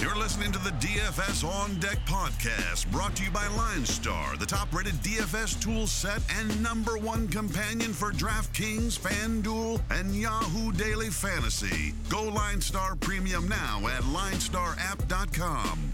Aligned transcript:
You're 0.00 0.16
listening 0.16 0.52
to 0.52 0.60
the 0.60 0.70
DFS 0.70 1.42
On 1.42 1.74
Deck 1.80 1.98
podcast, 2.06 2.88
brought 2.92 3.16
to 3.16 3.24
you 3.24 3.32
by 3.32 3.46
LineStar, 3.46 4.38
the 4.38 4.46
top 4.46 4.72
rated 4.72 4.94
DFS 4.94 5.60
tool 5.60 5.88
set 5.88 6.22
and 6.38 6.62
number 6.62 6.96
one 6.96 7.26
companion 7.26 7.92
for 7.92 8.12
DraftKings, 8.12 8.96
FanDuel, 8.96 9.80
and 9.90 10.14
Yahoo 10.14 10.70
Daily 10.70 11.10
Fantasy. 11.10 11.94
Go 12.08 12.30
LineStar 12.30 12.98
Premium 13.00 13.48
now 13.48 13.80
at 13.88 14.02
linestarapp.com. 14.04 15.92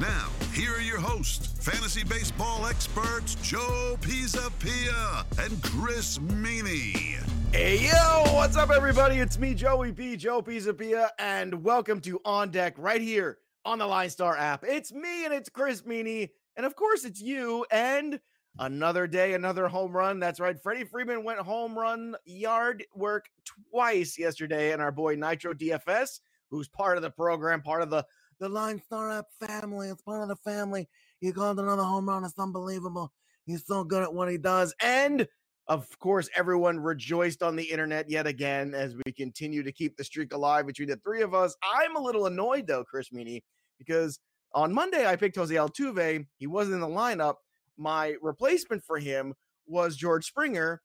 Now, 0.00 0.28
here 0.54 0.72
are 0.72 0.80
your 0.80 0.98
hosts, 0.98 1.48
fantasy 1.62 2.02
baseball 2.02 2.66
experts 2.66 3.36
Joe 3.36 3.96
Pisapia 4.00 5.24
and 5.44 5.62
Chris 5.62 6.18
Meaney. 6.18 7.20
Hey 7.52 7.86
yo, 7.86 8.34
what's 8.34 8.56
up, 8.56 8.70
everybody? 8.70 9.18
It's 9.18 9.38
me, 9.38 9.54
Joey 9.54 9.92
P. 9.92 10.16
Joe 10.16 10.42
Pisapia, 10.42 11.10
and 11.20 11.62
welcome 11.62 12.00
to 12.00 12.20
On 12.24 12.50
Deck 12.50 12.74
right 12.76 13.00
here 13.00 13.38
on 13.64 13.78
the 13.78 13.86
Line 13.86 14.10
Star 14.10 14.36
app. 14.36 14.64
It's 14.66 14.92
me 14.92 15.24
and 15.24 15.32
it's 15.34 15.48
Chris 15.48 15.82
Meaney, 15.82 16.30
and 16.56 16.66
of 16.66 16.76
course 16.76 17.04
it's 17.04 17.20
you 17.20 17.64
and 17.70 18.20
another 18.58 19.06
day, 19.06 19.34
another 19.34 19.68
home 19.68 19.92
run. 19.92 20.20
That's 20.20 20.40
right. 20.40 20.60
Freddie 20.60 20.84
Freeman 20.84 21.24
went 21.24 21.40
home 21.40 21.78
run 21.78 22.16
yard 22.24 22.84
work 22.94 23.28
twice 23.70 24.18
yesterday, 24.18 24.72
and 24.72 24.82
our 24.82 24.92
boy 24.92 25.16
Nitro 25.16 25.54
DFS, 25.54 26.20
who's 26.50 26.68
part 26.68 26.96
of 26.96 27.02
the 27.02 27.10
program, 27.10 27.62
part 27.62 27.82
of 27.82 27.90
the 27.90 28.04
the 28.40 28.48
Line 28.48 28.80
Star 28.84 29.10
app 29.12 29.26
family. 29.40 29.88
It's 29.88 30.02
part 30.02 30.22
of 30.22 30.28
the 30.28 30.36
family. 30.36 30.88
He 31.20 31.32
called 31.32 31.58
another 31.58 31.82
home 31.82 32.08
run. 32.08 32.24
It's 32.24 32.38
unbelievable. 32.38 33.12
He's 33.46 33.66
so 33.66 33.84
good 33.84 34.02
at 34.02 34.12
what 34.12 34.30
he 34.30 34.38
does. 34.38 34.74
And 34.82 35.26
of 35.66 35.98
course, 35.98 36.28
everyone 36.36 36.78
rejoiced 36.78 37.42
on 37.42 37.56
the 37.56 37.64
internet 37.64 38.10
yet 38.10 38.26
again 38.26 38.74
as 38.74 38.94
we 39.04 39.12
continue 39.12 39.62
to 39.62 39.72
keep 39.72 39.96
the 39.96 40.04
streak 40.04 40.34
alive 40.34 40.66
between 40.66 40.88
the 40.88 40.96
three 40.96 41.22
of 41.22 41.34
us. 41.34 41.56
I'm 41.62 41.96
a 41.96 42.00
little 42.00 42.26
annoyed 42.26 42.66
though, 42.66 42.84
Chris 42.84 43.08
Meaney, 43.10 43.42
because 43.78 44.18
on 44.52 44.72
Monday 44.72 45.06
I 45.06 45.16
picked 45.16 45.36
Jose 45.36 45.54
Altuve. 45.54 46.26
He 46.36 46.46
wasn't 46.46 46.74
in 46.74 46.80
the 46.80 46.86
lineup. 46.86 47.36
My 47.78 48.16
replacement 48.20 48.84
for 48.84 48.98
him 48.98 49.34
was 49.66 49.96
George 49.96 50.26
Springer. 50.26 50.82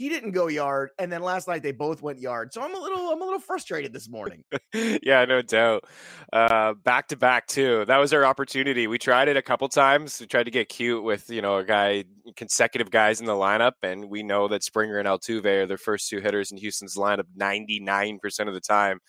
He 0.00 0.08
didn't 0.08 0.30
go 0.30 0.48
yard, 0.48 0.92
and 0.98 1.12
then 1.12 1.20
last 1.20 1.46
night 1.46 1.62
they 1.62 1.72
both 1.72 2.00
went 2.00 2.20
yard. 2.20 2.54
So 2.54 2.62
I'm 2.62 2.74
a 2.74 2.78
little, 2.78 3.10
I'm 3.10 3.20
a 3.20 3.24
little 3.26 3.38
frustrated 3.38 3.92
this 3.92 4.08
morning. 4.08 4.44
yeah, 5.02 5.26
no 5.26 5.42
doubt. 5.42 5.84
Uh, 6.32 6.72
back 6.72 7.08
to 7.08 7.18
back 7.18 7.46
too. 7.46 7.84
That 7.84 7.98
was 7.98 8.14
our 8.14 8.24
opportunity. 8.24 8.86
We 8.86 8.96
tried 8.96 9.28
it 9.28 9.36
a 9.36 9.42
couple 9.42 9.68
times. 9.68 10.18
We 10.18 10.26
tried 10.26 10.44
to 10.44 10.50
get 10.50 10.70
cute 10.70 11.04
with 11.04 11.28
you 11.28 11.42
know 11.42 11.58
a 11.58 11.64
guy, 11.64 12.04
consecutive 12.34 12.90
guys 12.90 13.20
in 13.20 13.26
the 13.26 13.34
lineup, 13.34 13.72
and 13.82 14.08
we 14.08 14.22
know 14.22 14.48
that 14.48 14.64
Springer 14.64 14.96
and 14.96 15.06
Altuve 15.06 15.44
are 15.44 15.66
the 15.66 15.76
first 15.76 16.08
two 16.08 16.20
hitters 16.20 16.50
in 16.50 16.56
Houston's 16.56 16.96
lineup 16.96 17.26
99 17.36 18.20
percent 18.20 18.48
of 18.48 18.54
the 18.54 18.60
time. 18.62 19.00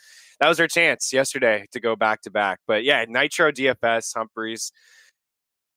That 0.42 0.50
was 0.50 0.60
our 0.60 0.68
chance 0.68 1.14
yesterday 1.14 1.68
to 1.72 1.80
go 1.80 1.96
back 1.96 2.24
to 2.24 2.32
back. 2.32 2.60
But 2.68 2.84
yeah, 2.84 3.06
Nitro 3.08 3.54
DFS 3.54 4.14
Humphreys 4.14 4.74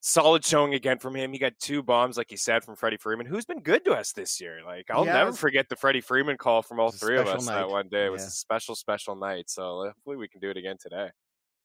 solid 0.05 0.45
showing 0.45 0.75
again 0.75 0.99
from 0.99 1.15
him. 1.15 1.33
He 1.33 1.39
got 1.39 1.53
two 1.59 1.81
bombs, 1.81 2.15
like 2.15 2.29
you 2.31 2.37
said, 2.37 2.63
from 2.63 2.75
Freddie 2.75 2.97
Freeman, 2.97 3.25
who's 3.25 3.45
been 3.45 3.61
good 3.61 3.83
to 3.85 3.93
us 3.93 4.11
this 4.13 4.39
year. 4.39 4.59
Like 4.63 4.85
I'll 4.91 5.03
never 5.03 5.33
forget 5.33 5.67
the 5.67 5.75
Freddie 5.75 6.01
Freeman 6.01 6.37
call 6.37 6.61
from 6.61 6.79
all 6.79 6.91
three 6.91 7.17
of 7.17 7.27
us 7.27 7.47
night. 7.47 7.55
that 7.55 7.69
one 7.69 7.89
day. 7.89 8.05
It 8.05 8.11
was 8.11 8.21
yeah. 8.21 8.27
a 8.27 8.31
special, 8.31 8.75
special 8.75 9.15
night. 9.15 9.49
So 9.49 9.85
hopefully 9.85 10.17
we 10.17 10.27
can 10.27 10.39
do 10.39 10.49
it 10.49 10.57
again 10.57 10.77
today. 10.79 11.09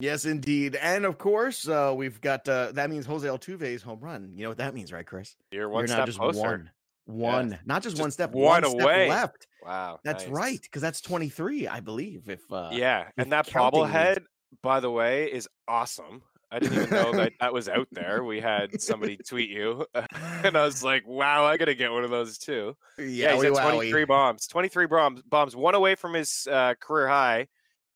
Yes, 0.01 0.25
indeed. 0.25 0.77
And 0.77 1.05
of 1.05 1.19
course, 1.19 1.69
uh, 1.69 1.93
we've 1.95 2.21
got 2.23 2.49
uh, 2.49 2.73
that 2.73 2.89
means 2.89 3.05
Jose 3.05 3.29
Altuve's 3.29 3.83
home 3.83 4.01
run. 4.01 4.33
You 4.35 4.45
know 4.45 4.49
what 4.49 4.59
that 4.59 4.75
means, 4.75 4.93
right, 4.93 5.07
Chris? 5.07 5.37
You're 5.53 5.69
one 5.69 5.83
You're 5.83 5.89
step 5.89 5.99
not 5.99 6.07
just 6.07 6.19
closer. 6.19 6.41
one. 6.41 6.71
One, 7.07 7.51
yeah. 7.51 7.59
not 7.67 7.83
just, 7.83 7.97
just, 7.97 8.01
one 8.01 8.11
step, 8.13 8.31
one, 8.31 8.63
one 8.63 8.83
away. 8.83 9.09
left. 9.09 9.49
Wow, 9.65 9.99
that's 10.05 10.25
nice. 10.27 10.33
right, 10.33 10.63
because 10.63 10.81
that's 10.81 11.01
23, 11.01 11.67
I 11.67 11.81
believe. 11.81 12.29
If 12.29 12.41
uh, 12.53 12.69
yeah, 12.73 13.09
and 13.17 13.33
that 13.33 13.49
bobblehead, 13.49 14.21
by 14.63 14.79
the 14.79 14.91
way, 14.91 15.25
is 15.25 15.49
awesome. 15.67 16.23
I 16.53 16.59
didn't 16.59 16.83
even 16.83 16.91
know 16.91 17.13
that 17.13 17.33
that 17.41 17.53
was 17.53 17.69
out 17.69 17.87
there. 17.93 18.25
We 18.25 18.41
had 18.41 18.81
somebody 18.81 19.17
tweet 19.17 19.51
you, 19.51 19.87
and 19.95 20.57
I 20.57 20.65
was 20.65 20.83
like, 20.83 21.07
"Wow, 21.07 21.45
I 21.45 21.57
gotta 21.57 21.75
get 21.75 21.93
one 21.93 22.03
of 22.03 22.11
those 22.11 22.39
too." 22.39 22.77
Yeah, 22.99 23.05
yeah 23.05 23.35
he's 23.35 23.45
at 23.45 23.73
23 23.73 24.05
bombs, 24.05 24.47
23 24.49 24.87
bombs, 24.87 25.23
bombs, 25.23 25.55
one 25.55 25.75
away 25.75 25.95
from 25.95 26.15
his 26.15 26.49
uh, 26.51 26.75
career 26.81 27.07
high, 27.07 27.47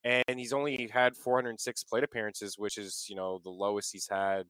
and 0.04 0.38
he's 0.38 0.52
only 0.52 0.88
had 0.92 1.16
406 1.16 1.84
plate 1.84 2.04
appearances, 2.04 2.56
which 2.56 2.78
is 2.78 3.06
you 3.08 3.16
know 3.16 3.40
the 3.42 3.50
lowest 3.50 3.92
he's 3.92 4.08
had. 4.08 4.44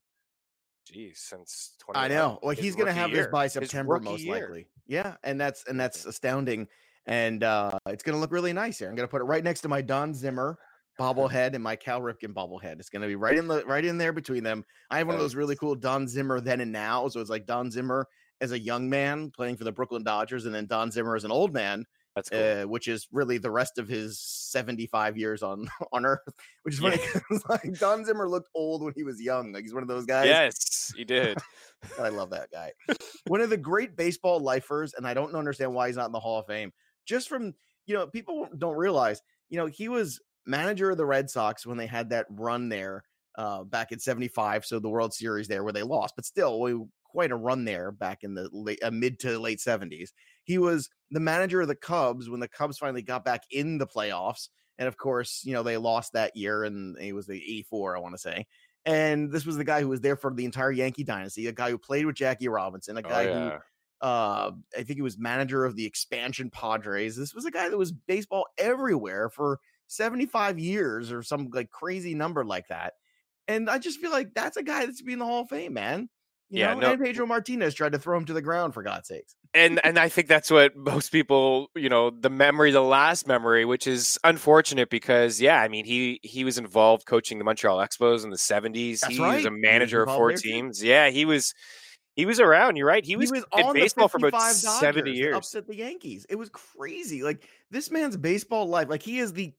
Geez, 0.87 1.19
since 1.19 1.73
20. 1.79 1.99
I 1.99 2.09
know. 2.09 2.39
Well, 2.43 2.55
he's 2.55 2.77
gonna 2.77 2.93
have 2.93 3.11
year. 3.11 3.23
this 3.23 3.33
by 3.33 3.47
September, 3.47 3.99
most 4.01 4.23
year. 4.23 4.35
likely. 4.35 4.67
Yeah, 4.87 5.15
and 5.23 5.41
that's 5.41 5.65
and 5.67 5.81
that's 5.81 6.05
astounding, 6.05 6.69
and 7.07 7.43
uh 7.43 7.79
it's 7.87 8.03
gonna 8.03 8.19
look 8.19 8.33
really 8.33 8.53
nice 8.53 8.79
here. 8.79 8.91
I'm 8.91 8.97
gonna 8.97 9.09
put 9.09 9.23
it 9.23 9.25
right 9.25 9.43
next 9.43 9.63
to 9.63 9.69
my 9.69 9.81
Don 9.81 10.13
Zimmer 10.13 10.59
bobblehead 10.99 11.55
and 11.55 11.63
my 11.63 11.77
Cal 11.77 12.01
Ripken 12.01 12.33
bobblehead. 12.33 12.79
It's 12.79 12.89
gonna 12.89 13.07
be 13.07 13.17
right 13.17 13.37
in 13.37 13.49
the 13.49 13.65
right 13.65 13.85
in 13.85 13.99
there 13.99 14.13
between 14.13 14.45
them. 14.45 14.65
I 14.91 14.99
have 14.99 15.07
one 15.07 15.17
of 15.17 15.23
those 15.23 15.35
really 15.35 15.57
cool 15.57 15.75
Don 15.75 16.07
Zimmer 16.09 16.41
then 16.41 16.61
and 16.61 16.73
now. 16.73 17.09
So 17.09 17.21
it's 17.21 17.31
like 17.31 17.47
Don 17.47 17.71
Zimmer 17.71 18.07
as 18.41 18.53
a 18.53 18.59
young 18.59 18.89
man 18.89 19.31
playing 19.31 19.57
for 19.57 19.65
the 19.65 19.73
Brooklyn 19.73 20.05
Dodgers, 20.05 20.47
and 20.47 20.55
then 20.55 20.67
Don 20.67 20.91
Zimmer 20.91 21.17
as 21.17 21.25
an 21.25 21.33
old 21.33 21.53
man. 21.53 21.85
That's 22.15 22.29
cool. 22.29 22.63
uh, 22.63 22.67
which 22.67 22.87
is 22.87 23.09
really 23.11 23.39
the 23.39 23.51
rest 23.51 23.77
of 23.77 23.89
his 23.89 24.21
75 24.21 25.17
years 25.17 25.43
on 25.43 25.69
on 25.93 26.07
Earth. 26.07 26.21
Which 26.63 26.75
is 26.75 26.81
funny 26.81 27.01
yeah. 27.15 27.39
like 27.49 27.79
Don 27.79 28.05
Zimmer 28.05 28.29
looked 28.29 28.49
old 28.55 28.83
when 28.83 28.93
he 28.95 29.03
was 29.03 29.21
young. 29.21 29.53
Like 29.53 29.63
he's 29.63 29.75
one 29.75 29.83
of 29.83 29.89
those 29.89 30.07
guys. 30.07 30.27
Yes, 30.27 30.93
he 30.97 31.05
did. 31.05 31.39
I 32.01 32.09
love 32.09 32.31
that 32.31 32.51
guy. 32.51 32.73
one 33.27 33.41
of 33.41 33.51
the 33.51 33.57
great 33.57 33.97
baseball 33.97 34.41
lifers, 34.41 34.95
and 34.95 35.07
I 35.07 35.15
don't 35.15 35.35
understand 35.35 35.75
why 35.75 35.89
he's 35.89 35.97
not 35.97 36.07
in 36.07 36.13
the 36.13 36.21
Hall 36.21 36.39
of 36.39 36.47
Fame. 36.47 36.73
Just 37.05 37.29
from 37.29 37.55
you 37.87 37.95
know, 37.95 38.07
people 38.07 38.49
don't 38.57 38.77
realize, 38.77 39.21
you 39.51 39.59
know, 39.59 39.67
he 39.67 39.89
was 39.89 40.21
manager 40.47 40.91
of 40.91 40.97
the 40.97 41.07
Red 41.07 41.31
Sox 41.31 41.67
when 41.67 41.77
they 41.77 41.87
had 41.87 42.11
that 42.11 42.27
run 42.31 42.69
there 42.69 43.05
uh, 43.37 43.65
back 43.65 43.93
in 43.93 43.99
75. 43.99 44.65
So 44.65 44.79
the 44.79 44.89
World 44.89 45.15
Series 45.15 45.49
there 45.49 45.65
where 45.65 45.73
they 45.73 45.83
lost, 45.83 46.15
but 46.17 46.25
still 46.25 46.61
we, 46.61 46.77
quite 47.05 47.31
a 47.31 47.37
run 47.37 47.65
there 47.65 47.93
back 47.93 48.25
in 48.25 48.35
the 48.35 48.49
late, 48.53 48.83
uh, 48.83 48.91
mid 48.91 49.19
to 49.21 49.39
late 49.39 49.59
70s. 49.59 50.11
He 50.45 50.59
was 50.59 50.91
the 51.11 51.21
manager 51.21 51.61
of 51.61 51.69
the 51.69 51.77
Cubs 51.77 52.29
when 52.29 52.41
the 52.41 52.49
Cubs 52.49 52.79
finally 52.79 53.03
got 53.03 53.25
back 53.25 53.43
in 53.51 53.79
the 53.79 53.87
playoffs. 53.87 54.49
And 54.79 54.89
of 54.89 54.97
course, 54.97 55.43
you 55.45 55.53
know, 55.53 55.63
they 55.63 55.77
lost 55.77 56.13
that 56.15 56.37
year 56.37 56.65
and 56.65 56.99
he 56.99 57.13
was 57.13 57.27
the 57.27 57.37
84, 57.37 57.97
I 57.97 58.01
want 58.01 58.15
to 58.15 58.19
say. 58.19 58.47
And 58.85 59.33
this 59.33 59.47
was 59.47 59.57
the 59.57 59.65
guy 59.65 59.81
who 59.81 59.89
was 59.89 60.01
there 60.01 60.17
for 60.17 60.35
the 60.35 60.45
entire 60.45 60.73
Yankee 60.73 61.05
dynasty, 61.05 61.47
a 61.47 61.53
guy 61.53 61.71
who 61.71 61.79
played 61.79 62.05
with 62.05 62.17
Jackie 62.17 62.49
Robinson, 62.49 62.97
a 62.99 63.01
oh, 63.01 63.09
guy 63.09 63.27
oh, 63.27 63.29
yeah. 63.29 63.51
who 63.51 63.59
uh, 64.01 64.51
I 64.77 64.83
think 64.83 64.97
he 64.97 65.03
was 65.03 65.17
manager 65.17 65.65
of 65.65 65.77
the 65.77 65.87
expansion 65.87 66.51
Padres. 66.51 67.17
This 67.17 67.35
was 67.35 67.47
a 67.47 67.51
guy 67.51 67.71
that 67.71 67.79
was 67.79 67.93
baseball 67.93 68.47
everywhere 68.59 69.31
for 69.31 69.61
75 69.95 70.59
years 70.59 71.13
or 71.13 71.23
some 71.23 71.51
like 71.53 71.71
crazy 71.71 72.15
number 72.15 72.45
like 72.45 72.69
that. 72.69 72.95
And 73.49 73.69
I 73.69 73.79
just 73.79 74.01
feel 74.01 74.11
like 74.11 74.35
that's 74.35 74.57
a 74.57 74.63
guy 74.63 74.87
that's 74.87 75.03
being 75.03 75.19
the 75.19 75.27
Hall 75.27 75.43
of 75.43 75.49
Fame, 75.49 75.75
man. 75.75 76.09
You 76.51 76.61
yeah, 76.61 76.75
know? 76.75 76.81
no, 76.81 76.93
and 76.93 77.03
Pedro 77.03 77.27
Martinez 77.27 77.75
tried 77.75 77.93
to 77.93 77.99
throw 77.99 78.17
him 78.17 78.27
to 78.27 78.33
the 78.33 78.43
ground 78.43 78.75
for 78.75 78.83
God's 78.83 79.09
sakes. 79.09 79.35
And 79.55 79.85
and 79.85 79.99
I 79.99 80.09
think 80.09 80.29
that's 80.29 80.51
what 80.51 80.77
most 80.77 81.11
people, 81.11 81.69
you 81.75 81.89
know, 81.89 82.11
the 82.11 82.31
memory, 82.31 82.71
the 82.71 82.83
last 82.83 83.27
memory, 83.27 83.65
which 83.65 83.87
is 83.87 84.19
unfortunate 84.25 84.91
because 84.91 85.41
yeah, 85.41 85.61
I 85.61 85.69
mean 85.69 85.85
he 85.85 86.21
he 86.23 86.45
was 86.45 86.59
involved 86.59 87.07
coaching 87.07 87.39
the 87.39 87.45
Montreal 87.45 87.79
Expos 87.79 88.25
in 88.25 88.31
the 88.31 88.37
70s. 88.37 89.01
That's 89.01 89.15
he 89.15 89.21
right. 89.21 89.37
was 89.37 89.47
a 89.47 89.51
manager 89.51 90.03
of 90.03 90.15
four 90.15 90.33
teams. 90.33 90.83
Yeah, 90.83 91.11
he 91.11 91.25
was 91.25 91.55
he 92.15 92.27
was 92.27 92.41
around. 92.41 92.77
You're 92.77 92.87
right. 92.87 93.05
He 93.05 93.17
was, 93.17 93.31
he 93.31 93.41
was 93.41 93.45
in 93.57 93.73
baseball 93.73 94.09
for 94.09 94.19
about 94.19 94.33
Dodgers, 94.33 94.79
70 94.79 95.11
years. 95.11 95.37
Upset 95.37 95.67
the 95.67 95.77
Yankees. 95.77 96.27
It 96.29 96.37
was 96.37 96.49
crazy. 96.51 97.23
Like 97.23 97.49
this 97.71 97.91
man's 97.91 98.17
baseball 98.17 98.69
life. 98.69 98.89
Like 98.89 99.03
he 99.03 99.19
is 99.19 99.33
the 99.33 99.53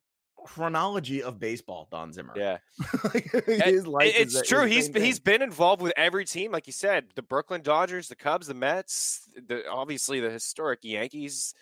chronology 0.46 1.24
of 1.24 1.40
baseball, 1.40 1.88
Don 1.92 2.14
Zimmer. 2.14 2.34
Yeah, 2.36 2.58
his 3.46 3.88
life. 3.88 4.14
It's 4.16 4.36
is, 4.36 4.48
true. 4.48 4.64
Is 4.64 4.88
he's 4.88 5.04
he's 5.04 5.20
been 5.20 5.42
involved 5.42 5.82
with 5.82 5.92
every 5.98 6.24
team, 6.24 6.52
like 6.52 6.68
you 6.68 6.74
said, 6.74 7.06
the 7.16 7.24
Brooklyn 7.24 7.62
Dodgers, 7.62 8.08
the 8.08 8.16
Cubs, 8.16 8.48
the 8.48 8.54
Mets, 8.54 9.28
the 9.48 9.68
obviously 9.68 10.20
the 10.20 10.30
historic 10.30 10.80
Yankees, 10.84 11.56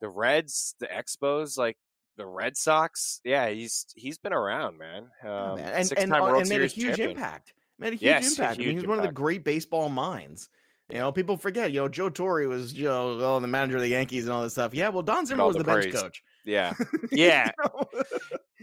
the 0.00 0.08
Reds, 0.08 0.74
the 0.80 0.86
Expos, 0.86 1.56
like 1.56 1.76
the 2.16 2.26
Red 2.26 2.56
Sox. 2.56 3.20
Yeah, 3.24 3.48
he's 3.48 3.86
he's 3.94 4.18
been 4.18 4.32
around, 4.32 4.76
man. 4.76 5.04
Um, 5.22 5.56
man. 5.56 5.72
And 5.72 5.92
and, 5.96 6.12
uh, 6.12 6.24
and 6.34 6.48
made 6.48 6.62
a 6.62 6.66
huge 6.66 6.96
champion. 6.96 7.10
impact. 7.10 7.54
Made 7.78 7.92
a 7.92 7.96
huge 7.96 8.02
yes, 8.02 8.30
impact. 8.32 8.56
Huge 8.56 8.66
I 8.66 8.68
mean, 8.68 8.76
he's 8.76 8.84
impact. 8.84 8.88
one 8.88 8.98
of 8.98 9.04
the 9.04 9.12
great 9.12 9.44
baseball 9.44 9.88
minds. 9.88 10.48
You 10.90 10.98
know, 10.98 11.12
people 11.12 11.36
forget. 11.36 11.70
You 11.70 11.82
know, 11.82 11.88
Joe 11.88 12.08
Torre 12.08 12.48
was 12.48 12.74
you 12.74 12.86
know 12.86 13.18
oh, 13.20 13.38
the 13.38 13.46
manager 13.46 13.76
of 13.76 13.82
the 13.82 13.88
Yankees 13.88 14.24
and 14.24 14.32
all 14.32 14.42
this 14.42 14.54
stuff. 14.54 14.74
Yeah, 14.74 14.88
well, 14.88 15.02
Don 15.02 15.26
Zimmer 15.26 15.46
was 15.46 15.54
the, 15.54 15.62
the 15.62 15.72
bench 15.72 15.92
coach. 15.92 16.24
Yeah. 16.44 16.74
Yeah. 17.10 17.50
you 17.58 17.64
know? 17.64 18.02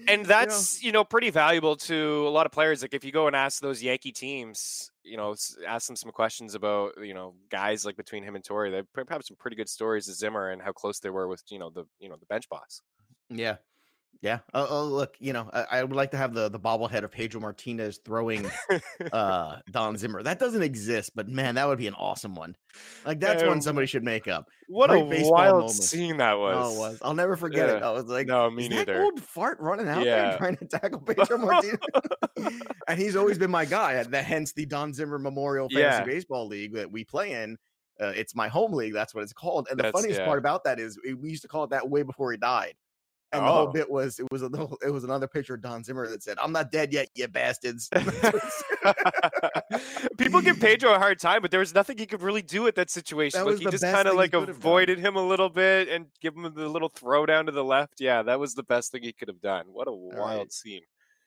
And 0.08 0.26
that's, 0.26 0.82
you 0.84 0.92
know, 0.92 1.04
pretty 1.04 1.30
valuable 1.30 1.76
to 1.78 2.28
a 2.28 2.30
lot 2.30 2.46
of 2.46 2.52
players. 2.52 2.82
Like 2.82 2.94
if 2.94 3.04
you 3.04 3.12
go 3.12 3.28
and 3.28 3.36
ask 3.36 3.62
those 3.62 3.82
Yankee 3.82 4.12
teams, 4.12 4.92
you 5.04 5.18
know, 5.18 5.36
ask 5.68 5.88
them 5.88 5.96
some 5.96 6.12
questions 6.12 6.56
about, 6.56 6.94
you 7.02 7.14
know, 7.14 7.36
guys 7.50 7.86
like 7.86 7.98
between 7.98 8.24
him 8.24 8.36
and 8.36 8.44
Torre, 8.44 8.70
they 8.70 8.82
probably 8.94 9.14
have 9.14 9.24
some 9.26 9.38
pretty 9.38 9.58
good 9.58 9.70
stories 9.70 10.08
of 10.08 10.16
Zimmer 10.16 10.50
and 10.52 10.62
how 10.62 10.72
close 10.72 11.00
they 11.00 11.10
were 11.10 11.28
with, 11.28 11.44
you 11.50 11.60
know, 11.60 11.70
the, 11.70 11.86
you 12.00 12.10
know, 12.10 12.18
the 12.18 12.26
bench 12.28 12.48
boss. 12.50 12.82
Yeah. 13.30 13.58
Yeah. 14.22 14.40
Oh, 14.54 14.68
oh, 14.70 14.84
look, 14.86 15.16
you 15.20 15.32
know, 15.32 15.48
I, 15.54 15.66
I 15.80 15.84
would 15.84 15.96
like 15.96 16.12
to 16.12 16.18
have 16.18 16.34
the 16.34 16.50
the 16.50 16.60
bobblehead 16.60 17.04
of 17.04 17.12
Pedro 17.12 17.40
Martinez 17.40 18.00
throwing 18.04 18.50
uh 19.14 19.58
Don 19.72 19.96
Zimmer. 19.98 20.24
That 20.24 20.40
doesn't 20.40 20.62
exist, 20.64 21.12
but 21.16 21.28
man, 21.28 21.56
that 21.56 21.68
would 21.68 21.78
be 21.78 21.88
an 21.88 21.94
awesome 21.94 22.34
one. 22.34 22.56
Like 23.06 23.20
that's 23.20 23.44
one 23.44 23.54
Um, 23.54 23.62
somebody 23.62 23.86
should 23.88 24.04
make 24.04 24.28
up. 24.28 24.48
what 24.68 24.90
Great 24.90 25.24
a 25.24 25.30
wild 25.30 25.56
moment. 25.58 25.72
scene 25.72 26.18
that 26.18 26.38
was. 26.38 26.56
Oh, 26.78 26.80
was. 26.80 27.00
I'll 27.04 27.14
never 27.14 27.36
forget 27.36 27.70
it. 27.70 27.84
I 27.84 27.92
was 27.92 28.06
like, 28.06 28.28
no, 28.28 28.50
me 28.50 28.64
is 28.64 28.70
that 28.70 28.76
neither. 28.88 29.04
old 29.04 29.22
fart 29.22 29.60
running 29.60 29.88
out 29.88 30.04
Yeah. 30.06 30.30
there 30.30 30.38
trying 30.38 30.58
to 30.58 30.66
tackle 30.66 31.00
Pedro 31.06 31.38
Martinez? 31.38 31.78
and 32.88 33.00
he's 33.00 33.16
always 33.16 33.38
been 33.38 33.52
my 33.52 33.66
guy. 33.66 34.02
That 34.04 34.26
hence 34.26 34.54
the 34.54 34.66
Don 34.66 34.94
Zimmer 34.94 35.20
Memorial 35.20 35.70
Fantasy 35.70 35.82
Yeah. 36.00 36.04
Baseball 36.04 36.48
League 36.48 36.74
that 36.74 36.92
we 36.92 37.04
play 37.04 37.32
in. 37.34 37.58
Uh, 38.00 38.14
it's 38.16 38.36
my 38.36 38.48
home 38.48 38.74
league. 38.74 38.94
That's 38.94 39.14
what 39.16 39.24
it's 39.24 39.34
called. 39.34 39.68
And 39.72 39.80
the 39.80 39.84
That's- 39.84 40.00
funniest 40.02 40.20
yeah. 40.22 40.26
part 40.28 40.38
about 40.40 40.64
that 40.66 40.80
is 40.80 41.00
we 41.20 41.30
used 41.32 41.42
to 41.44 41.48
call 41.48 41.64
it 41.64 41.72
that 41.72 41.88
way 41.90 42.04
before 42.04 42.32
he 42.32 42.38
died. 42.38 42.74
And 43.34 43.46
the 43.46 43.52
whole 43.52 43.68
Oh. 43.68 43.72
bit 43.74 43.90
was 43.90 44.20
it 44.20 44.28
was 44.32 44.42
a 44.42 44.48
little 44.48 44.78
it 44.86 44.90
was 44.90 45.04
another 45.04 45.28
picture 45.28 45.56
of 45.56 45.62
Don 45.62 45.84
Zimmer 45.84 46.08
that 46.08 46.24
said, 46.24 46.38
"I'm 46.42 46.54
not 46.54 46.72
dead 46.72 46.94
yet, 46.94 47.10
you 47.14 47.28
bastards." 47.28 47.90
People 50.18 50.42
give 50.42 50.60
Pedro 50.60 50.94
a 50.94 51.00
hard 51.00 51.20
time, 51.20 51.42
but 51.42 51.52
there 51.52 51.60
was 51.60 51.74
nothing 51.74 51.98
he 51.98 52.06
could 52.06 52.22
really 52.22 52.42
do 52.42 52.68
at 52.68 52.76
that 52.76 52.90
situation. 52.90 53.40
That 53.40 53.46
like 53.46 53.60
he 53.60 53.66
just 53.66 53.84
kind 53.84 54.08
of 54.08 54.16
like 54.16 54.34
avoided 54.34 55.00
him 55.00 55.16
a 55.16 55.26
little 55.26 55.50
bit 55.50 55.90
and 55.90 56.08
give 56.22 56.36
him 56.36 56.44
the 56.56 56.68
little 56.70 56.90
throw 56.90 57.26
down 57.26 57.46
to 57.48 57.52
the 57.52 57.64
left. 57.64 57.96
Yeah, 58.00 58.24
that 58.24 58.40
was 58.40 58.54
the 58.54 58.64
best 58.64 58.92
thing 58.92 59.04
he 59.04 59.14
could 59.14 59.28
have 59.28 59.42
done. 59.42 59.66
What 59.68 59.88
a 59.88 59.94
wild 59.94 60.38
right. 60.40 60.52
scene. 60.52 60.82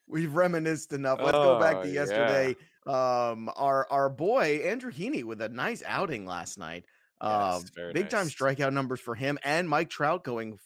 We've 0.07 0.33
reminisced 0.33 0.91
enough. 0.93 1.19
Let's 1.21 1.31
go 1.33 1.59
back 1.59 1.77
Oh, 1.77 1.81
to 1.83 1.87
yeah. 1.87 1.93
yesterday. 1.93 2.55
Um, 2.87 3.49
our 3.55 3.87
our 3.91 4.09
boy 4.09 4.61
Andrew 4.65 4.91
Heaney 4.91 5.23
with 5.23 5.41
a 5.41 5.49
nice 5.49 5.83
outing 5.85 6.25
last 6.25 6.57
night. 6.57 6.85
Um, 7.21 7.31
Yes, 7.61 7.69
very 7.75 7.93
big 7.93 8.09
time 8.09 8.27
strikeout 8.27 8.73
numbers 8.73 8.99
for 8.99 9.13
him 9.13 9.37
and 9.43 9.69
Mike 9.69 9.91
Trout 9.91 10.23
going 10.23 10.57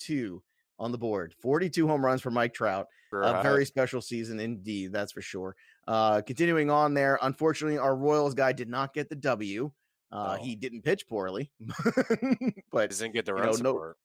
42 0.00 0.42
on 0.78 0.92
the 0.92 0.98
board. 0.98 1.34
42 1.40 1.86
home 1.86 2.04
runs 2.04 2.22
for 2.22 2.30
Mike 2.30 2.54
Trout. 2.54 2.86
For, 3.10 3.22
A 3.22 3.42
very 3.42 3.66
special 3.66 4.00
season 4.00 4.40
indeed, 4.40 4.92
that's 4.92 5.12
for 5.12 5.20
sure. 5.22 5.56
Uh, 5.86 6.22
continuing 6.22 6.70
on 6.70 6.94
there, 6.94 7.18
unfortunately, 7.22 7.78
our 7.78 7.94
Royals 7.96 8.34
guy 8.34 8.52
did 8.52 8.68
not 8.68 8.94
get 8.94 9.08
the 9.08 9.16
W. 9.16 9.70
Uh, 10.12 10.36
Oh. 10.38 10.42
He 10.42 10.54
didn't 10.56 10.82
pitch 10.82 11.06
poorly, 11.08 11.50
but 12.72 12.90
doesn't 12.90 13.12
get 13.12 13.26
the 13.26 13.32
you 13.32 13.38
run 13.38 13.46
know, 13.46 13.52
no- 13.52 13.56
support. 13.56 13.96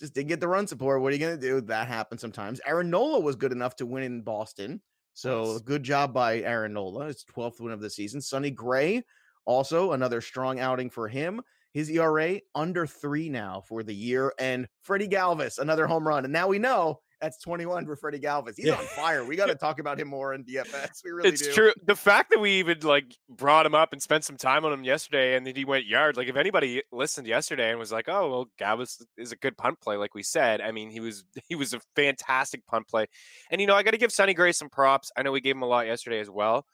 just 0.00 0.14
didn't 0.14 0.28
get 0.28 0.40
the 0.40 0.48
run 0.48 0.66
support. 0.66 1.00
What 1.00 1.10
are 1.12 1.16
you 1.16 1.20
going 1.20 1.38
to 1.38 1.46
do? 1.48 1.60
That 1.62 1.88
happens 1.88 2.20
sometimes. 2.20 2.60
Aaron 2.66 2.90
Nola 2.90 3.20
was 3.20 3.36
good 3.36 3.52
enough 3.52 3.76
to 3.76 3.86
win 3.86 4.02
in 4.02 4.22
Boston. 4.22 4.82
So 5.14 5.52
Nice. 5.52 5.60
good 5.62 5.82
job 5.82 6.12
by 6.12 6.40
Aaron 6.40 6.74
Nola. 6.74 7.06
It's 7.08 7.24
12th 7.24 7.60
win 7.60 7.72
of 7.72 7.80
the 7.80 7.88
season. 7.88 8.20
Sonny 8.20 8.50
Gray, 8.50 9.02
also 9.46 9.92
another 9.92 10.20
strong 10.20 10.60
outing 10.60 10.90
for 10.90 11.08
him. 11.08 11.40
His 11.76 11.90
ERA 11.90 12.40
under 12.54 12.86
three 12.86 13.28
now 13.28 13.62
for 13.68 13.82
the 13.82 13.94
year. 13.94 14.32
And 14.38 14.66
Freddie 14.82 15.08
Galvis, 15.08 15.58
another 15.58 15.86
home 15.86 16.08
run. 16.08 16.24
And 16.24 16.32
now 16.32 16.48
we 16.48 16.58
know 16.58 17.00
that's 17.20 17.38
21 17.42 17.84
for 17.84 17.96
Freddie 17.96 18.18
Galvis. 18.18 18.54
He's 18.56 18.64
Yeah. 18.66 18.76
on 18.76 18.84
fire. 18.86 19.26
We 19.26 19.36
got 19.36 19.46
to 19.46 19.54
talk 19.54 19.78
about 19.78 20.00
him 20.00 20.08
more 20.08 20.32
in 20.32 20.42
DFS. 20.44 21.02
We 21.04 21.10
really 21.10 21.28
it's 21.28 21.42
do. 21.42 21.52
true. 21.52 21.72
The 21.84 21.94
fact 21.94 22.30
that 22.30 22.40
we 22.40 22.52
even 22.60 22.80
like 22.80 23.14
brought 23.28 23.66
him 23.66 23.74
up 23.74 23.92
and 23.92 24.00
spent 24.00 24.24
some 24.24 24.38
time 24.38 24.64
on 24.64 24.72
him 24.72 24.84
yesterday, 24.84 25.36
and 25.36 25.46
then 25.46 25.54
he 25.54 25.66
went 25.66 25.84
yard. 25.84 26.16
Like 26.16 26.28
if 26.28 26.36
anybody 26.36 26.82
listened 26.92 27.26
yesterday 27.26 27.70
and 27.70 27.78
was 27.78 27.92
like, 27.92 28.06
"Oh, 28.08 28.30
well, 28.30 28.46
Galvis 28.58 29.02
is 29.18 29.32
a 29.32 29.36
good 29.36 29.58
punt 29.58 29.78
play," 29.82 29.96
like 29.98 30.14
we 30.14 30.22
said. 30.22 30.62
I 30.62 30.72
mean, 30.72 30.88
he 30.90 31.00
was 31.00 31.24
he 31.48 31.54
was 31.56 31.74
a 31.74 31.80
fantastic 31.94 32.66
punt 32.66 32.88
play, 32.88 33.06
and 33.50 33.60
you 33.60 33.66
know 33.66 33.74
I 33.74 33.82
got 33.82 33.90
to 33.92 33.98
give 33.98 34.12
Sonny 34.12 34.32
Gray 34.34 34.52
some 34.52 34.70
props. 34.70 35.10
I 35.16 35.22
know 35.22 35.32
we 35.32 35.40
gave 35.42 35.56
him 35.56 35.62
a 35.62 35.66
lot 35.66 35.86
yesterday 35.86 36.20
as 36.20 36.30
well, 36.30 36.66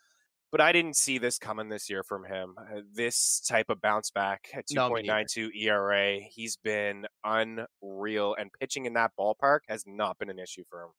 but 0.52 0.60
I 0.60 0.70
didn't 0.70 0.96
see 0.96 1.16
this 1.18 1.38
coming 1.38 1.70
this 1.70 1.88
year 1.88 2.04
from 2.04 2.24
him. 2.24 2.54
Uh, 2.58 2.82
this 2.94 3.40
type 3.40 3.70
of 3.70 3.80
bounce 3.80 4.10
back 4.10 4.48
at 4.54 4.66
No, 4.70 4.90
point 4.90 5.06
nine 5.06 5.24
two 5.28 5.50
ERA, 5.58 6.20
he's 6.20 6.56
been 6.58 7.06
unreal, 7.24 8.36
and 8.38 8.50
pitching 8.60 8.84
in 8.84 8.92
that 8.92 9.12
ballpark 9.18 9.60
has 9.68 9.84
not 9.86 10.18
been 10.18 10.28
an 10.28 10.38
issue 10.38 10.62
for 10.68 10.82
him. 10.82 10.90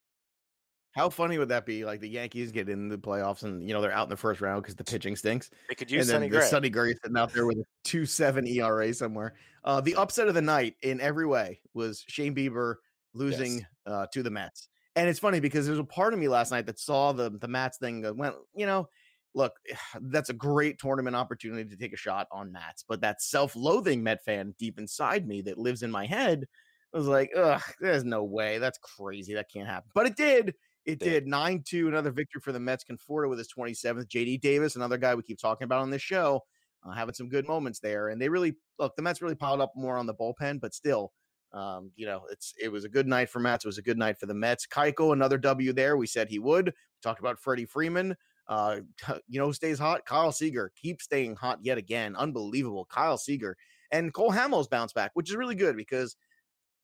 How 0.96 1.08
funny 1.08 1.38
would 1.38 1.48
that 1.48 1.66
be? 1.66 1.84
Like 1.84 2.00
the 2.00 2.08
Yankees 2.08 2.52
get 2.52 2.68
in 2.68 2.88
the 2.88 2.98
playoffs 2.98 3.42
and, 3.42 3.66
you 3.66 3.74
know, 3.74 3.80
they're 3.80 3.92
out 3.92 4.04
in 4.04 4.10
the 4.10 4.16
first 4.16 4.40
round 4.40 4.62
because 4.62 4.76
the 4.76 4.84
pitching 4.84 5.16
stinks. 5.16 5.50
They 5.68 5.74
could 5.74 5.90
use 5.90 6.08
and 6.08 6.10
then 6.10 6.14
Sonny 6.16 6.28
the 6.28 6.38
Gray. 6.38 6.46
Sonny 6.46 6.70
Gray 6.70 6.94
sitting 7.02 7.16
out 7.16 7.32
there 7.32 7.46
with 7.46 7.58
a 7.58 7.64
two 7.82 8.06
seven 8.06 8.46
ERA 8.46 8.92
somewhere. 8.94 9.34
Uh, 9.64 9.80
the 9.80 9.96
upset 9.96 10.28
of 10.28 10.34
the 10.34 10.42
night 10.42 10.74
in 10.82 11.00
every 11.00 11.26
way 11.26 11.60
was 11.74 12.04
Shane 12.06 12.34
Bieber 12.34 12.76
losing 13.12 13.66
uh, 13.86 14.06
to 14.12 14.22
the 14.22 14.30
Mets, 14.30 14.68
and 14.94 15.08
it's 15.08 15.18
funny 15.18 15.40
because 15.40 15.66
there's 15.66 15.78
a 15.78 15.84
part 15.84 16.12
of 16.12 16.20
me 16.20 16.28
last 16.28 16.52
night 16.52 16.66
that 16.66 16.78
saw 16.78 17.12
the 17.12 17.30
the 17.30 17.48
Matz 17.48 17.78
thing. 17.78 18.02
That 18.02 18.16
went, 18.16 18.36
you 18.54 18.66
know, 18.66 18.88
look, 19.34 19.52
that's 20.02 20.30
a 20.30 20.34
great 20.34 20.78
tournament 20.78 21.16
opportunity 21.16 21.68
to 21.68 21.76
take 21.76 21.92
a 21.92 21.98
shot 21.98 22.26
on 22.32 22.52
Matz, 22.52 22.84
but 22.86 23.00
that 23.02 23.22
self 23.22 23.56
loathing 23.56 24.02
Met 24.02 24.24
fan 24.24 24.54
deep 24.58 24.78
inside 24.78 25.26
me 25.26 25.42
that 25.42 25.58
lives 25.58 25.82
in 25.82 25.90
my 25.90 26.06
head 26.06 26.46
was 26.92 27.06
like, 27.06 27.30
ugh, 27.36 27.62
there's 27.80 28.04
no 28.04 28.22
way. 28.22 28.58
That's 28.58 28.78
crazy. 28.78 29.34
That 29.34 29.50
can't 29.52 29.68
happen. 29.68 29.90
But 29.94 30.06
it 30.06 30.16
did. 30.16 30.54
It 30.84 30.98
Did. 30.98 31.10
did 31.10 31.26
9 31.26 31.62
2, 31.66 31.88
another 31.88 32.10
victory 32.10 32.40
for 32.42 32.52
the 32.52 32.60
Mets. 32.60 32.84
Conforto 32.84 33.28
with 33.28 33.38
his 33.38 33.48
27th. 33.56 34.06
JD 34.06 34.40
Davis, 34.40 34.76
another 34.76 34.98
guy 34.98 35.14
we 35.14 35.22
keep 35.22 35.38
talking 35.38 35.64
about 35.64 35.80
on 35.80 35.90
this 35.90 36.02
show, 36.02 36.42
uh, 36.84 36.92
having 36.92 37.14
some 37.14 37.30
good 37.30 37.48
moments 37.48 37.80
there. 37.80 38.08
And 38.08 38.20
they 38.20 38.28
really, 38.28 38.54
look, 38.78 38.94
the 38.94 39.02
Mets 39.02 39.22
really 39.22 39.34
piled 39.34 39.62
up 39.62 39.72
more 39.74 39.96
on 39.96 40.06
the 40.06 40.14
bullpen, 40.14 40.60
but 40.60 40.74
still, 40.74 41.12
um, 41.52 41.90
you 41.96 42.04
know, 42.04 42.22
it's 42.30 42.52
it 42.60 42.70
was 42.70 42.84
a 42.84 42.88
good 42.88 43.06
night 43.06 43.30
for 43.30 43.40
Mets. 43.40 43.64
It 43.64 43.68
was 43.68 43.78
a 43.78 43.82
good 43.82 43.96
night 43.96 44.18
for 44.18 44.26
the 44.26 44.34
Mets. 44.34 44.66
Keuchel, 44.66 45.12
another 45.14 45.38
W 45.38 45.72
there. 45.72 45.96
We 45.96 46.06
said 46.06 46.28
he 46.28 46.38
would. 46.38 46.66
We 46.66 46.72
talked 47.02 47.20
about 47.20 47.38
Freddie 47.38 47.64
Freeman. 47.64 48.14
Uh, 48.46 48.80
you 49.28 49.40
know, 49.40 49.52
stays 49.52 49.78
hot. 49.78 50.04
Kyle 50.06 50.32
Seager 50.32 50.72
keeps 50.80 51.04
staying 51.04 51.36
hot 51.36 51.58
yet 51.62 51.78
again. 51.78 52.14
Unbelievable. 52.16 52.86
Kyle 52.90 53.18
Seager 53.18 53.56
and 53.90 54.12
Cole 54.12 54.32
Hamels 54.32 54.68
bounce 54.68 54.92
back, 54.92 55.12
which 55.14 55.30
is 55.30 55.36
really 55.36 55.54
good 55.54 55.76
because 55.76 56.16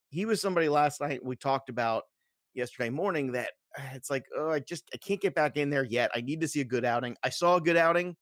he 0.09 0.25
was 0.25 0.41
somebody 0.41 0.69
last 0.69 1.01
night 1.01 1.23
we 1.23 1.35
talked 1.35 1.69
about 1.69 2.03
yesterday 2.53 2.89
morning 2.89 3.31
that 3.31 3.51
uh, 3.77 3.83
it's 3.93 4.09
like, 4.09 4.25
oh, 4.37 4.49
I 4.49 4.59
just 4.59 4.89
I 4.93 4.97
can't 4.97 5.21
get 5.21 5.35
back 5.35 5.57
in 5.57 5.69
there 5.69 5.85
yet. 5.85 6.11
I 6.13 6.21
need 6.21 6.41
to 6.41 6.47
see 6.47 6.61
a 6.61 6.65
good 6.65 6.85
outing. 6.85 7.15
I 7.23 7.29
saw 7.29 7.55
a 7.57 7.61
good 7.61 7.77
outing, 7.77 8.15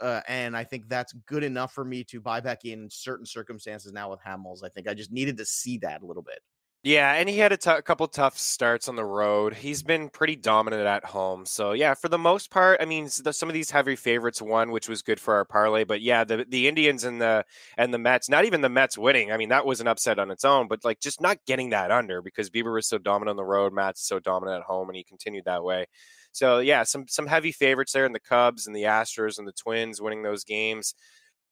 uh, 0.00 0.20
and 0.28 0.56
I 0.56 0.64
think 0.64 0.88
that's 0.88 1.12
good 1.26 1.44
enough 1.44 1.72
for 1.72 1.84
me 1.84 2.04
to 2.04 2.20
buy 2.20 2.40
back 2.40 2.64
in 2.64 2.88
certain 2.90 3.26
circumstances 3.26 3.92
now 3.92 4.10
with 4.10 4.20
Hamels. 4.20 4.64
I 4.64 4.68
think 4.68 4.88
I 4.88 4.94
just 4.94 5.12
needed 5.12 5.36
to 5.38 5.44
see 5.46 5.78
that 5.78 6.02
a 6.02 6.06
little 6.06 6.22
bit. 6.22 6.40
Yeah, 6.86 7.14
and 7.14 7.30
he 7.30 7.38
had 7.38 7.50
a 7.50 7.82
couple 7.82 8.06
tough 8.08 8.36
starts 8.36 8.88
on 8.88 8.96
the 8.96 9.06
road. 9.06 9.54
He's 9.54 9.82
been 9.82 10.10
pretty 10.10 10.36
dominant 10.36 10.86
at 10.86 11.02
home. 11.02 11.46
So 11.46 11.72
yeah, 11.72 11.94
for 11.94 12.10
the 12.10 12.18
most 12.18 12.50
part, 12.50 12.78
I 12.82 12.84
mean, 12.84 13.08
some 13.08 13.48
of 13.48 13.54
these 13.54 13.70
heavy 13.70 13.96
favorites 13.96 14.42
won, 14.42 14.70
which 14.70 14.86
was 14.86 15.00
good 15.00 15.18
for 15.18 15.34
our 15.34 15.46
parlay. 15.46 15.84
But 15.84 16.02
yeah, 16.02 16.24
the 16.24 16.44
the 16.46 16.68
Indians 16.68 17.04
and 17.04 17.22
the 17.22 17.46
and 17.78 17.92
the 17.94 17.98
Mets, 17.98 18.28
not 18.28 18.44
even 18.44 18.60
the 18.60 18.68
Mets 18.68 18.98
winning. 18.98 19.32
I 19.32 19.38
mean, 19.38 19.48
that 19.48 19.64
was 19.64 19.80
an 19.80 19.88
upset 19.88 20.18
on 20.18 20.30
its 20.30 20.44
own. 20.44 20.68
But 20.68 20.84
like, 20.84 21.00
just 21.00 21.22
not 21.22 21.38
getting 21.46 21.70
that 21.70 21.90
under 21.90 22.20
because 22.20 22.50
Bieber 22.50 22.74
was 22.74 22.86
so 22.86 22.98
dominant 22.98 23.30
on 23.30 23.36
the 23.36 23.44
road, 23.46 23.72
Matz 23.72 24.02
is 24.02 24.06
so 24.06 24.18
dominant 24.20 24.58
at 24.60 24.66
home, 24.66 24.90
and 24.90 24.96
he 24.96 25.04
continued 25.04 25.46
that 25.46 25.64
way. 25.64 25.86
So 26.32 26.58
yeah, 26.58 26.82
some 26.82 27.06
some 27.08 27.26
heavy 27.26 27.52
favorites 27.52 27.92
there 27.92 28.04
in 28.04 28.12
the 28.12 28.20
Cubs 28.20 28.66
and 28.66 28.76
the 28.76 28.82
Astros 28.82 29.38
and 29.38 29.48
the 29.48 29.52
Twins 29.52 30.02
winning 30.02 30.22
those 30.22 30.44
games. 30.44 30.94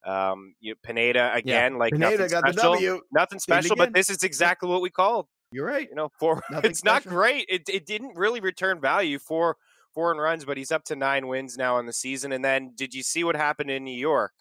Um, 0.05 0.55
you, 0.61 0.75
Pineda 0.83 1.33
again, 1.35 1.79
like 1.79 1.93
Pineda 1.93 2.29
nothing 2.29 2.53
special, 2.53 3.01
nothing 3.13 3.39
special. 3.39 3.77
But 3.77 3.95
this 3.95 4.11
is 4.11 4.23
exactly 4.23 4.69
what 4.69 4.83
we 4.83 4.91
called 4.91 5.27
You're 5.53 5.67
right. 5.67 5.89
you 5.89 5.95
know, 5.95 6.11
four. 6.19 6.43
Nothing 6.51 6.71
it's 6.71 6.85
not 6.85 7.05
great. 7.05 7.47
It 7.49 7.69
it 7.69 7.87
didn't 7.87 8.17
really 8.17 8.41
return 8.41 8.81
value 8.81 9.19
for 9.19 9.57
four 9.95 10.15
runs, 10.15 10.45
but 10.45 10.57
he's 10.57 10.73
up 10.73 10.85
to 10.85 10.97
nine 10.97 11.29
wins 11.29 11.57
now 11.57 11.79
in 11.79 11.87
the 11.87 11.93
season. 11.93 12.33
And 12.33 12.45
then, 12.45 12.73
did 12.75 12.95
you 12.95 13.03
see 13.03 13.25
what 13.25 13.37
happened 13.37 13.71
in 13.71 13.85
New 13.85 13.97
York? 13.97 14.33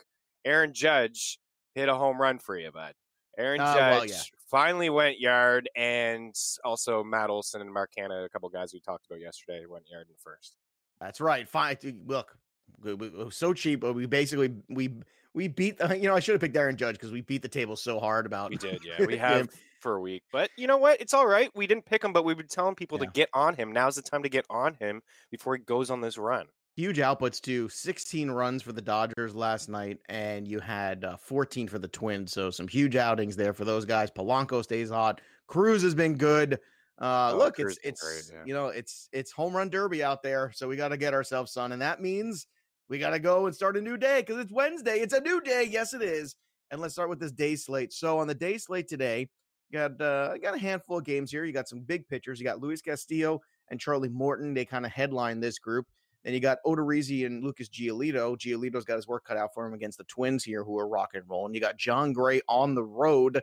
Aaron 0.46 0.74
Judge 0.74 1.40
hit 1.76 1.90
a 1.90 1.96
home 1.96 2.20
run 2.20 2.40
for 2.40 2.58
you, 2.58 2.72
bud. 2.72 2.94
Aaron 3.38 3.62
Uh, 3.62 3.74
Judge 3.74 3.98
well, 3.98 4.06
yeah. 4.06 4.22
finally 4.50 4.90
went 4.90 5.20
yard, 5.20 5.70
and 5.76 6.36
also 6.64 7.04
Matt 7.04 7.30
Olson 7.30 7.62
and 7.62 7.72
Mark 7.72 7.92
Canha, 7.98 8.26
a 8.26 8.30
couple 8.30 8.50
guys 8.50 8.74
we 8.74 8.82
talked 8.82 9.06
about 9.08 9.22
yesterday, 9.22 9.66
went 9.68 9.86
yard 9.90 10.08
in 10.08 10.14
the 10.14 10.22
first. 10.24 10.56
That's 11.00 11.22
right. 11.22 11.48
Fine. 11.48 11.78
Look, 12.06 12.36
we, 12.82 12.94
we, 12.94 13.08
it 13.08 13.26
was 13.26 13.36
so 13.38 13.54
cheap, 13.54 13.82
but 13.82 13.94
we 13.94 14.06
basically 14.06 14.54
we 14.70 14.90
we 15.34 15.48
beat. 15.48 15.78
The, 15.78 15.98
you 16.00 16.08
know, 16.08 16.16
I 16.16 16.20
should 16.20 16.34
have 16.34 16.42
picked 16.42 16.56
Aaron 16.58 16.78
Judge 16.78 16.96
because 16.96 17.12
we 17.12 17.22
beat 17.22 17.42
the 17.42 17.48
table 17.50 17.76
so 17.76 18.00
hard 18.00 18.26
about. 18.26 18.50
We 18.50 18.58
did, 18.58 18.82
yeah. 18.84 19.06
We 19.06 19.14
him. 19.14 19.20
have 19.20 19.50
for 19.80 19.96
a 19.96 20.02
week, 20.02 20.22
but 20.32 20.50
you 20.58 20.68
know 20.68 20.78
what? 20.78 21.02
It's 21.02 21.14
all 21.14 21.26
right. 21.26 21.50
We 21.56 21.66
didn't 21.66 21.86
pick 21.86 22.04
him, 22.04 22.14
but 22.14 22.24
we've 22.24 22.38
been 22.38 22.48
telling 22.48 22.76
people 22.76 23.00
Yeah. 23.00 23.06
to 23.06 23.12
get 23.12 23.30
on 23.34 23.56
him. 23.56 23.72
Now's 23.72 23.96
the 23.96 24.04
time 24.04 24.22
to 24.24 24.30
get 24.30 24.46
on 24.50 24.76
him 24.76 25.02
before 25.32 25.56
he 25.56 25.64
goes 25.64 25.90
on 25.90 26.02
this 26.02 26.18
run. 26.20 26.46
huge 26.76 26.98
outputs 27.00 27.42
too 27.42 27.68
16 27.68 28.30
runs 28.32 28.62
for 28.62 28.72
the 28.74 28.82
dodgers 28.82 29.36
last 29.36 29.68
night 29.70 29.98
and 30.08 30.48
you 30.48 30.60
had 30.60 31.04
uh, 31.04 31.18
14 31.18 31.68
for 31.68 31.80
the 31.80 31.88
twins 31.88 32.32
so 32.32 32.50
some 32.50 32.68
huge 32.68 32.96
outings 32.96 33.36
there 33.36 33.52
for 33.54 33.66
those 33.66 33.84
guys 33.86 34.10
polanco 34.10 34.64
stays 34.64 34.90
hot 34.90 35.20
cruz 35.48 35.82
has 35.84 35.94
been 35.94 36.16
good 36.16 36.54
uh 37.02 37.32
Oh, 37.34 37.38
look 37.40 37.56
Cruz 37.56 37.78
it's 37.84 38.02
been 38.02 38.10
great, 38.10 38.20
it's 38.20 38.32
yeah. 38.34 38.44
you 38.46 38.54
know 38.54 38.68
it's 38.68 39.10
it's 39.12 39.32
home 39.34 39.54
run 39.56 39.70
derby 39.70 40.02
out 40.02 40.24
there 40.24 40.52
so 40.56 40.68
we 40.70 40.78
got 40.78 40.90
to 40.90 40.98
get 40.98 41.14
ourselves 41.14 41.52
son 41.52 41.74
and 41.74 41.82
that 41.82 42.02
means 42.02 42.48
we 42.92 43.00
got 43.00 43.12
to 43.12 43.20
go 43.20 43.46
and 43.46 43.56
start 43.56 43.78
a 43.78 43.82
new 43.82 43.96
day 43.96 44.20
because 44.20 44.38
it's 44.38 44.52
wednesday 44.52 45.00
it's 45.00 45.14
a 45.14 45.22
new 45.22 45.40
day 45.42 45.66
yes 45.68 45.94
it 45.94 46.02
is 46.02 46.36
and 46.70 46.82
let's 46.82 46.94
start 46.94 47.10
with 47.10 47.22
this 47.22 47.32
day 47.32 47.56
slate 47.56 47.94
so 47.94 48.20
on 48.20 48.28
the 48.28 48.36
day 48.36 48.58
slate 48.58 48.88
today 48.88 49.28
got 49.72 50.00
uh 50.02 50.38
got 50.40 50.54
a 50.54 50.60
handful 50.60 50.98
of 50.98 51.06
games 51.06 51.32
here 51.32 51.46
you 51.46 51.54
got 51.54 51.70
some 51.70 51.80
big 51.80 52.06
pitchers 52.10 52.38
you 52.38 52.46
got 52.46 52.60
luis 52.60 52.82
castillo 52.82 53.40
and 53.70 53.80
charlie 53.80 54.10
morton 54.10 54.54
they 54.54 54.66
kind 54.66 54.86
of 54.86 54.92
headline 54.92 55.40
this 55.40 55.58
group 55.58 55.88
then 56.24 56.34
you 56.34 56.40
got 56.40 56.60
Odorizzi 56.68 57.26
and 57.26 57.44
Lucas 57.44 57.68
Giolito. 57.68 58.38
Giolito's 58.38 58.86
got 58.86 58.98
his 58.98 59.08
work 59.08 59.26
cut 59.26 59.38
out 59.38 59.56
for 59.56 59.66
him 59.66 59.74
against 59.74 59.98
the 59.98 60.04
Twins 60.04 60.44
here, 60.44 60.64
who 60.64 60.78
are 60.78 60.88
rock 60.88 61.16
and 61.16 61.24
roll. 61.28 61.48
And 61.48 61.56
you 61.56 61.60
got 61.60 61.78
Jon 61.78 62.14
Gray 62.14 62.42
on 62.48 62.76
the 62.76 62.84
road. 62.84 63.42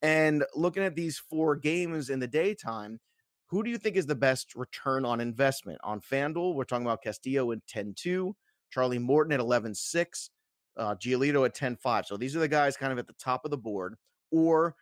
And 0.00 0.42
looking 0.54 0.82
at 0.82 0.94
these 0.94 1.18
four 1.18 1.56
games 1.56 2.08
in 2.08 2.18
the 2.18 2.26
daytime, 2.26 3.00
Who 3.48 3.62
do 3.62 3.68
you 3.68 3.76
think 3.76 3.96
is 3.96 4.06
the 4.06 4.14
best 4.14 4.54
return 4.54 5.04
on 5.04 5.20
investment? 5.20 5.78
On 5.84 6.00
FanDuel, 6.00 6.54
we're 6.54 6.64
talking 6.64 6.86
about 6.86 7.02
Castillo 7.02 7.52
at 7.52 7.66
10 7.66 7.92
2, 7.98 8.34
Charlie 8.70 8.98
Morton 8.98 9.32
at 9.32 9.40
11 9.40 9.74
6, 9.74 10.30
uh, 10.76 10.94
Giolito 10.96 11.44
at 11.44 11.54
10 11.54 11.76
5. 11.76 12.06
So 12.06 12.16
these 12.16 12.36
are 12.36 12.40
the 12.40 12.48
guys 12.48 12.76
kind 12.76 12.92
of 12.92 12.98
at 12.98 13.06
the 13.06 13.14
top 13.14 13.44
of 13.44 13.50
the 13.50 13.56
board. 13.56 13.96
Or 14.30 14.74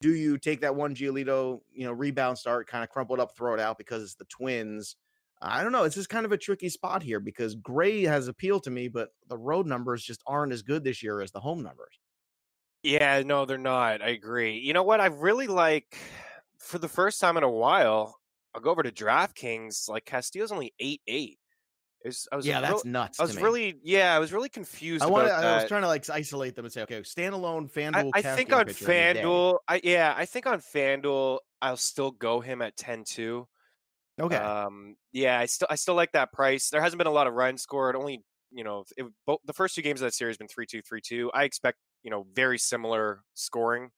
do 0.00 0.14
you 0.14 0.38
take 0.38 0.60
that 0.60 0.74
one 0.74 0.94
Giolito, 0.94 1.60
you 1.72 1.86
know, 1.86 1.92
rebound 1.92 2.38
start, 2.38 2.66
kind 2.66 2.84
of 2.84 2.90
crumple 2.90 3.16
it 3.16 3.20
up, 3.20 3.36
throw 3.36 3.54
it 3.54 3.60
out 3.60 3.78
because 3.78 4.02
it's 4.02 4.14
the 4.16 4.26
Twins? 4.26 4.96
I 5.40 5.62
don't 5.62 5.72
know. 5.72 5.84
It's 5.84 5.94
just 5.94 6.08
kind 6.08 6.24
of 6.24 6.32
a 6.32 6.38
tricky 6.38 6.68
spot 6.68 7.02
here 7.02 7.20
because 7.20 7.54
Gray 7.54 8.02
has 8.04 8.28
appeal 8.28 8.60
to 8.60 8.70
me, 8.70 8.88
but 8.88 9.10
the 9.28 9.36
road 9.36 9.66
numbers 9.66 10.02
just 10.02 10.22
aren't 10.26 10.52
as 10.52 10.62
good 10.62 10.84
this 10.84 11.02
year 11.02 11.20
as 11.20 11.32
the 11.32 11.40
home 11.40 11.62
numbers. 11.62 11.98
Yeah, 12.82 13.22
no, 13.24 13.44
they're 13.44 13.58
not. 13.58 14.02
I 14.02 14.10
agree. 14.10 14.58
You 14.58 14.74
know 14.74 14.82
what? 14.82 15.00
I 15.00 15.06
really 15.06 15.46
like 15.46 15.96
for 16.58 16.78
the 16.78 16.88
first 16.88 17.20
time 17.20 17.36
in 17.36 17.42
a 17.42 17.50
while. 17.50 18.18
I'll 18.54 18.60
go 18.60 18.70
over 18.70 18.82
to 18.82 18.92
DraftKings. 18.92 19.88
Like 19.88 20.04
Castillo's 20.04 20.52
only 20.52 20.74
eight 20.78 21.00
eight. 21.06 21.38
Was, 22.04 22.28
I 22.30 22.36
was 22.36 22.46
yeah, 22.46 22.60
that's 22.60 22.84
nuts. 22.84 23.18
I 23.18 23.22
was 23.22 23.40
really, 23.40 23.78
yeah, 23.82 24.14
I 24.14 24.18
was 24.18 24.32
really 24.32 24.50
confused. 24.50 25.02
I 25.02 25.06
wanted, 25.06 25.30
I 25.30 25.56
was 25.56 25.68
trying 25.68 25.82
to 25.82 25.88
like 25.88 26.08
isolate 26.10 26.54
them 26.54 26.66
and 26.66 26.72
say, 26.72 26.82
okay, 26.82 27.00
standalone 27.00 27.72
FanDuel. 27.72 28.10
I, 28.14 28.18
I 28.18 28.22
think 28.22 28.52
on 28.52 28.66
FanDuel, 28.66 29.58
I 29.66 29.80
yeah, 29.82 30.12
I 30.16 30.26
think 30.26 30.46
on 30.46 30.60
FanDuel, 30.60 31.38
I'll 31.62 31.78
still 31.78 32.10
go 32.10 32.40
him 32.40 32.60
at 32.60 32.76
10-2. 32.76 33.46
Okay. 34.20 34.36
Um, 34.36 34.96
yeah, 35.12 35.38
I 35.38 35.46
still 35.46 35.68
I 35.70 35.76
still 35.76 35.94
like 35.94 36.12
that 36.12 36.32
price. 36.32 36.68
There 36.70 36.80
hasn't 36.80 36.98
been 36.98 37.06
a 37.06 37.12
lot 37.12 37.26
of 37.26 37.34
runs 37.34 37.62
scored. 37.62 37.96
Only 37.96 38.22
you 38.52 38.62
know, 38.62 38.84
it, 38.96 39.06
both, 39.26 39.40
the 39.44 39.52
first 39.52 39.74
two 39.74 39.82
games 39.82 40.00
of 40.00 40.06
that 40.06 40.14
series 40.14 40.36
been 40.36 40.46
3-2, 40.46 40.82
3-2. 40.88 41.30
I 41.34 41.44
expect 41.44 41.78
you 42.02 42.10
know 42.10 42.26
very 42.34 42.58
similar 42.58 43.22
scoring. 43.34 43.90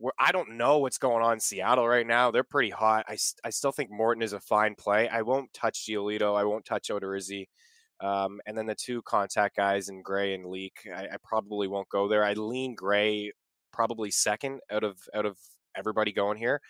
Where 0.00 0.14
I 0.18 0.32
don't 0.32 0.56
know 0.56 0.78
what's 0.78 0.96
going 0.96 1.22
on 1.22 1.34
in 1.34 1.40
Seattle 1.40 1.86
right 1.86 2.06
now. 2.06 2.30
They're 2.30 2.42
pretty 2.42 2.70
hot. 2.70 3.04
I, 3.06 3.18
I 3.44 3.50
still 3.50 3.70
think 3.70 3.90
Morton 3.90 4.22
is 4.22 4.32
a 4.32 4.40
fine 4.40 4.74
play. 4.74 5.08
I 5.08 5.20
won't 5.20 5.52
touch 5.52 5.86
Giolito. 5.86 6.34
I 6.34 6.44
won't 6.44 6.64
touch 6.64 6.88
Odorizzi. 6.88 7.48
Um, 8.00 8.40
and 8.46 8.56
then 8.56 8.64
the 8.64 8.74
two 8.74 9.02
contact 9.02 9.56
guys 9.56 9.90
in 9.90 10.00
Gray 10.00 10.34
and 10.34 10.46
Leake, 10.46 10.88
I, 10.94 11.04
I, 11.04 11.16
probably 11.22 11.68
won't 11.68 11.90
go 11.90 12.08
there. 12.08 12.24
I 12.24 12.32
lean 12.32 12.74
Gray 12.74 13.30
probably 13.74 14.10
second 14.10 14.60
out 14.72 14.84
of 14.84 14.96
out 15.14 15.26
of 15.26 15.36
everybody 15.76 16.10
going 16.10 16.38
here. 16.38 16.62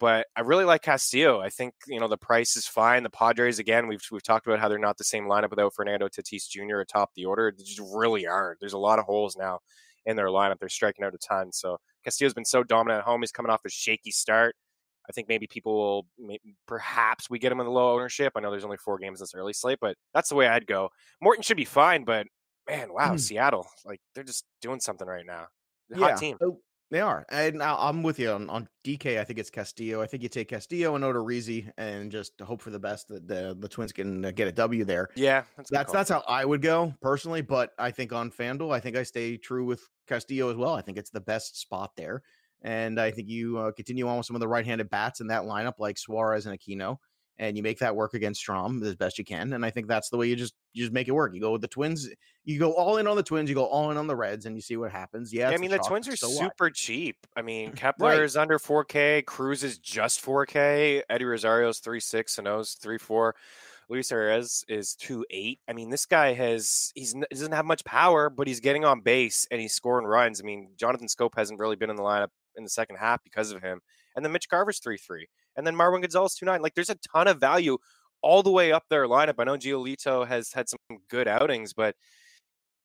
But 0.00 0.26
I 0.34 0.40
really 0.40 0.64
like 0.64 0.82
Castillo. 0.82 1.40
I 1.40 1.50
think 1.50 1.74
you 1.86 2.00
know 2.00 2.08
the 2.08 2.16
price 2.18 2.56
is 2.56 2.66
fine. 2.66 3.04
The 3.04 3.10
Padres 3.10 3.60
again, 3.60 3.86
we've 3.86 4.02
we've 4.10 4.24
talked 4.24 4.48
about 4.48 4.58
how 4.58 4.68
they're 4.68 4.78
not 4.78 4.98
the 4.98 5.04
same 5.04 5.26
lineup 5.26 5.50
without 5.50 5.74
Fernando 5.74 6.08
Tatis 6.08 6.48
Jr. 6.48 6.80
atop 6.80 7.10
the 7.14 7.26
order. 7.26 7.54
They 7.56 7.62
just 7.62 7.80
really 7.94 8.26
aren't. 8.26 8.58
There's 8.58 8.72
a 8.72 8.78
lot 8.78 8.98
of 8.98 9.04
holes 9.04 9.36
now 9.36 9.60
in 10.04 10.16
their 10.16 10.26
lineup. 10.26 10.58
They're 10.58 10.68
striking 10.68 11.04
out 11.04 11.14
a 11.14 11.18
ton. 11.18 11.52
So 11.52 11.78
Castillo's 12.04 12.34
been 12.34 12.44
so 12.44 12.62
dominant 12.62 13.00
at 13.00 13.04
home. 13.04 13.22
He's 13.22 13.32
coming 13.32 13.50
off 13.50 13.60
a 13.64 13.70
shaky 13.70 14.10
start. 14.10 14.54
I 15.08 15.12
think 15.12 15.28
maybe 15.28 15.46
people 15.46 15.74
will, 15.74 16.06
maybe, 16.18 16.54
perhaps 16.66 17.28
we 17.28 17.38
get 17.38 17.50
him 17.50 17.60
in 17.60 17.66
the 17.66 17.72
low 17.72 17.92
ownership. 17.92 18.34
I 18.36 18.40
know 18.40 18.50
there's 18.50 18.64
only 18.64 18.76
four 18.76 18.98
games 18.98 19.20
in 19.20 19.24
this 19.24 19.34
early 19.34 19.52
slate, 19.52 19.78
but 19.80 19.96
that's 20.14 20.28
the 20.28 20.36
way 20.36 20.46
I'd 20.46 20.66
go. 20.66 20.90
Morton 21.20 21.42
should 21.42 21.56
be 21.56 21.64
fine, 21.64 22.04
but 22.04 22.26
man, 22.68 22.92
wow, 22.92 23.14
mm. 23.14 23.20
Seattle, 23.20 23.66
like 23.84 24.00
they're 24.14 24.24
just 24.24 24.44
doing 24.60 24.80
something 24.80 25.06
right 25.06 25.26
now. 25.26 25.46
Hot 25.94 26.10
yeah. 26.10 26.16
team. 26.16 26.36
They 26.92 27.00
are. 27.00 27.24
And 27.30 27.62
I'm 27.62 28.02
with 28.02 28.18
you 28.18 28.30
on, 28.32 28.50
on 28.50 28.68
DK. 28.84 29.18
I 29.18 29.24
think 29.24 29.38
it's 29.38 29.48
Castillo. 29.48 30.02
I 30.02 30.06
think 30.06 30.22
you 30.22 30.28
take 30.28 30.48
Castillo 30.48 30.94
and 30.94 31.02
Odorizzi 31.02 31.70
and 31.78 32.12
just 32.12 32.38
hope 32.42 32.60
for 32.60 32.68
the 32.68 32.78
best 32.78 33.08
that 33.08 33.26
the, 33.26 33.56
the 33.58 33.66
Twins 33.66 33.92
can 33.92 34.26
uh, 34.26 34.30
get 34.30 34.46
a 34.46 34.52
W 34.52 34.84
there. 34.84 35.08
Yeah. 35.14 35.44
That's 35.56 35.70
that's, 35.70 35.90
that's 35.90 36.10
how 36.10 36.22
I 36.28 36.44
would 36.44 36.60
go 36.60 36.92
personally. 37.00 37.40
But 37.40 37.70
I 37.78 37.92
think 37.92 38.12
on 38.12 38.30
FanDuel, 38.30 38.74
I 38.74 38.78
think 38.78 38.98
I 38.98 39.04
stay 39.04 39.38
true 39.38 39.64
with 39.64 39.88
Castillo 40.12 40.50
as 40.50 40.56
well. 40.56 40.74
I 40.74 40.82
think 40.82 40.98
it's 40.98 41.10
the 41.10 41.20
best 41.20 41.58
spot 41.58 41.92
there. 41.96 42.22
And 42.62 43.00
I 43.00 43.10
think 43.10 43.28
you 43.28 43.58
uh, 43.58 43.72
continue 43.72 44.06
on 44.06 44.18
with 44.18 44.26
some 44.26 44.36
of 44.36 44.40
the 44.40 44.48
right 44.48 44.64
handed 44.64 44.88
bats 44.88 45.20
in 45.20 45.28
that 45.28 45.42
lineup, 45.42 45.74
like 45.78 45.98
Suarez 45.98 46.46
and 46.46 46.58
Aquino 46.58 46.98
and 47.38 47.56
you 47.56 47.62
make 47.62 47.78
that 47.78 47.96
work 47.96 48.14
against 48.14 48.44
Strahm 48.46 48.84
as 48.84 48.94
best 48.94 49.18
you 49.18 49.24
can. 49.24 49.52
And 49.52 49.64
I 49.64 49.70
think 49.70 49.88
that's 49.88 50.10
the 50.10 50.16
way 50.16 50.28
you 50.28 50.36
just 50.36 50.54
you 50.72 50.84
just 50.84 50.92
make 50.92 51.08
it 51.08 51.12
work. 51.12 51.34
You 51.34 51.40
go 51.40 51.52
with 51.52 51.60
the 51.60 51.68
Twins, 51.68 52.08
you 52.44 52.58
go 52.58 52.72
all 52.72 52.98
in 52.98 53.06
on 53.06 53.16
the 53.16 53.22
Twins, 53.22 53.48
you 53.48 53.54
go 53.54 53.64
all 53.64 53.90
in 53.90 53.96
on 53.96 54.06
the 54.06 54.16
Reds, 54.16 54.46
and 54.46 54.54
you 54.54 54.62
see 54.62 54.76
what 54.76 54.92
happens. 54.92 55.32
Yeah, 55.32 55.50
yeah 55.50 55.56
I 55.56 55.58
mean 55.58 55.70
the 55.70 55.78
Twins 55.78 56.08
are 56.08 56.16
so 56.16 56.28
super 56.28 56.66
what? 56.66 56.74
cheap. 56.74 57.26
I 57.36 57.42
mean 57.42 57.72
Kepler 57.72 58.10
right. 58.10 58.20
is 58.20 58.36
under 58.36 58.58
4K, 58.58 59.24
Cruz 59.24 59.64
is 59.64 59.78
just 59.78 60.24
4K, 60.24 61.02
Eddie 61.08 61.24
Rosario's 61.24 61.78
three 61.78 62.00
six, 62.00 62.38
and 62.38 62.46
O's 62.46 62.74
three 62.74 62.98
four. 62.98 63.34
Luis 63.92 64.10
Arraez 64.10 64.64
is 64.68 64.94
two 64.94 65.22
eight. 65.30 65.60
I 65.68 65.74
mean, 65.74 65.90
this 65.90 66.06
guy 66.06 66.32
has 66.32 66.92
he's 66.94 67.12
he 67.12 67.22
doesn't 67.30 67.52
have 67.52 67.66
much 67.66 67.84
power, 67.84 68.30
but 68.30 68.46
he's 68.46 68.60
getting 68.60 68.86
on 68.86 69.02
base 69.02 69.46
and 69.50 69.60
he's 69.60 69.74
scoring 69.74 70.06
runs. 70.06 70.40
I 70.40 70.44
mean, 70.44 70.70
Jonathan 70.78 71.08
Schoop 71.08 71.32
hasn't 71.36 71.60
really 71.60 71.76
been 71.76 71.90
in 71.90 71.96
the 71.96 72.02
lineup 72.02 72.30
in 72.56 72.64
the 72.64 72.70
second 72.70 72.96
half 72.96 73.22
because 73.22 73.52
of 73.52 73.60
him. 73.62 73.80
And 74.16 74.24
then 74.24 74.32
Mitch 74.32 74.48
Garver's 74.48 74.78
three 74.78 74.96
three 74.96 75.28
and 75.56 75.66
then 75.66 75.76
Marwin 75.76 76.00
Gonzalez 76.00 76.34
two 76.34 76.46
nine. 76.46 76.62
Like 76.62 76.74
there's 76.74 76.88
a 76.88 76.96
ton 77.12 77.28
of 77.28 77.38
value 77.38 77.76
all 78.22 78.42
the 78.42 78.50
way 78.50 78.72
up 78.72 78.84
their 78.88 79.06
lineup. 79.06 79.34
I 79.38 79.44
know 79.44 79.58
Giolito 79.58 80.26
has 80.26 80.52
had 80.52 80.70
some 80.70 80.78
good 81.10 81.28
outings, 81.28 81.74
but 81.74 81.94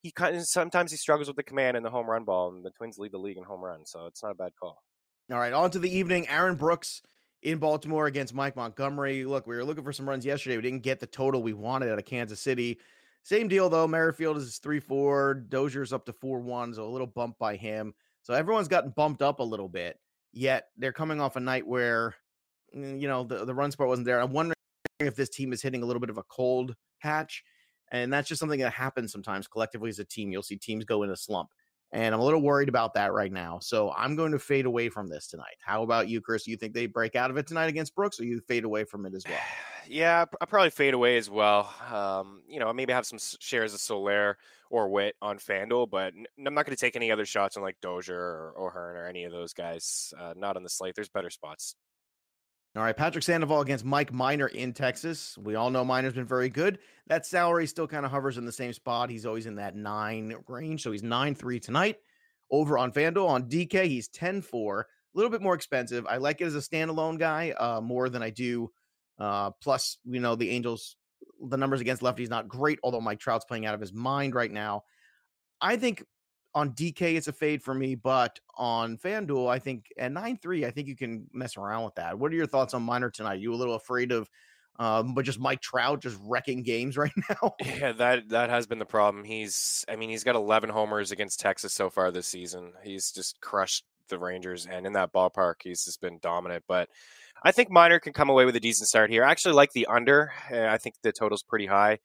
he 0.01 0.11
kind 0.11 0.35
of 0.35 0.45
sometimes 0.45 0.91
he 0.91 0.97
struggles 0.97 1.27
with 1.29 1.37
the 1.37 1.43
command 1.43 1.77
and 1.77 1.85
the 1.85 1.89
home 1.89 2.09
run 2.09 2.25
ball, 2.25 2.49
and 2.49 2.65
the 2.65 2.71
Twins 2.71 2.97
lead 2.97 3.13
the 3.13 3.17
league 3.17 3.37
in 3.37 3.43
home 3.43 3.63
runs, 3.63 3.91
so 3.91 4.07
it's 4.07 4.23
not 4.23 4.33
a 4.33 4.35
bad 4.35 4.51
call. 4.59 4.83
All 5.31 5.37
right, 5.37 5.53
on 5.53 5.71
to 5.71 5.79
the 5.79 5.95
evening. 5.95 6.27
Aaron 6.27 6.55
Brooks 6.55 7.01
in 7.47 7.57
Baltimore 7.57 8.07
against 8.07 8.33
Mike 8.33 8.55
Montgomery. 8.55 9.25
Look, 9.25 9.47
we 9.47 9.55
were 9.55 9.63
looking 9.63 9.83
for 9.83 9.93
some 9.93 10.07
runs 10.07 10.25
yesterday. 10.25 10.57
We 10.57 10.63
didn't 10.63 10.83
get 10.83 10.99
the 10.99 11.07
total 11.07 11.41
we 11.41 11.53
wanted 11.53 11.91
out 11.91 11.99
of 11.99 12.05
Kansas 12.05 12.39
City. 12.39 12.79
Same 13.23 13.47
deal 13.47 13.69
though. 13.69 13.87
Merrifield 13.87 14.37
is 14.37 14.57
three 14.59 14.79
four. 14.79 15.45
Dozier's 15.49 15.93
up 15.93 16.05
to 16.05 16.13
four 16.13 16.39
one, 16.39 16.73
so 16.73 16.83
a 16.83 16.89
little 16.89 17.07
bump 17.07 17.37
by 17.39 17.55
him. 17.55 17.93
So 18.21 18.33
everyone's 18.33 18.67
gotten 18.67 18.91
bumped 18.91 19.21
up 19.21 19.39
a 19.39 19.43
little 19.43 19.69
bit. 19.69 19.99
Yet 20.33 20.67
they're 20.77 20.93
coming 20.93 21.19
off 21.19 21.35
a 21.35 21.39
night 21.39 21.65
where 21.65 22.15
Mm, 22.75 23.01
you 23.01 23.07
know, 23.07 23.23
the, 23.23 23.45
the 23.45 23.53
run 23.53 23.71
support 23.71 23.89
wasn't 23.89 24.05
there. 24.05 24.19
I'm 24.19 24.33
wondering 24.33 24.55
if 24.99 25.15
this 25.15 25.29
team 25.29 25.53
is 25.53 25.61
hitting 25.61 25.83
a 25.83 25.85
little 25.85 25.99
bit 25.99 26.09
of 26.09 26.17
a 26.17 26.23
cold 26.23 26.75
patch. 27.01 27.43
And 27.91 28.11
that's 28.11 28.27
just 28.27 28.39
something 28.39 28.59
that 28.59 28.73
happens 28.73 29.11
sometimes 29.11 29.47
collectively 29.47 29.89
as 29.89 29.99
a 29.99 30.05
team. 30.05 30.31
You'll 30.31 30.43
see 30.43 30.57
teams 30.57 30.83
go 30.83 31.03
in 31.03 31.09
a 31.09 31.15
slump. 31.15 31.49
And 31.93 32.13
I'm 32.13 32.19
a 32.19 32.23
little 32.23 32.41
worried 32.41 32.69
about 32.69 32.93
that 32.95 33.13
right 33.13 33.31
now. 33.31 33.59
So 33.59 33.93
I'm 33.97 34.15
going 34.15 34.33
to 34.33 34.39
fade 34.39 34.65
away 34.65 34.89
from 34.89 35.07
this 35.07 35.27
tonight. 35.27 35.55
How 35.65 35.83
about 35.83 36.09
you, 36.09 36.19
Chris? 36.19 36.43
Do 36.43 36.51
you 36.51 36.57
think 36.57 36.73
they 36.73 36.85
break 36.85 37.15
out 37.15 37.31
of 37.31 37.37
it 37.37 37.47
tonight 37.47 37.67
against 37.67 37.95
Brooks, 37.95 38.19
or 38.19 38.25
you 38.25 38.41
fade 38.41 38.65
away 38.65 38.83
from 38.83 39.05
it 39.05 39.13
as 39.13 39.23
well? 39.27 39.39
Yeah, 39.89 40.25
I'll 40.41 40.47
probably 40.47 40.69
fade 40.69 40.93
away 40.93 41.15
as 41.15 41.29
well. 41.29 41.73
Um, 41.89 42.41
you 42.45 42.59
know, 42.59 42.73
maybe 42.73 42.91
have 42.91 43.05
some 43.05 43.19
shares 43.39 43.73
of 43.73 43.79
Soler 43.79 44.37
or 44.69 44.89
Whit 44.89 45.15
on 45.21 45.37
FanDuel, 45.37 45.89
but 45.89 46.13
I'm 46.13 46.53
not 46.53 46.65
going 46.65 46.75
to 46.75 46.79
take 46.79 46.97
any 46.97 47.09
other 47.09 47.25
shots 47.25 47.55
on 47.55 47.63
like 47.63 47.77
Dozier 47.81 48.17
or 48.17 48.53
O'Hearn 48.57 48.97
or 48.97 49.07
any 49.07 49.23
of 49.23 49.31
those 49.31 49.53
guys. 49.53 50.13
Uh, 50.19 50.33
not 50.35 50.57
on 50.57 50.63
the 50.63 50.69
slate. 50.69 50.93
There's 50.93 51.07
better 51.07 51.29
spots. 51.29 51.77
All 52.77 52.83
right, 52.83 52.95
Patrick 52.95 53.23
Sandoval 53.23 53.61
against 53.61 53.83
Mike 53.83 54.13
Minor 54.13 54.49
in 54.49 54.71
Texas. 54.71 55.35
We 55.39 55.55
all 55.55 55.71
know 55.71 55.83
Minor's 55.83 56.13
been 56.13 56.27
very 56.27 56.47
good. 56.47 56.77
That 57.07 57.25
salary 57.25 57.65
still 57.65 57.87
kind 57.87 58.05
of 58.05 58.11
hovers 58.11 58.37
in 58.37 58.45
the 58.45 58.51
same 58.51 58.71
spot. 58.71 59.09
He's 59.09 59.25
always 59.25 59.47
in 59.47 59.55
that 59.55 59.75
nine 59.75 60.35
range. 60.47 60.83
So 60.83 60.91
he's 60.91 61.01
9 61.01 61.33
3 61.33 61.59
tonight. 61.59 61.97
Over 62.51 62.77
on 62.77 62.91
FanDuel. 62.91 63.27
On 63.27 63.49
DK, 63.49 63.85
he's 63.85 64.09
10 64.09 64.43
4. 64.43 64.81
A 64.81 64.85
little 65.17 65.31
bit 65.31 65.41
more 65.41 65.55
expensive. 65.55 66.05
I 66.05 66.17
like 66.17 66.39
it 66.39 66.45
as 66.45 66.53
a 66.53 66.59
standalone 66.59 67.17
guy 67.17 67.49
uh, 67.57 67.81
more 67.81 68.09
than 68.09 68.21
I 68.21 68.29
do. 68.29 68.69
Uh, 69.17 69.49
plus, 69.59 69.97
you 70.05 70.19
know, 70.19 70.35
the 70.35 70.51
Angels, 70.51 70.97
the 71.49 71.57
numbers 71.57 71.81
against 71.81 72.03
lefties 72.03 72.29
not 72.29 72.47
great, 72.47 72.77
although 72.83 73.01
Mike 73.01 73.19
Trout's 73.19 73.45
playing 73.45 73.65
out 73.65 73.73
of 73.73 73.81
his 73.81 73.91
mind 73.91 74.35
right 74.35 74.51
now. 74.51 74.83
I 75.59 75.77
think 75.77 76.03
on 76.53 76.71
DK, 76.71 77.15
it's 77.15 77.27
a 77.27 77.33
fade 77.33 77.61
for 77.61 77.73
me, 77.73 77.95
but 77.95 78.39
on 78.57 78.97
FanDuel, 78.97 79.49
I 79.49 79.59
think 79.59 79.91
at 79.97 80.11
9 80.11 80.37
3, 80.37 80.65
I 80.65 80.71
think 80.71 80.87
you 80.87 80.95
can 80.95 81.27
mess 81.31 81.57
around 81.57 81.85
with 81.85 81.95
that. 81.95 82.17
What 82.17 82.31
are 82.31 82.35
your 82.35 82.47
thoughts 82.47 82.73
on 82.73 82.83
Minor 82.83 83.09
tonight? 83.09 83.39
You 83.39 83.53
a 83.53 83.55
little 83.55 83.75
afraid 83.75 84.11
of, 84.11 84.29
um, 84.79 85.13
but 85.13 85.25
just 85.25 85.39
Mike 85.39 85.61
Trout 85.61 86.01
just 86.01 86.17
wrecking 86.23 86.63
games 86.63 86.97
right 86.97 87.13
now? 87.29 87.55
Yeah, 87.63 87.91
that 87.93 88.29
that 88.29 88.49
has 88.49 88.67
been 88.67 88.79
the 88.79 88.85
problem. 88.85 89.23
He's, 89.23 89.85
I 89.87 89.95
mean, 89.95 90.09
he's 90.09 90.23
got 90.23 90.35
11 90.35 90.69
homers 90.69 91.11
against 91.11 91.39
Texas 91.39 91.73
so 91.73 91.89
far 91.89 92.11
this 92.11 92.27
season. 92.27 92.73
He's 92.83 93.11
just 93.11 93.39
crushed 93.41 93.85
the 94.09 94.17
Rangers, 94.17 94.65
and 94.65 94.85
in 94.85 94.93
that 94.93 95.11
ballpark, 95.11 95.55
he's 95.63 95.83
just 95.83 96.01
been 96.01 96.19
dominant. 96.21 96.63
But 96.67 96.89
I 97.43 97.51
think 97.51 97.69
Minor 97.69 97.99
can 97.99 98.13
come 98.13 98.29
away 98.29 98.45
with 98.45 98.55
a 98.55 98.59
decent 98.59 98.87
start 98.87 99.09
here. 99.09 99.23
I 99.23 99.31
actually 99.31 99.53
like 99.53 99.73
the 99.73 99.85
under. 99.87 100.31
I 100.49 100.77
think 100.77 100.95
the 101.03 101.11
total's 101.11 101.43
pretty 101.43 101.65
high 101.65 101.99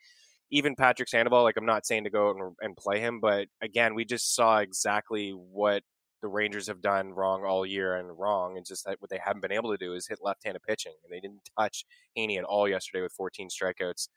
even 0.53 0.77
Patrick 0.77 1.09
Sandoval, 1.09 1.43
like 1.43 1.57
I'm 1.57 1.67
not 1.67 1.87
saying 1.87 2.05
to 2.05 2.11
go 2.11 2.31
and, 2.31 2.55
and 2.61 2.77
play 2.77 3.01
him, 3.01 3.21
but 3.21 3.49
again, 3.63 3.95
we 3.95 4.05
just 4.05 4.35
saw 4.35 4.59
exactly 4.59 5.31
what 5.31 5.83
the 6.21 6.29
Rangers 6.29 6.69
have 6.69 6.83
done 6.83 7.09
wrong 7.09 7.43
all 7.45 7.67
year 7.67 7.97
and 7.97 8.17
wrong. 8.17 8.59
And 8.59 8.65
just 8.65 8.85
that 8.85 9.01
what 9.01 9.11
they 9.11 9.19
haven't 9.25 9.41
been 9.41 9.51
able 9.51 9.71
to 9.73 9.79
do 9.79 9.95
is 9.95 10.07
hit 10.07 10.19
left-handed 10.23 10.63
pitching, 10.63 10.93
and 11.03 11.11
they 11.11 11.21
didn't 11.21 11.41
touch 11.59 11.85
Heaney 12.17 12.39
at 12.39 12.45
all 12.45 12.69
yesterday 12.69 13.03
with 13.03 13.15
14 13.15 13.49
strikeouts. 13.49 14.09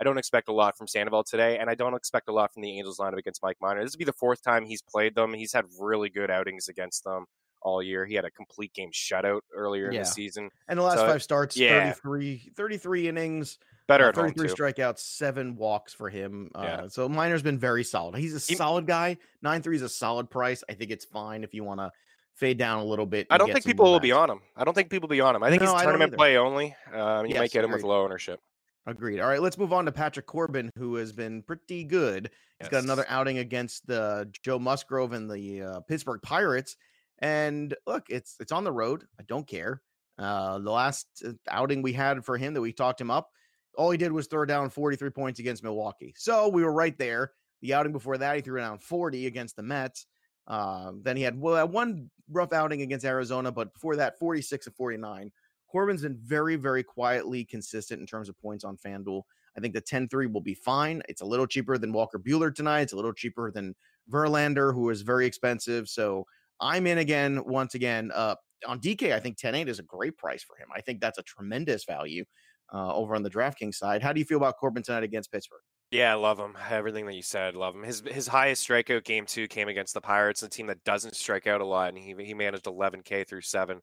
I 0.00 0.04
don't 0.04 0.18
expect 0.18 0.48
a 0.48 0.52
lot 0.52 0.76
from 0.76 0.88
Sandoval 0.88 1.24
today, 1.24 1.58
and 1.58 1.68
I 1.68 1.74
don't 1.74 1.94
expect 1.94 2.28
a 2.28 2.32
lot 2.32 2.52
from 2.52 2.62
the 2.62 2.76
Angels 2.76 2.98
lineup 2.98 3.18
against 3.18 3.42
Mike 3.42 3.58
Minor. 3.60 3.84
This 3.84 3.92
will 3.92 3.98
be 3.98 4.04
the 4.06 4.14
fourth 4.14 4.42
time 4.42 4.64
he's 4.64 4.82
played 4.82 5.14
them. 5.14 5.34
He's 5.34 5.52
had 5.52 5.66
really 5.78 6.08
good 6.08 6.30
outings 6.30 6.68
against 6.68 7.04
them 7.04 7.26
all 7.64 7.82
year. 7.82 8.04
He 8.06 8.14
had 8.14 8.24
a 8.24 8.30
complete 8.30 8.72
game 8.74 8.90
shutout 8.90 9.40
earlier 9.54 9.90
yeah. 9.90 9.98
in 9.98 10.04
the 10.04 10.10
season. 10.10 10.50
And 10.68 10.78
the 10.78 10.82
last 10.82 10.98
so, 10.98 11.06
five 11.06 11.22
starts, 11.22 11.56
yeah. 11.56 11.92
33, 11.92 12.52
33 12.56 13.08
innings, 13.08 13.58
better 13.86 14.08
uh, 14.08 14.12
33 14.12 14.48
strikeouts, 14.48 15.00
seven 15.00 15.56
walks 15.56 15.92
for 15.92 16.08
him. 16.08 16.50
Uh, 16.54 16.62
yeah. 16.62 16.88
So 16.88 17.08
Minor's 17.08 17.42
been 17.42 17.58
very 17.58 17.84
solid. 17.84 18.16
He's 18.16 18.34
a 18.34 18.46
he, 18.46 18.54
solid 18.54 18.86
guy. 18.86 19.16
9 19.42 19.62
3 19.62 19.76
is 19.76 19.82
a 19.82 19.88
solid 19.88 20.30
price. 20.30 20.62
I 20.68 20.74
think 20.74 20.90
it's 20.90 21.04
fine 21.04 21.44
if 21.44 21.54
you 21.54 21.64
want 21.64 21.80
to 21.80 21.90
fade 22.34 22.58
down 22.58 22.80
a 22.80 22.84
little 22.84 23.06
bit. 23.06 23.26
I 23.30 23.38
don't 23.38 23.52
think 23.52 23.64
people 23.64 23.90
will 23.90 24.00
be 24.00 24.12
on 24.12 24.30
him. 24.30 24.40
I 24.56 24.64
don't 24.64 24.74
think 24.74 24.90
people 24.90 25.08
will 25.08 25.14
be 25.14 25.20
on 25.20 25.36
him. 25.36 25.42
I 25.42 25.50
think 25.50 25.62
no, 25.62 25.72
he's 25.72 25.82
tournament 25.82 26.14
play 26.14 26.36
only. 26.36 26.74
Um, 26.92 27.26
you 27.26 27.34
yes, 27.34 27.40
might 27.40 27.50
get 27.52 27.64
him 27.64 27.70
agreed. 27.70 27.82
with 27.82 27.84
low 27.84 28.02
ownership. 28.04 28.40
Agreed. 28.86 29.20
All 29.20 29.28
right, 29.28 29.40
let's 29.40 29.58
move 29.58 29.72
on 29.72 29.84
to 29.84 29.92
Patrick 29.92 30.26
Corbin, 30.26 30.70
who 30.76 30.96
has 30.96 31.12
been 31.12 31.42
pretty 31.42 31.84
good. 31.84 32.30
He's 32.58 32.66
yes. 32.66 32.70
got 32.70 32.82
another 32.82 33.06
outing 33.08 33.38
against 33.38 33.86
the 33.86 34.28
Joe 34.42 34.58
Musgrove 34.58 35.12
and 35.12 35.30
the 35.30 35.62
uh, 35.62 35.80
Pittsburgh 35.80 36.20
Pirates. 36.20 36.76
And 37.22 37.74
look, 37.86 38.06
it's 38.10 38.34
it's 38.40 38.52
on 38.52 38.64
the 38.64 38.72
road. 38.72 39.04
I 39.18 39.22
don't 39.22 39.46
care. 39.46 39.80
Uh, 40.18 40.58
the 40.58 40.70
last 40.70 41.06
uh, 41.26 41.32
outing 41.48 41.80
we 41.80 41.92
had 41.92 42.24
for 42.24 42.36
him 42.36 42.52
that 42.52 42.60
we 42.60 42.72
talked 42.72 43.00
him 43.00 43.10
up, 43.10 43.30
all 43.78 43.90
he 43.90 43.96
did 43.96 44.12
was 44.12 44.26
throw 44.26 44.44
down 44.44 44.68
43 44.68 45.10
points 45.10 45.40
against 45.40 45.62
Milwaukee. 45.62 46.12
So 46.16 46.48
we 46.48 46.64
were 46.64 46.72
right 46.72 46.98
there. 46.98 47.32
The 47.62 47.74
outing 47.74 47.92
before 47.92 48.18
that, 48.18 48.36
he 48.36 48.42
threw 48.42 48.60
down 48.60 48.78
40 48.78 49.26
against 49.26 49.56
the 49.56 49.62
Mets. 49.62 50.06
Um, 50.48 51.00
then 51.04 51.16
he 51.16 51.22
had 51.22 51.40
well, 51.40 51.66
one 51.68 52.10
rough 52.28 52.52
outing 52.52 52.82
against 52.82 53.06
Arizona, 53.06 53.52
but 53.52 53.72
before 53.72 53.96
that, 53.96 54.18
46 54.18 54.66
and 54.66 54.76
49. 54.76 55.30
Corbin's 55.70 56.02
been 56.02 56.18
very, 56.22 56.56
very 56.56 56.82
quietly 56.82 57.44
consistent 57.44 58.00
in 58.00 58.06
terms 58.06 58.28
of 58.28 58.38
points 58.38 58.64
on 58.64 58.76
FanDuel. 58.76 59.22
I 59.56 59.60
think 59.60 59.74
the 59.74 59.80
10 59.80 60.08
3 60.08 60.26
will 60.26 60.40
be 60.40 60.54
fine. 60.54 61.02
It's 61.08 61.22
a 61.22 61.26
little 61.26 61.46
cheaper 61.46 61.78
than 61.78 61.92
Walker 61.92 62.18
Buehler 62.18 62.54
tonight. 62.54 62.80
It's 62.80 62.92
a 62.92 62.96
little 62.96 63.12
cheaper 63.12 63.50
than 63.50 63.74
Verlander, 64.10 64.74
who 64.74 64.90
is 64.90 65.02
very 65.02 65.24
expensive. 65.24 65.88
So 65.88 66.26
I'm 66.62 66.86
in 66.86 66.98
again, 66.98 67.44
once 67.44 67.74
again. 67.74 68.10
Uh, 68.14 68.36
on 68.66 68.80
DK, 68.80 69.12
I 69.12 69.20
think 69.20 69.36
10 69.36 69.54
8 69.54 69.68
is 69.68 69.80
a 69.80 69.82
great 69.82 70.16
price 70.16 70.42
for 70.44 70.56
him. 70.56 70.68
I 70.74 70.80
think 70.80 71.00
that's 71.00 71.18
a 71.18 71.22
tremendous 71.22 71.84
value 71.84 72.24
uh, 72.72 72.94
over 72.94 73.14
on 73.14 73.22
the 73.22 73.30
DraftKings 73.30 73.74
side. 73.74 74.02
How 74.02 74.12
do 74.12 74.20
you 74.20 74.24
feel 74.24 74.38
about 74.38 74.56
Corbin 74.56 74.82
tonight 74.82 75.02
against 75.02 75.32
Pittsburgh? 75.32 75.60
Yeah, 75.90 76.12
I 76.12 76.14
love 76.14 76.38
him. 76.38 76.56
Everything 76.70 77.04
that 77.06 77.14
you 77.14 77.22
said, 77.22 77.54
love 77.54 77.74
him. 77.74 77.82
His 77.82 78.02
his 78.06 78.26
highest 78.26 78.66
strikeout 78.66 79.04
game 79.04 79.26
two 79.26 79.46
came 79.46 79.68
against 79.68 79.92
the 79.92 80.00
Pirates, 80.00 80.42
a 80.42 80.48
team 80.48 80.68
that 80.68 80.82
doesn't 80.84 81.16
strike 81.16 81.46
out 81.46 81.60
a 81.60 81.66
lot, 81.66 81.90
and 81.90 81.98
he 81.98 82.14
he 82.24 82.32
managed 82.32 82.66
11K 82.66 83.24
through 83.28 83.42
seven. 83.42 83.80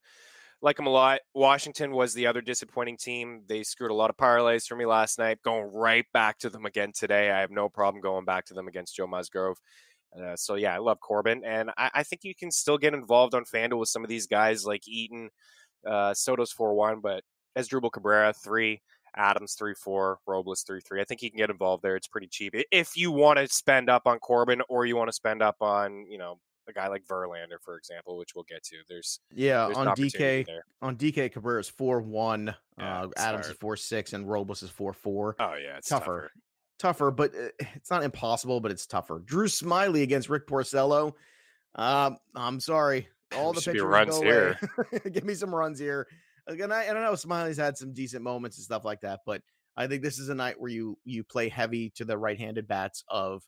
Like 0.61 0.79
him 0.79 0.87
a 0.87 0.89
lot. 0.89 1.19
Washington 1.35 1.91
was 1.91 2.13
the 2.13 2.27
other 2.27 2.41
disappointing 2.41 2.97
team. 2.97 3.43
They 3.47 3.63
screwed 3.63 3.91
a 3.91 3.93
lot 3.93 4.09
of 4.09 4.17
parlays 4.17 4.65
for 4.65 4.75
me 4.75 4.85
last 4.85 5.19
night. 5.19 5.41
Going 5.43 5.71
right 5.71 6.05
back 6.11 6.39
to 6.39 6.49
them 6.49 6.65
again 6.65 6.91
today. 6.93 7.31
I 7.31 7.41
have 7.41 7.51
no 7.51 7.69
problem 7.69 8.01
going 8.01 8.25
back 8.25 8.45
to 8.47 8.53
them 8.53 8.67
against 8.67 8.95
Joe 8.95 9.07
Musgrove. 9.07 9.57
Uh, 10.17 10.35
so 10.35 10.55
yeah, 10.55 10.73
I 10.73 10.79
love 10.79 10.99
Corbin, 10.99 11.43
and 11.45 11.69
I, 11.77 11.91
I, 11.93 12.03
think 12.03 12.23
you 12.23 12.33
can 12.33 12.49
still 12.49 12.79
get 12.79 12.95
involved 12.95 13.35
on 13.35 13.43
FanDuel 13.45 13.79
with 13.79 13.89
some 13.89 14.03
of 14.03 14.09
these 14.09 14.25
guys 14.25 14.65
like 14.65 14.87
Eaton, 14.87 15.29
uh, 15.85 16.15
Soto's 16.15 16.51
four 16.51 16.73
one, 16.73 16.99
but 16.99 17.23
Asdrubal 17.57 17.91
Cabrera 17.91 18.33
three. 18.33 18.81
Adams 19.15 19.55
three 19.55 19.73
four, 19.73 20.19
Robles 20.27 20.61
three 20.61 20.81
three. 20.81 21.01
I 21.01 21.03
think 21.03 21.23
you 21.23 21.31
can 21.31 21.37
get 21.37 21.49
involved 21.49 21.83
there. 21.83 21.95
It's 21.95 22.07
pretty 22.07 22.27
cheap 22.27 22.53
if 22.71 22.95
you 22.95 23.11
want 23.11 23.39
to 23.39 23.47
spend 23.47 23.89
up 23.89 24.03
on 24.05 24.19
Corbin 24.19 24.61
or 24.69 24.85
you 24.85 24.95
want 24.95 25.09
to 25.09 25.13
spend 25.13 25.41
up 25.41 25.57
on 25.61 26.05
you 26.07 26.19
know 26.19 26.39
a 26.69 26.73
guy 26.73 26.87
like 26.87 27.03
Verlander, 27.05 27.57
for 27.61 27.77
example, 27.77 28.17
which 28.17 28.35
we'll 28.35 28.45
get 28.47 28.63
to. 28.65 28.77
There's 28.87 29.19
yeah 29.33 29.65
there's 29.65 29.77
on 29.77 29.87
DK 29.87 30.45
there. 30.45 30.63
on 30.81 30.95
DK 30.95 31.33
Cabrera's 31.33 31.69
four 31.69 31.99
one, 32.01 32.55
yeah, 32.77 33.01
uh, 33.01 33.07
Adams 33.17 33.45
hard. 33.45 33.55
is 33.55 33.59
four 33.59 33.75
six, 33.75 34.13
and 34.13 34.29
Robles 34.29 34.63
is 34.63 34.69
four 34.69 34.93
four. 34.93 35.35
Oh 35.39 35.55
yeah, 35.55 35.77
it's 35.77 35.89
tougher. 35.89 36.05
tougher. 36.05 36.31
Tougher, 36.79 37.11
but 37.11 37.35
uh, 37.35 37.49
it's 37.75 37.91
not 37.91 38.03
impossible, 38.03 38.61
but 38.61 38.71
it's 38.71 38.85
tougher. 38.85 39.21
Drew 39.23 39.47
Smyly 39.47 40.01
against 40.01 40.29
Rick 40.29 40.47
Porcello. 40.47 41.13
Um, 41.75 42.17
I'm 42.35 42.59
sorry. 42.59 43.09
All 43.35 43.53
the 43.53 43.61
pitchers 43.61 43.83
runs 43.83 44.17
here. 44.17 44.57
Give 45.11 45.23
me 45.23 45.35
some 45.35 45.53
runs 45.53 45.77
here. 45.77 46.07
Again, 46.47 46.71
I, 46.71 46.89
I 46.89 46.93
don't 46.93 47.03
know. 47.03 47.11
Smyly's 47.11 47.57
had 47.57 47.77
some 47.77 47.93
decent 47.93 48.23
moments 48.23 48.57
and 48.57 48.63
stuff 48.63 48.85
like 48.85 49.01
that, 49.01 49.19
but 49.25 49.41
I 49.77 49.87
think 49.87 50.01
this 50.01 50.17
is 50.17 50.29
a 50.29 50.35
night 50.35 50.59
where 50.59 50.71
you 50.71 50.97
you 51.05 51.23
play 51.23 51.47
heavy 51.47 51.91
to 51.91 52.05
the 52.05 52.17
right-handed 52.17 52.67
bats 52.67 53.03
of 53.07 53.43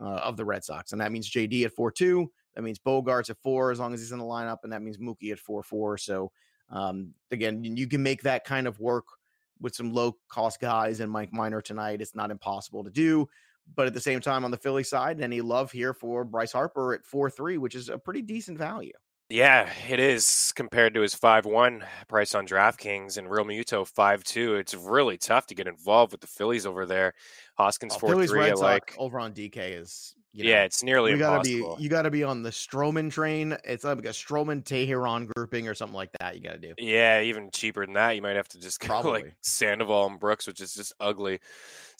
uh, 0.00 0.04
of 0.04 0.36
the 0.36 0.44
Red 0.44 0.64
Sox, 0.64 0.92
and 0.92 1.00
that 1.00 1.12
means 1.12 1.30
JD 1.30 1.64
at 1.64 1.72
four 1.72 1.90
two. 1.90 2.30
That 2.54 2.62
means 2.62 2.78
Bogaerts 2.78 3.30
at 3.30 3.38
four 3.42 3.70
as 3.70 3.78
long 3.78 3.92
as 3.92 4.00
he's 4.00 4.12
in 4.12 4.18
the 4.18 4.24
lineup, 4.24 4.58
and 4.64 4.72
that 4.72 4.82
means 4.82 4.98
Mookie 4.98 5.30
at 5.30 5.38
four 5.38 5.62
four. 5.62 5.98
So 5.98 6.32
um, 6.70 7.14
again, 7.30 7.62
you 7.64 7.86
can 7.86 8.02
make 8.02 8.22
that 8.22 8.44
kind 8.44 8.66
of 8.66 8.80
work 8.80 9.04
with 9.60 9.74
some 9.74 9.92
low 9.92 10.16
cost 10.28 10.60
guys 10.60 11.00
and 11.00 11.10
Mike 11.10 11.32
Minor 11.32 11.60
tonight. 11.60 12.00
It's 12.00 12.14
not 12.14 12.30
impossible 12.30 12.84
to 12.84 12.90
do. 12.90 13.28
But 13.74 13.86
at 13.86 13.94
the 13.94 14.00
same 14.00 14.20
time, 14.20 14.44
on 14.44 14.50
the 14.50 14.56
Philly 14.56 14.84
side, 14.84 15.20
any 15.20 15.42
love 15.42 15.70
here 15.70 15.92
for 15.92 16.24
Bryce 16.24 16.52
Harper 16.52 16.94
at 16.94 17.04
4 17.04 17.28
3, 17.28 17.58
which 17.58 17.74
is 17.74 17.90
a 17.90 17.98
pretty 17.98 18.22
decent 18.22 18.56
value. 18.56 18.92
Yeah, 19.30 19.68
it 19.86 20.00
is 20.00 20.52
compared 20.56 20.94
to 20.94 21.02
his 21.02 21.14
five 21.14 21.44
one 21.44 21.84
price 22.08 22.34
on 22.34 22.46
DraftKings 22.46 23.18
and 23.18 23.28
Realmuto 23.28 23.86
five 23.86 24.24
two. 24.24 24.54
It's 24.54 24.74
really 24.74 25.18
tough 25.18 25.46
to 25.48 25.54
get 25.54 25.66
involved 25.66 26.12
with 26.12 26.22
the 26.22 26.26
Phillies 26.26 26.64
over 26.64 26.86
there. 26.86 27.12
Hoskins 27.58 27.92
oh, 27.96 27.98
four 27.98 28.08
Phillies 28.10 28.30
three. 28.30 28.48
I 28.48 28.54
like 28.54 28.94
over 28.96 29.20
on 29.20 29.34
DK 29.34 29.78
is 29.78 30.14
you 30.32 30.44
know, 30.44 30.50
yeah, 30.50 30.64
it's 30.64 30.82
nearly 30.82 31.12
you 31.12 31.18
gotta 31.18 31.48
impossible. 31.48 31.76
be 31.76 31.82
you 31.82 31.88
gotta 31.88 32.10
be 32.10 32.22
on 32.22 32.42
the 32.42 32.50
Stroman 32.50 33.10
train. 33.10 33.56
It's 33.64 33.84
like 33.84 33.98
a 33.98 34.10
Stroman 34.10 34.62
Teheran 34.62 35.26
grouping 35.26 35.68
or 35.68 35.74
something 35.74 35.96
like 35.96 36.10
that. 36.20 36.36
You 36.36 36.42
gotta 36.42 36.58
do. 36.58 36.74
Yeah, 36.78 37.22
even 37.22 37.50
cheaper 37.50 37.84
than 37.86 37.94
that. 37.94 38.14
You 38.14 38.22
might 38.22 38.36
have 38.36 38.48
to 38.48 38.60
just 38.60 38.80
go 38.86 39.00
like 39.00 39.34
Sandoval 39.42 40.06
and 40.06 40.20
Brooks, 40.20 40.46
which 40.46 40.60
is 40.60 40.74
just 40.74 40.92
ugly. 41.00 41.40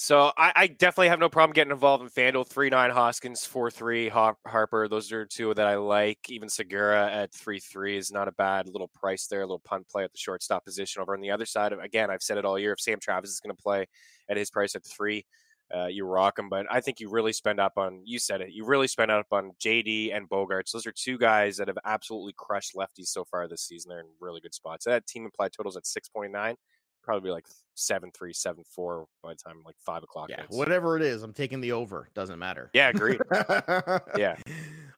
So 0.01 0.31
I, 0.37 0.53
I, 0.55 0.67
definitely 0.69 1.09
have 1.09 1.19
no 1.19 1.29
problem 1.29 1.55
getting 1.55 1.73
involved 1.73 2.05
in 2.05 2.09
FanDuel. 2.09 2.47
Three 2.47 2.71
nine 2.71 2.91
Hoskins, 2.91 3.45
four 3.45 3.69
three 3.69 4.09
Harper. 4.09 4.87
Those 4.89 5.11
are 5.11 5.27
two 5.27 5.53
that 5.55 5.67
I 5.67 5.75
like. 5.75 6.19
Even 6.29 6.49
Segura 6.49 7.11
at 7.11 7.35
three 7.35 7.59
three 7.59 7.97
is 7.97 8.13
not 8.13 8.29
a 8.29 8.33
bad 8.33 8.69
little 8.69 8.89
price 8.95 9.27
there. 9.27 9.41
A 9.41 9.45
little 9.45 9.59
punt 9.59 9.89
play 9.89 10.05
at 10.05 10.13
the 10.13 10.19
shortstop 10.19 10.65
position. 10.65 11.03
Over 11.03 11.15
on 11.15 11.21
the 11.21 11.33
other 11.33 11.47
side, 11.47 11.73
of, 11.73 11.81
again, 11.81 12.11
I've 12.11 12.23
said 12.23 12.39
it 12.39 12.45
all 12.45 12.59
year. 12.59 12.75
If 12.75 12.81
Sam 12.81 13.01
Travis 13.01 13.31
is 13.31 13.41
going 13.41 13.57
to 13.57 13.61
play 13.61 13.87
at 14.29 14.37
his 14.37 14.51
price 14.51 14.77
at 14.77 14.85
three, 14.85 15.25
uh, 15.75 15.87
you 15.87 16.05
rock 16.05 16.39
him. 16.39 16.49
But 16.49 16.67
I 16.71 16.81
think 16.81 17.01
you 17.01 17.11
really 17.11 17.33
spend 17.33 17.61
up 17.61 17.75
on. 17.77 18.03
You 18.05 18.19
said 18.19 18.41
it. 18.41 18.53
You 18.53 18.65
really 18.65 18.89
spend 18.89 19.11
up 19.11 19.27
on 19.33 19.53
JD 19.61 20.17
and 20.17 20.29
Bogaerts. 20.29 20.73
Those 20.73 20.87
are 20.87 20.93
two 20.93 21.19
guys 21.19 21.57
that 21.57 21.69
have 21.69 21.79
absolutely 21.85 22.35
crushed 22.37 22.75
lefties 22.75 23.09
so 23.09 23.25
far 23.25 23.49
this 23.49 23.63
season. 23.63 23.91
They're 23.91 24.01
in 24.01 24.07
really 24.21 24.41
good 24.41 24.55
spots. 24.55 24.85
That 24.85 25.07
team 25.07 25.25
implied 25.25 25.53
totals 25.53 25.77
at 25.77 25.87
six 25.87 26.09
point 26.09 26.33
nine 26.33 26.57
probably 27.09 27.31
like 27.31 27.47
seven 27.75 28.11
three, 28.13 28.35
seven 28.35 28.63
four 28.69 29.07
by 29.23 29.31
the 29.31 29.37
time 29.37 29.63
like 29.65 29.77
five 29.79 30.03
o'clock. 30.03 30.29
Yeah, 30.29 30.43
hits. 30.43 30.55
whatever 30.55 30.95
it 30.95 31.03
is, 31.03 31.23
I'm 31.23 31.33
taking 31.33 31.63
the 31.63 31.73
over. 31.73 32.11
Doesn't 32.15 32.39
matter. 32.39 32.71
Yeah, 32.75 32.91
agreed. 32.91 33.19
yeah. 34.19 34.37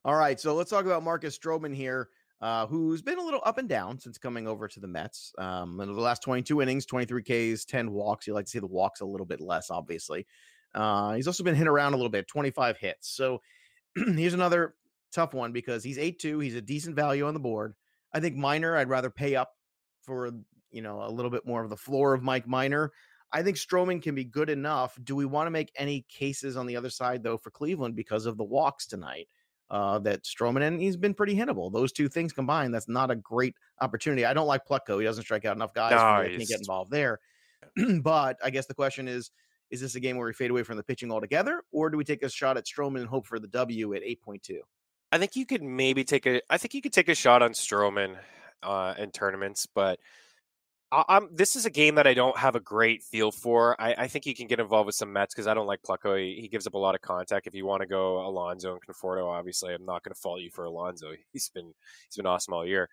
All 0.04 0.16
right, 0.16 0.40
so 0.40 0.56
let's 0.56 0.70
talk 0.70 0.86
about 0.86 1.04
Marcus 1.04 1.38
Stroman 1.38 1.72
here, 1.72 2.08
uh, 2.40 2.66
who's 2.66 3.00
been 3.00 3.18
a 3.18 3.22
little 3.22 3.40
up 3.44 3.58
and 3.58 3.68
down 3.68 4.00
since 4.00 4.18
coming 4.18 4.48
over 4.48 4.66
to 4.66 4.80
the 4.80 4.88
Mets. 4.88 5.32
Um, 5.38 5.80
in 5.80 5.94
the 5.94 6.00
last 6.00 6.20
22 6.22 6.60
innings, 6.60 6.84
23 6.84 7.54
Ks, 7.54 7.64
10 7.64 7.92
walks. 7.92 8.26
You 8.26 8.34
like 8.34 8.46
to 8.46 8.50
see 8.50 8.58
the 8.58 8.66
walks 8.66 9.02
a 9.02 9.06
little 9.06 9.26
bit 9.26 9.40
less, 9.40 9.70
obviously. 9.70 10.26
Uh, 10.74 11.14
he's 11.14 11.26
also 11.26 11.44
been 11.44 11.54
hit 11.54 11.66
around 11.66 11.92
a 11.94 11.96
little 11.96 12.10
bit, 12.10 12.28
25 12.28 12.76
hits. 12.78 13.08
So 13.08 13.40
here's 13.94 14.34
another 14.34 14.74
tough 15.12 15.34
one 15.34 15.52
because 15.52 15.82
he's 15.82 15.98
8 15.98 16.18
2. 16.18 16.38
He's 16.38 16.54
a 16.54 16.60
decent 16.60 16.96
value 16.96 17.26
on 17.26 17.34
the 17.34 17.40
board. 17.40 17.74
I 18.12 18.20
think 18.20 18.36
Minor, 18.36 18.76
I'd 18.76 18.88
rather 18.88 19.10
pay 19.10 19.36
up 19.36 19.52
for 20.02 20.30
you 20.70 20.82
know, 20.82 21.02
a 21.02 21.10
little 21.10 21.30
bit 21.30 21.46
more 21.46 21.62
of 21.62 21.70
the 21.70 21.76
floor 21.76 22.14
of 22.14 22.22
Mike 22.22 22.46
Minor. 22.46 22.92
I 23.32 23.42
think 23.42 23.56
Stroman 23.56 24.02
can 24.02 24.14
be 24.14 24.24
good 24.24 24.50
enough. 24.50 24.98
Do 25.02 25.14
we 25.14 25.24
want 25.24 25.46
to 25.46 25.50
make 25.50 25.70
any 25.76 26.04
cases 26.08 26.56
on 26.56 26.66
the 26.66 26.76
other 26.76 26.90
side 26.90 27.22
though 27.22 27.36
for 27.36 27.50
Cleveland 27.50 27.94
because 27.94 28.26
of 28.26 28.36
the 28.36 28.44
walks 28.44 28.86
tonight? 28.86 29.28
Uh, 29.70 30.00
that 30.00 30.24
Stroman 30.24 30.62
and 30.62 30.80
he's 30.80 30.96
been 30.96 31.14
pretty 31.14 31.36
hittable. 31.36 31.72
Those 31.72 31.92
two 31.92 32.08
things 32.08 32.32
combined, 32.32 32.74
that's 32.74 32.88
not 32.88 33.12
a 33.12 33.14
great 33.14 33.54
opportunity. 33.80 34.24
I 34.24 34.34
don't 34.34 34.48
like 34.48 34.66
Plutko. 34.66 34.98
He 34.98 35.04
doesn't 35.04 35.22
strike 35.22 35.44
out 35.44 35.54
enough 35.54 35.72
guys. 35.72 35.92
No, 35.92 36.36
can't 36.36 36.48
get 36.48 36.58
involved 36.58 36.90
there. 36.90 37.20
but 38.02 38.36
I 38.42 38.50
guess 38.50 38.66
the 38.66 38.74
question 38.74 39.06
is: 39.06 39.30
Is 39.70 39.80
this 39.80 39.94
a 39.94 40.00
game 40.00 40.16
where 40.16 40.26
we 40.26 40.32
fade 40.32 40.50
away 40.50 40.62
from 40.62 40.76
the 40.76 40.82
pitching 40.82 41.12
altogether, 41.12 41.62
or 41.72 41.90
do 41.90 41.96
we 41.96 42.04
take 42.04 42.22
a 42.22 42.28
shot 42.28 42.56
at 42.56 42.66
Stroman 42.66 43.00
and 43.00 43.08
hope 43.08 43.26
for 43.26 43.38
the 43.38 43.48
W 43.48 43.94
at 43.94 44.02
eight 44.02 44.20
point 44.20 44.42
two? 44.42 44.60
I 45.12 45.18
think 45.18 45.36
you 45.36 45.46
could 45.46 45.62
maybe 45.62 46.04
take 46.04 46.26
a. 46.26 46.40
I 46.50 46.58
think 46.58 46.74
you 46.74 46.82
could 46.82 46.92
take 46.92 47.08
a 47.08 47.14
shot 47.14 47.42
on 47.42 47.52
Stroman 47.52 48.16
uh, 48.62 48.94
in 48.98 49.10
tournaments, 49.10 49.66
but 49.66 49.98
I'm, 50.92 51.28
this 51.32 51.54
is 51.54 51.66
a 51.66 51.70
game 51.70 51.94
that 51.96 52.08
I 52.08 52.14
don't 52.14 52.36
have 52.36 52.56
a 52.56 52.60
great 52.60 53.04
feel 53.04 53.30
for. 53.30 53.80
I, 53.80 53.94
I 53.96 54.08
think 54.08 54.26
you 54.26 54.34
can 54.34 54.48
get 54.48 54.58
involved 54.58 54.86
with 54.86 54.96
some 54.96 55.12
Mets 55.12 55.32
because 55.32 55.46
I 55.46 55.54
don't 55.54 55.68
like 55.68 55.82
Plutko. 55.82 56.18
He, 56.18 56.40
he, 56.40 56.48
gives 56.48 56.66
up 56.66 56.74
a 56.74 56.78
lot 56.78 56.96
of 56.96 57.00
contact. 57.00 57.46
If 57.46 57.54
you 57.54 57.64
want 57.64 57.82
to 57.82 57.86
go 57.86 58.26
Alonso 58.26 58.72
and 58.72 58.80
Conforto, 58.84 59.26
obviously, 59.26 59.72
I'm 59.72 59.84
not 59.84 60.02
going 60.02 60.12
to 60.12 60.20
fault 60.20 60.40
you 60.40 60.50
for 60.50 60.64
Alonso. 60.64 61.12
He's 61.32 61.48
been 61.48 61.72
he's 62.08 62.16
been 62.16 62.26
awesome 62.26 62.54
all 62.54 62.66
year. 62.66 62.88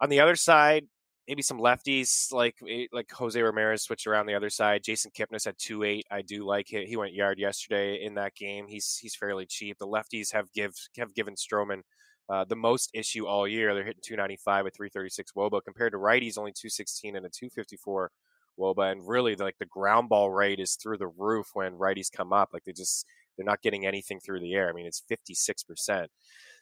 On 0.00 0.08
the 0.08 0.20
other 0.20 0.36
side, 0.36 0.86
maybe 1.28 1.42
some 1.42 1.58
lefties 1.58 2.32
like 2.32 2.56
eh, 2.68 2.86
like 2.92 3.10
Jose 3.12 3.40
Ramirez 3.40 3.82
switched 3.82 4.06
around 4.06 4.26
the 4.26 4.34
other 4.34 4.50
side. 4.50 4.82
Jason 4.82 5.10
Kipnis 5.10 5.46
at 5.46 5.58
two 5.58 5.82
eight. 5.82 6.06
I 6.10 6.22
do 6.22 6.44
like 6.44 6.72
it. 6.72 6.86
He 6.88 6.96
went 6.96 7.14
yard 7.14 7.38
yesterday 7.38 8.04
in 8.04 8.14
that 8.14 8.34
game. 8.34 8.66
He's 8.68 8.96
he's 8.96 9.14
fairly 9.14 9.46
cheap. 9.46 9.78
The 9.78 9.86
lefties 9.86 10.32
have 10.32 10.52
give 10.52 10.74
have 10.96 11.14
given 11.14 11.34
Stroman 11.34 11.82
uh, 12.28 12.44
the 12.44 12.56
most 12.56 12.90
issue 12.94 13.26
all 13.26 13.46
year. 13.46 13.74
They're 13.74 13.84
hitting 13.84 14.02
295 14.02 14.64
with 14.64 14.76
336 14.76 15.32
Woba 15.32 15.62
compared 15.62 15.92
to 15.92 15.98
righties 15.98 16.38
only 16.38 16.52
216 16.52 17.16
and 17.16 17.26
a 17.26 17.28
254 17.28 18.10
Woba. 18.58 18.92
And 18.92 19.06
really, 19.06 19.36
like 19.36 19.58
the 19.58 19.66
ground 19.66 20.08
ball 20.08 20.30
rate 20.30 20.60
is 20.60 20.74
through 20.76 20.98
the 20.98 21.08
roof 21.08 21.50
when 21.54 21.72
righties 21.72 22.10
come 22.10 22.32
up. 22.32 22.50
Like 22.52 22.64
they 22.64 22.72
just 22.72 23.06
they're 23.36 23.46
not 23.46 23.62
getting 23.62 23.86
anything 23.86 24.20
through 24.20 24.40
the 24.40 24.54
air. 24.54 24.68
I 24.68 24.72
mean, 24.72 24.86
it's 24.86 25.02
56 25.08 25.62
percent. 25.64 26.10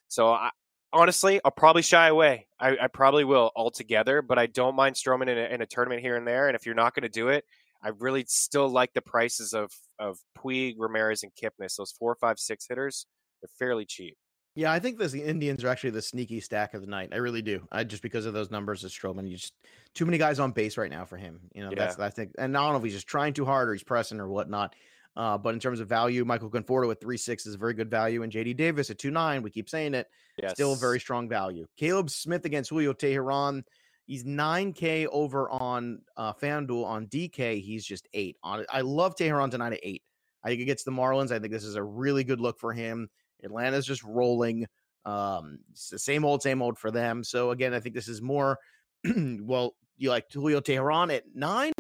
So 0.09 0.31
I, 0.31 0.51
honestly, 0.93 1.41
I'll 1.45 1.51
probably 1.51 1.83
shy 1.83 2.09
away. 2.09 2.47
I, 2.59 2.77
I, 2.83 2.87
probably 2.89 3.25
will 3.25 3.51
altogether, 3.57 4.23
but 4.23 4.39
I 4.39 4.47
don't 4.47 4.77
mind 4.77 4.97
Stroman 4.97 5.29
in 5.29 5.39
a, 5.39 5.55
in 5.55 5.63
a 5.63 5.67
tournament 5.67 6.03
here 6.03 6.17
and 6.17 6.27
there. 6.27 6.49
And 6.49 6.57
if 6.57 6.67
you're 6.67 6.75
not 6.75 6.95
going 6.95 7.03
to 7.03 7.09
do 7.09 7.29
it, 7.29 7.45
I 7.83 7.91
really 7.99 8.25
still 8.29 8.69
like 8.69 8.93
the 8.93 9.03
prices 9.03 9.55
of 9.55 9.73
of 9.99 10.19
Puig, 10.39 10.77
Ramirez, 10.79 11.25
and 11.25 11.33
Kipnis. 11.35 11.77
Those 11.77 11.93
four, 11.93 12.15
five, 12.15 12.39
six 12.39 12.67
hitters, 12.69 13.07
they're 13.41 13.51
fairly 13.59 13.85
cheap. 13.85 14.17
Yeah, 14.55 14.71
I 14.71 14.81
think 14.81 14.99
this, 14.99 15.13
the 15.13 15.23
Indians 15.23 15.65
are 15.65 15.69
actually 15.69 15.91
the 15.91 16.03
sneaky 16.03 16.39
stack 16.41 16.75
of 16.75 16.83
the 16.83 16.87
night. 16.87 17.09
I 17.13 17.17
really 17.17 17.41
do. 17.41 17.67
I 17.73 17.85
just 17.85 18.03
because 18.03 18.27
of 18.27 18.35
those 18.35 18.51
numbers 18.51 18.85
of 18.85 18.91
Stroman, 18.91 19.27
you 19.27 19.37
just 19.37 19.55
too 19.95 20.05
many 20.05 20.19
guys 20.19 20.39
on 20.39 20.53
base 20.53 20.77
right 20.77 20.91
now 20.91 21.07
for 21.07 21.17
him. 21.17 21.41
You 21.55 21.65
know, 21.65 21.71
Yeah. 21.71 21.87
that's 21.87 21.99
I 21.99 22.11
think, 22.11 22.33
and 22.39 22.57
I 22.57 22.63
don't 22.63 22.73
know 22.73 22.79
if 22.79 22.85
he's 22.85 22.93
just 22.93 23.07
trying 23.07 23.33
too 23.33 23.47
hard 23.47 23.69
or 23.69 23.73
he's 23.73 23.83
pressing 23.83 24.21
or 24.21 24.29
whatnot. 24.29 24.75
Uh, 25.15 25.37
but 25.37 25.53
in 25.55 25.61
terms 25.61 25.81
of 25.81 25.89
value, 25.89 26.25
Michael 26.25 26.51
Conforto 26.51 26.91
at 26.91 27.01
three 27.01 27.19
six 27.19 27.45
is 27.47 27.55
a 27.55 27.59
very 27.59 27.75
good 27.75 27.91
value, 27.91 28.23
and 28.23 28.33
JD 28.33 28.57
Davis 28.57 28.89
at 28.91 28.99
two 28.99 29.11
nine. 29.11 29.43
We 29.43 29.51
keep 29.51 29.69
saying 29.69 29.95
it, 29.95 30.09
Yes. 30.43 30.53
still 30.53 30.73
a 30.73 30.77
very 30.77 30.99
strong 31.01 31.29
value. 31.29 31.67
Caleb 31.77 32.09
Smith 32.11 32.45
against 32.45 32.71
Julio 32.71 32.93
Teheran. 32.95 33.63
He's 34.07 34.25
9K 34.25 35.07
over 35.13 35.49
on 35.49 36.01
uh, 36.17 36.33
FanDuel. 36.33 36.85
On 36.85 37.07
DK, 37.07 37.63
he's 37.63 37.85
just 37.85 38.09
eight. 38.15 38.37
On 38.43 38.65
I 38.71 38.81
love 38.81 39.15
Teheran 39.15 39.51
tonight 39.51 39.75
at 39.75 39.81
eight. 39.83 40.03
I 40.45 40.49
think 40.49 40.61
against 40.63 40.85
the 40.85 40.91
Marlins, 40.91 41.31
I 41.31 41.39
think 41.39 41.53
this 41.53 41.65
is 41.65 41.77
a 41.77 41.83
really 41.83 42.25
good 42.25 42.41
look 42.41 42.59
for 42.59 42.73
him. 42.73 43.09
Atlanta's 43.45 43.87
just 43.87 44.03
rolling. 44.03 44.67
Um, 45.05 45.59
it's 45.73 45.89
the 45.91 45.99
same 45.99 46.25
old, 46.25 46.43
same 46.43 46.63
old 46.63 46.79
for 46.79 46.91
them. 46.91 47.23
So 47.23 47.51
again, 47.51 47.75
I 47.75 47.81
think 47.81 47.95
this 47.95 48.09
is 48.09 48.21
more. 48.23 48.59
well, 49.05 49.75
you 49.97 50.11
like 50.11 50.31
Julio 50.33 50.61
Teheran 50.61 51.15
at 51.15 51.25
nine 51.35 51.73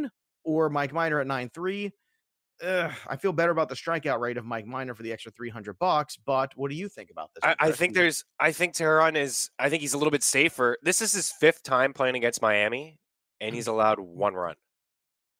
or 0.44 0.68
Mike 0.70 0.92
Minor 0.92 1.20
at 1.20 1.26
nine 1.26 1.50
three. 1.52 1.92
Ugh, 2.62 2.92
I 3.08 3.16
feel 3.16 3.32
better 3.32 3.50
about 3.50 3.68
the 3.68 3.74
strikeout 3.74 4.20
rate 4.20 4.36
of 4.36 4.44
Mike 4.44 4.66
Minor 4.66 4.94
for 4.94 5.02
the 5.02 5.12
extra 5.12 5.32
three 5.32 5.50
hundred 5.50 5.78
bucks. 5.78 6.16
But 6.16 6.52
what 6.56 6.70
do 6.70 6.76
you 6.76 6.88
think 6.88 7.10
about 7.10 7.30
this? 7.34 7.42
I, 7.42 7.56
I 7.58 7.72
think 7.72 7.94
there's. 7.94 8.24
I 8.38 8.52
think 8.52 8.74
Teheran 8.74 9.16
is. 9.16 9.50
I 9.58 9.68
think 9.68 9.80
he's 9.80 9.94
a 9.94 9.98
little 9.98 10.10
bit 10.12 10.22
safer. 10.22 10.78
This 10.82 11.02
is 11.02 11.12
his 11.12 11.30
fifth 11.32 11.62
time 11.62 11.92
playing 11.92 12.14
against 12.16 12.40
Miami, 12.40 12.98
and 13.40 13.54
he's 13.54 13.66
allowed 13.66 13.98
mm-hmm. 13.98 14.18
one 14.18 14.34
run. 14.34 14.54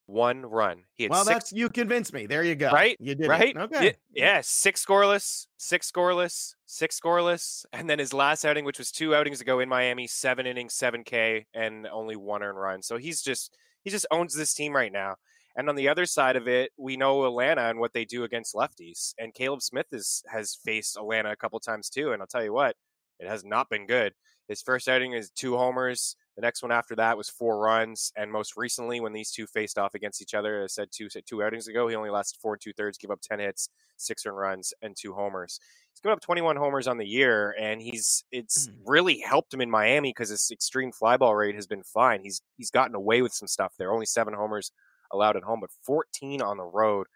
One 0.07 0.45
run. 0.45 0.83
He 0.95 1.05
had 1.05 1.11
Well, 1.11 1.25
six. 1.25 1.35
that's 1.35 1.53
you 1.53 1.69
convinced 1.69 2.13
me. 2.13 2.27
There 2.27 2.43
you 2.43 2.57
go. 2.57 2.71
Right? 2.71 2.97
You 2.99 3.15
did 3.15 3.27
it. 3.27 3.29
right? 3.29 3.57
Okay. 3.57 3.85
Ye- 3.85 3.95
Yeah, 4.23 4.41
six 4.43 4.85
scoreless, 4.85 5.47
six 5.59 5.91
scoreless, 5.91 6.55
six 6.67 6.99
scoreless, 7.01 7.65
and 7.73 7.89
then 7.89 8.01
his 8.01 8.13
last 8.13 8.45
outing, 8.45 8.65
which 8.65 8.79
was 8.79 8.91
two 8.91 9.15
outings 9.15 9.41
ago 9.41 9.61
in 9.61 9.69
Miami, 9.69 10.09
seven 10.09 10.45
innings, 10.45 10.75
seven 10.75 11.05
K, 11.05 11.47
and 11.55 11.87
only 11.87 12.17
one 12.17 12.43
earned 12.43 12.59
run. 12.59 12.83
So 12.83 12.97
he's 12.99 13.23
just 13.23 13.57
he 13.85 13.91
just 13.91 14.07
owns 14.11 14.35
this 14.35 14.55
team 14.55 14.75
right 14.75 14.93
now. 14.93 15.15
And 15.57 15.69
on 15.69 15.77
the 15.77 15.89
other 15.89 16.07
side 16.07 16.37
of 16.37 16.49
it, 16.49 16.71
we 16.79 16.97
know 16.97 17.25
Atlanta 17.27 17.63
and 17.63 17.79
what 17.79 17.93
they 17.93 18.05
do 18.05 18.25
against 18.25 18.55
lefties. 18.55 19.15
And 19.19 19.35
Caleb 19.35 19.63
Smith 19.63 19.87
is 19.93 20.23
has 20.29 20.59
faced 20.65 20.97
Atlanta 20.97 21.31
a 21.31 21.37
couple 21.37 21.61
times 21.61 21.91
too. 21.91 22.13
And 22.13 22.23
I'll 22.23 22.27
tell 22.27 22.45
you 22.45 22.53
what, 22.53 22.77
it 23.19 23.29
has 23.29 23.45
not 23.45 23.69
been 23.69 23.87
good. 23.87 24.13
His 24.49 24.63
first 24.63 24.89
outing 24.89 25.13
is 25.13 25.31
two 25.31 25.57
homers. 25.57 26.17
The 26.37 26.43
next 26.43 26.63
one 26.63 26.73
after 26.73 26.97
that 26.97 27.17
was 27.17 27.29
four 27.29 27.59
runs, 27.59 28.11
and 28.17 28.33
most 28.33 28.57
recently, 28.57 29.01
when 29.01 29.13
these 29.13 29.31
two 29.31 29.47
faced 29.47 29.77
off 29.77 29.95
against 29.95 30.23
each 30.23 30.33
other, 30.33 30.65
I 30.65 30.67
said 30.67 30.89
two 30.91 31.09
two 31.09 31.43
outings 31.43 31.69
ago, 31.69 31.89
he 31.89 31.95
only 31.95 32.09
lasted 32.09 32.41
four 32.41 32.55
and 32.55 32.61
two 32.61 32.73
thirds, 32.73 32.97
give 32.97 33.11
up 33.11 33.21
ten 33.23 33.39
hits, 33.39 33.69
six 33.99 34.25
earned 34.25 34.39
runs, 34.39 34.73
and 34.81 34.97
two 34.97 35.13
homers. 35.13 35.61
He's 35.93 36.01
given 36.01 36.15
up 36.15 36.23
21 36.23 36.57
homers 36.57 36.89
on 36.89 36.97
the 36.97 37.07
year, 37.07 37.55
and 37.61 37.83
he's 37.83 38.25
it's 38.33 38.67
hmm. 38.69 38.73
really 38.87 39.19
helped 39.21 39.53
him 39.53 39.61
in 39.61 39.71
Miami 39.71 40.09
because 40.11 40.31
his 40.31 40.51
extreme 40.51 40.91
fly 40.91 41.19
ball 41.19 41.35
rate 41.37 41.55
has 41.55 41.67
been 41.67 41.83
fine. 41.83 42.21
He's 42.23 42.41
he's 42.57 42.71
gotten 42.71 42.95
away 42.95 43.21
with 43.21 43.35
some 43.35 43.49
stuff 43.49 43.75
there. 43.79 43.93
Only 43.93 44.07
seven 44.07 44.33
homers 44.33 44.73
allowed 45.13 45.37
at 45.37 45.43
home, 45.43 45.61
but 45.61 45.71
14 45.83 46.43
on 46.43 46.57
the 46.57 46.65
road. 46.65 47.07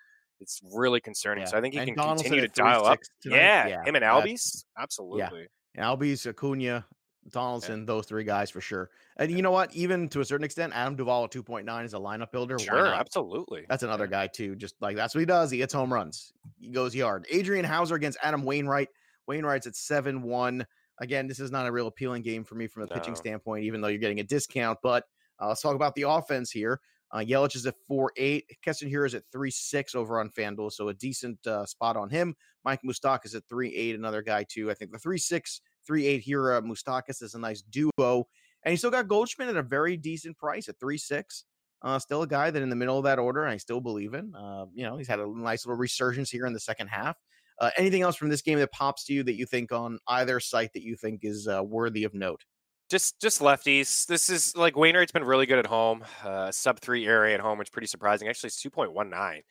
It's 0.41 0.61
really 0.75 1.01
concerning. 1.01 1.43
Yeah. 1.43 1.51
So 1.51 1.59
I 1.59 1.61
think 1.61 1.75
he 1.75 1.81
And 1.81 1.89
can 1.89 1.97
Donaldson 1.97 2.25
continue 2.25 2.49
to 2.49 2.53
dial 2.55 2.85
up. 2.85 2.99
Yeah, 3.25 3.69
Yeah, 3.69 3.85
him 3.85 3.95
and 3.95 4.05
Albies, 4.05 4.65
absolutely. 4.79 5.49
Albies, 5.79 6.27
Acuna, 6.27 6.85
Donaldson, 7.31 7.87
those 7.87 8.07
three 8.07 8.25
guys 8.25 8.51
for 8.51 8.61
sure. 8.61 8.91
And 9.17 9.31
you 9.31 9.43
know 9.43 9.51
what? 9.51 9.75
Even 9.75 10.09
to 10.11 10.21
a 10.21 10.25
certain 10.25 10.45
extent, 10.45 10.73
Adam 10.75 10.97
Duvall 10.97 11.25
at 11.25 11.31
2.9 11.31 11.85
is 11.85 11.95
a 11.95 11.99
lineup 11.99 12.33
builder. 12.33 12.59
Sure, 12.59 12.87
absolutely. 12.87 13.65
That's 13.69 13.83
another 13.83 14.07
guy 14.07 14.27
too. 14.27 14.57
Just 14.57 14.75
like 14.81 14.97
that's 14.97 15.15
what 15.15 15.21
he 15.21 15.27
does. 15.27 15.51
He 15.51 15.61
hits 15.61 15.73
home 15.73 15.93
runs. 15.93 16.33
He 16.59 16.71
goes 16.71 16.95
yard. 16.95 17.27
Adrian 17.31 17.65
Houser 17.65 17.95
against 17.95 18.19
Adam 18.23 18.45
Wainwright. 18.45 18.89
Wainwright's 19.27 19.67
at 19.67 19.75
seven 19.75 20.23
one. 20.23 20.67
Again, 21.01 21.27
this 21.27 21.41
is 21.41 21.51
not 21.51 21.67
a 21.67 21.73
real 21.73 21.89
appealing 21.89 22.23
game 22.23 22.45
for 22.45 22.55
me 22.55 22.67
from 22.67 22.85
a 22.85 22.87
pitching 22.87 23.15
standpoint, 23.17 23.65
even 23.65 23.81
though 23.81 23.89
you're 23.89 23.99
getting 23.99 24.21
a 24.21 24.25
discount. 24.25 24.79
But 24.83 25.05
uh, 25.41 25.49
let's 25.49 25.61
talk 25.61 25.75
about 25.75 25.95
the 25.95 26.03
offense 26.03 26.51
here. 26.51 26.81
Uh, 27.13 27.19
Yelich 27.19 27.57
is 27.57 27.67
at 27.67 27.75
four 27.87 28.13
eight. 28.17 28.45
Keston 28.63 28.91
Hiura 28.91 29.07
is 29.07 29.15
at 29.15 29.23
three 29.31 29.51
six 29.51 29.95
over 29.95 30.21
on 30.21 30.31
FanDuel, 30.31 30.73
so 30.73 30.89
a 30.89 30.95
decent 30.95 31.45
uh, 31.47 31.65
spot 31.67 31.97
on 31.97 32.11
him. 32.11 32.35
Mike 32.65 32.81
Moustakas 32.85 33.35
at 33.35 33.45
three 33.49 33.75
eight, 33.75 33.95
another 33.95 34.23
guy 34.23 34.45
too. 34.49 34.71
I 34.71 34.75
think 34.75 34.93
the 34.93 34.99
three 34.99 35.19
six 35.19 35.61
three 35.87 36.07
eight 36.07 36.23
here, 36.23 36.53
uh, 36.53 36.61
Mustakas 36.61 37.23
is 37.23 37.35
a 37.35 37.39
nice 37.39 37.63
duo, 37.63 38.27
and 38.65 38.73
you 38.73 38.77
still 38.77 38.91
got 38.91 39.09
Goldschmidt 39.09 39.49
at 39.49 39.57
a 39.57 39.63
very 39.63 39.97
decent 39.97 40.37
price 40.37 40.69
at 40.69 40.79
three 40.81 40.99
six. 40.99 41.45
Uh, 41.83 41.99
still 41.99 42.23
a 42.23 42.27
guy 42.27 42.51
that 42.51 42.63
in 42.63 42.71
the 42.71 42.77
middle 42.77 42.99
of 42.99 43.05
that 43.05 43.19
order, 43.19 43.47
I 43.47 43.59
still 43.59 43.81
believe 43.81 44.15
in. 44.15 44.35
Uh, 44.35 44.67
you 44.75 44.85
know, 44.85 44.97
he's 44.97 45.07
had 45.07 45.21
a 45.21 45.27
nice 45.29 45.65
little 45.65 45.79
resurgence 45.79 46.31
here 46.31 46.47
in 46.47 46.53
the 46.53 46.61
second 46.61 46.89
half. 46.89 47.17
Uh, 47.61 47.71
anything 47.77 48.03
else 48.03 48.17
from 48.17 48.29
this 48.29 48.43
game 48.43 48.59
that 48.59 48.73
pops 48.73 49.05
to 49.05 49.13
you 49.13 49.23
that 49.23 49.37
you 49.37 49.47
think 49.47 49.73
on 49.73 49.99
either 50.09 50.41
site 50.41 50.73
that 50.73 50.83
you 50.83 50.97
think 50.97 51.21
is 51.23 51.47
uh, 51.47 51.63
worthy 51.63 52.05
of 52.05 52.13
note? 52.15 52.45
Just 52.89 53.21
just 53.21 53.41
lefties. 53.41 54.07
This 54.07 54.31
is 54.31 54.57
like 54.57 54.77
Wainwright's 54.77 55.11
been 55.13 55.25
really 55.25 55.47
good 55.47 55.59
at 55.59 55.67
home. 55.67 56.05
Uh, 56.23 56.53
sub 56.53 56.79
three 56.79 57.05
ERA 57.07 57.33
at 57.35 57.41
home, 57.41 57.59
which 57.59 57.67
is 57.69 57.73
pretty 57.73 57.89
surprising. 57.89 58.29
Actually, 58.29 58.49
it's 58.49 58.63
two 58.63 58.71
point 58.71 58.93
one 58.93 59.11
nine, 59.11 59.43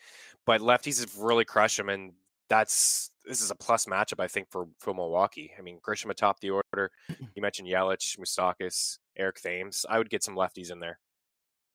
but 0.45 0.62
lefties 0.62 1.02
have 1.02 1.17
really 1.17 1.43
crushed 1.43 1.78
him, 1.78 1.89
and 1.89 2.13
that's 2.50 3.12
this 3.26 3.41
is 3.41 3.52
a 3.52 3.56
plus 3.56 3.88
matchup 3.88 4.21
I 4.21 4.28
think 4.28 4.50
for 4.50 4.67
for 4.80 4.93
Milwaukee. 4.93 5.52
I 5.58 5.62
mean, 5.62 5.80
Grisham 5.86 6.12
atop 6.12 6.39
the 6.39 6.52
order. 6.52 6.91
You 7.36 7.41
mentioned 7.41 7.67
Yelich, 7.67 8.17
Moustakas, 8.17 9.00
Eric 9.17 9.41
Thames. 9.41 9.86
I 9.89 9.98
would 9.98 10.10
get 10.10 10.24
some 10.24 10.38
lefties 10.38 10.71
in 10.71 10.80
there. 10.80 11.00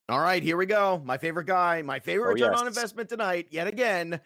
All 0.09 0.21
right, 0.21 0.43
here 0.43 0.57
we 0.57 0.65
go. 0.65 1.03
My 1.05 1.19
favorite 1.19 1.47
guy, 1.47 1.83
my 1.83 2.01
favorite 2.01 2.31
Oh, 2.31 2.33
return 2.33 2.55
on 2.55 2.67
investment 2.67 3.11
tonight, 3.11 3.49
yet 3.51 3.67
again. 3.67 4.19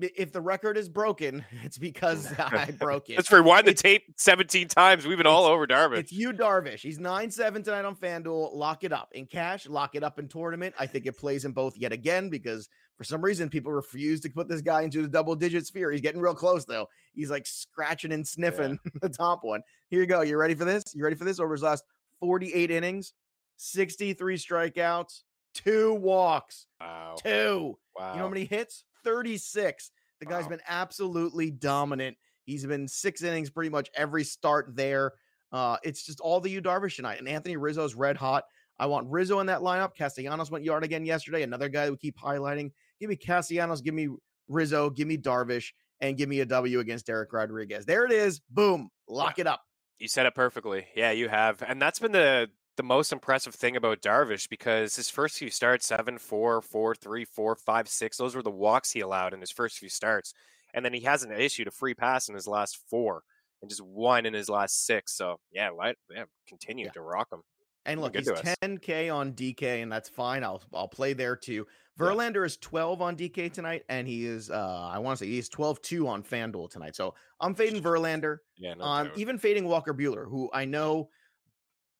If 0.00 0.32
the 0.32 0.40
record 0.40 0.76
is 0.76 0.88
broken, 0.88 1.44
it's 1.64 1.78
because 1.78 2.32
I 2.38 2.70
broke 2.78 3.08
it. 3.10 3.16
Let's 3.16 3.32
rewind 3.32 3.66
the 3.66 3.70
It's- 3.70 3.82
tape 3.82 4.04
17 4.16 4.68
times. 4.68 5.06
We've 5.06 5.16
been 5.16 5.26
all 5.26 5.44
over 5.46 5.66
Darvish. 5.66 5.98
It's 5.98 6.12
you, 6.12 6.32
Darvish. 6.32 6.80
He's 6.80 6.98
9 6.98 7.30
7 7.30 7.62
tonight 7.62 7.84
on 7.84 7.96
FanDuel. 7.96 8.54
Lock 8.54 8.84
it 8.84 8.92
up 8.92 9.08
in 9.12 9.26
cash, 9.26 9.66
lock 9.66 9.94
it 9.94 10.04
up 10.04 10.18
in 10.18 10.28
tournament. 10.28 10.74
I 10.78 10.86
think 10.86 11.06
it 11.06 11.16
plays 11.16 11.44
in 11.44 11.52
both 11.52 11.76
yet 11.76 11.92
again 11.92 12.28
because 12.28 12.68
for 12.96 13.04
some 13.04 13.22
reason 13.22 13.48
people 13.48 13.72
refuse 13.72 14.20
to 14.20 14.28
put 14.30 14.48
this 14.48 14.60
guy 14.60 14.82
into 14.82 15.02
the 15.02 15.08
double 15.08 15.34
digit 15.34 15.66
sphere. 15.66 15.90
He's 15.90 16.00
getting 16.00 16.20
real 16.20 16.34
close 16.34 16.64
though. 16.64 16.86
He's 17.14 17.30
like 17.30 17.46
scratching 17.46 18.12
and 18.12 18.26
sniffing 18.26 18.78
the 19.00 19.08
top 19.08 19.40
one. 19.42 19.62
Here 19.88 20.00
you 20.00 20.06
go. 20.06 20.20
You 20.20 20.36
ready 20.36 20.54
for 20.54 20.64
this? 20.64 20.84
You 20.94 21.02
ready 21.04 21.16
for 21.16 21.24
this? 21.24 21.40
Over 21.40 21.54
his 21.54 21.62
last 21.62 21.84
48 22.20 22.70
innings, 22.70 23.12
63 23.56 24.36
strikeouts, 24.36 25.22
two 25.54 25.94
walks, 25.94 26.66
Wow. 26.80 27.14
two. 27.22 27.78
Wow. 27.96 28.12
You 28.12 28.18
know 28.18 28.24
how 28.24 28.28
many 28.28 28.44
hits? 28.44 28.84
36. 29.08 29.90
The 30.20 30.26
guy's 30.26 30.44
Wow. 30.44 30.50
been 30.50 30.60
absolutely 30.68 31.50
dominant. 31.50 32.16
He's 32.44 32.64
been 32.66 32.88
six 32.88 33.22
innings 33.22 33.50
pretty 33.50 33.70
much 33.70 33.88
every 33.94 34.24
start 34.24 34.74
there. 34.74 35.12
Uh, 35.52 35.76
it's 35.82 36.04
just 36.04 36.20
all 36.20 36.40
the 36.40 36.50
Yu 36.50 36.60
Darvish 36.60 36.96
tonight. 36.96 37.18
And 37.18 37.28
Anthony 37.28 37.56
Rizzo's 37.56 37.94
red 37.94 38.16
hot. 38.16 38.44
I 38.78 38.86
want 38.86 39.08
Rizzo 39.10 39.40
in 39.40 39.46
that 39.46 39.60
lineup. 39.60 39.94
Castellanos 39.96 40.50
went 40.50 40.64
yard 40.64 40.84
again 40.84 41.04
yesterday. 41.04 41.42
Another 41.42 41.68
guy 41.68 41.86
that 41.86 41.90
we 41.90 41.96
keep 41.98 42.16
highlighting. 42.18 42.70
Give 43.00 43.08
me 43.08 43.16
Castellanos, 43.16 43.80
give 43.80 43.94
me 43.94 44.08
Rizzo, 44.48 44.90
give 44.90 45.08
me 45.08 45.16
Darvish, 45.18 45.72
and 46.00 46.16
give 46.16 46.28
me 46.28 46.40
a 46.40 46.46
W 46.46 46.78
against 46.80 47.06
Dereck 47.06 47.32
Rodriguez. 47.32 47.86
There 47.86 48.04
it 48.04 48.12
is. 48.12 48.40
Boom. 48.50 48.90
Lock 49.08 49.38
it 49.38 49.46
up. 49.46 49.62
You 49.98 50.06
said 50.08 50.26
it 50.26 50.34
perfectly. 50.34 50.86
Yeah, 50.94 51.10
you 51.10 51.28
have. 51.28 51.62
And 51.66 51.82
that's 51.82 51.98
been 51.98 52.12
the 52.12 52.48
the 52.78 52.82
most 52.84 53.12
impressive 53.12 53.54
thing 53.54 53.76
about 53.76 54.00
Darvish 54.00 54.48
because 54.48 54.96
his 54.96 55.10
first 55.10 55.36
few 55.36 55.50
starts, 55.50 55.84
seven, 55.84 56.16
four, 56.16 56.62
four, 56.62 56.94
three, 56.94 57.26
four, 57.26 57.56
five, 57.56 57.88
six, 57.88 58.16
those 58.16 58.34
were 58.34 58.42
the 58.42 58.50
walks 58.50 58.92
he 58.92 59.00
allowed 59.00 59.34
in 59.34 59.40
his 59.40 59.50
first 59.50 59.78
few 59.78 59.90
starts. 59.90 60.32
And 60.72 60.84
then 60.84 60.94
he 60.94 61.00
hasn't 61.00 61.32
issued 61.32 61.66
a 61.68 61.72
free 61.72 61.94
pass 61.94 62.28
in 62.28 62.34
his 62.36 62.46
last 62.46 62.78
four 62.88 63.24
and 63.60 63.68
just 63.68 63.82
one 63.82 64.24
in 64.26 64.32
his 64.32 64.48
last 64.48 64.86
six. 64.86 65.12
So 65.16 65.40
yeah, 65.50 65.70
light, 65.70 65.96
yeah, 66.08 66.24
continue 66.46 66.86
Yeah. 66.86 66.92
to 66.92 67.00
rock 67.02 67.28
him. 67.32 67.42
And 67.84 68.00
look, 68.00 68.14
he's 68.14 68.30
10K 68.30 69.08
on 69.10 69.32
DK, 69.32 69.82
and 69.82 69.90
that's 69.90 70.08
fine. 70.08 70.44
I'll 70.44 70.62
I'll 70.74 70.88
play 70.88 71.14
there 71.14 71.34
too. 71.36 71.66
Verlander 71.98 72.44
is 72.46 72.56
12 72.58 73.00
on 73.02 73.16
DK 73.16 73.48
tonight, 73.48 73.82
and 73.88 74.06
he 74.06 74.26
is 74.26 74.50
uh 74.50 74.88
I 74.92 74.98
want 74.98 75.18
to 75.18 75.24
say 75.24 75.30
he's 75.30 75.48
12-2 75.48 76.06
on 76.06 76.22
FanDuel 76.22 76.70
tonight. 76.70 76.94
So 76.94 77.14
I'm 77.40 77.54
fading 77.54 77.82
Verlander. 77.82 78.38
Yeah, 78.56 78.74
no 78.74 78.84
Um, 78.84 79.10
even 79.16 79.38
fading 79.38 79.64
Walker 79.64 79.94
Buehler, 79.94 80.28
who 80.28 80.50
I 80.52 80.64
know 80.64 81.08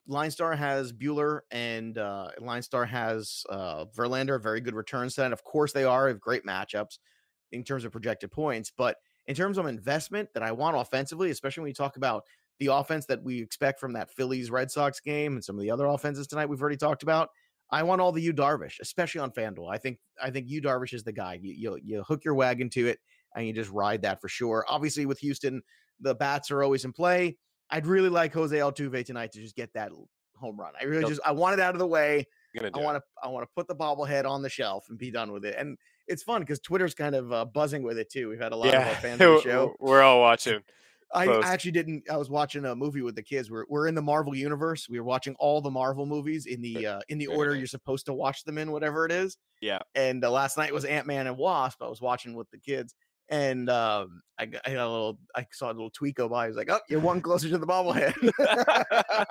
Line 0.09 0.31
Star 0.31 0.57
has 0.57 0.93
Buehler 0.93 1.41
and 1.51 1.99
uh, 1.99 2.31
Line 2.41 2.63
Star 2.63 2.87
has 2.87 3.45
uh, 3.51 3.85
Verlander, 3.97 4.43
very 4.43 4.61
good 4.61 4.75
return 4.75 5.11
set. 5.11 5.33
Of 5.33 5.45
course, 5.45 5.73
they 5.73 5.85
are 5.85 6.09
have 6.09 6.21
great 6.21 6.45
matchups 6.45 6.99
in 7.53 7.63
terms 7.63 7.85
of 7.85 7.93
projected 7.93 8.31
points, 8.31 8.73
but 8.77 8.97
in 9.27 9.35
terms 9.35 9.59
of 9.59 9.67
investment 9.67 10.31
that 10.33 10.43
I 10.43 10.53
want 10.53 10.77
offensively, 10.77 11.31
especially 11.31 11.63
when 11.63 11.69
you 11.69 11.75
talk 11.75 11.97
about 11.99 12.25
the 12.59 12.69
offense 12.69 13.05
that 13.07 13.23
we 13.23 13.41
expect 13.41 13.79
from 13.79 13.93
that 13.93 14.11
Phillies 14.11 14.51
Red 14.51 14.71
Sox 14.71 14.99
game 14.99 15.35
and 15.35 15.45
some 15.45 15.57
of 15.57 15.63
the 15.63 15.71
other 15.71 15.87
offenses 15.87 16.27
tonight 16.27 16.47
we've 16.47 16.61
already 16.61 16.79
talked 16.79 17.03
about. 17.03 17.29
I 17.71 17.83
want 17.83 18.01
all 18.01 18.13
the 18.13 18.23
Yu 18.23 18.33
Darvish, 18.33 18.81
especially 18.81 19.21
on 19.21 19.31
FanDuel. 19.31 19.71
I 19.71 19.77
think 19.77 19.99
I 20.23 20.31
think 20.31 20.49
Yu 20.49 20.63
Darvish 20.63 20.95
is 20.95 21.05
the 21.05 21.13
guy. 21.13 21.39
You 21.41 21.53
you 21.53 21.79
you 21.85 22.03
hook 22.03 22.25
your 22.25 22.35
wagon 22.35 22.71
to 22.71 22.87
it 22.87 22.99
and 23.37 23.47
you 23.47 23.53
just 23.53 23.71
ride 23.71 24.03
that 24.03 24.23
for 24.23 24.29
sure. 24.29 24.65
Obviously, 24.69 25.05
with 25.05 25.19
Houston, 25.19 25.63
the 26.01 26.15
bats 26.15 26.51
are 26.51 26.63
always 26.63 26.87
in 26.87 26.93
play. 26.93 27.37
I'd 27.71 27.87
really 27.87 28.09
like 28.09 28.33
Jose 28.35 28.57
Altuve 28.57 29.05
tonight 29.05 29.33
to 29.33 29.41
just 29.41 29.55
get 29.57 29.73
that 29.75 29.93
home 30.37 30.59
run. 30.59 30.73
I 30.81 30.85
really 30.85 31.03
Yep. 31.03 31.09
just 31.11 31.21
I 31.25 31.33
want 31.33 31.55
it 31.55 31.61
out 31.61 31.75
of 31.75 31.79
the 31.79 31.87
way. 31.87 32.27
You're 32.55 32.63
gonna 32.63 32.71
do 32.73 32.81
I 32.81 32.85
want 32.85 32.97
to 32.97 33.03
I 33.23 33.29
want 33.29 33.45
to 33.47 33.51
put 33.55 33.69
the 33.69 33.75
bobblehead 33.77 34.25
on 34.25 34.43
the 34.43 34.49
shelf 34.49 34.87
and 34.89 34.99
be 34.99 35.11
done 35.11 35.33
with 35.33 35.45
it. 35.45 35.57
And 35.59 35.77
it's 36.07 36.23
fun 36.23 36.41
because 36.41 36.61
Twitter's 36.61 36.95
kind 36.95 37.15
of 37.15 37.33
uh, 37.33 37.45
buzzing 37.45 37.83
with 37.83 37.99
it 37.99 38.11
too. 38.11 38.29
We've 38.29 38.41
had 38.41 38.53
a 38.53 38.57
lot 38.57 38.69
of 38.75 38.87
our 38.87 38.95
fans 38.95 39.21
of 39.21 39.35
the 39.35 39.41
show. 39.43 39.75
we're 39.81 40.03
all 40.03 40.21
watching. 40.21 40.61
I 41.15 41.41
actually 41.41 41.71
didn't. 41.71 42.05
I 42.11 42.19
was 42.19 42.29
watching 42.29 42.67
a 42.67 42.77
movie 42.77 43.01
with 43.01 43.15
the 43.17 43.23
kids. 43.23 43.51
We're 43.51 43.65
we're 43.71 43.87
in 43.87 43.95
the 43.95 44.03
Marvel 44.03 44.35
universe. 44.35 44.89
We 44.91 44.99
were 45.01 45.07
watching 45.07 45.35
all 45.39 45.63
the 45.63 45.71
Marvel 45.71 46.05
movies 46.05 46.45
in 46.45 46.61
the 46.61 46.87
uh, 46.87 47.01
in 47.09 47.17
the 47.17 47.29
order 47.29 47.55
you're 47.57 47.67
supposed 47.67 48.05
to 48.07 48.13
watch 48.13 48.45
them 48.45 48.59
in, 48.59 48.71
whatever 48.73 49.07
it 49.07 49.13
is. 49.13 49.39
Yeah. 49.63 49.79
And 49.95 50.23
uh, 50.23 50.31
last 50.31 50.59
night 50.59 50.73
was 50.73 50.85
Ant 50.85 51.07
Man 51.07 51.27
and 51.27 51.39
Wasp. 51.39 51.83
I 51.83 51.89
was 51.89 52.03
watching 52.03 52.35
with 52.35 52.51
the 52.51 52.59
kids, 52.59 52.95
and 53.29 53.69
um, 53.71 54.23
I, 54.39 54.47
got- 54.47 54.63
I 54.67 54.73
got 54.73 54.87
a 54.87 54.91
little. 54.91 55.19
I 55.37 55.47
saw 55.53 55.67
a 55.67 55.73
little 55.75 55.91
tweet 55.91 56.15
go 56.15 56.29
by. 56.29 56.45
He 56.45 56.49
was 56.49 56.57
like, 56.57 56.71
"Oh, 56.71 56.81
you're 56.89 57.01
one 57.01 57.21
closer 57.23 57.49
to 57.49 57.59
the 57.59 57.67
bobblehead." 57.67 58.15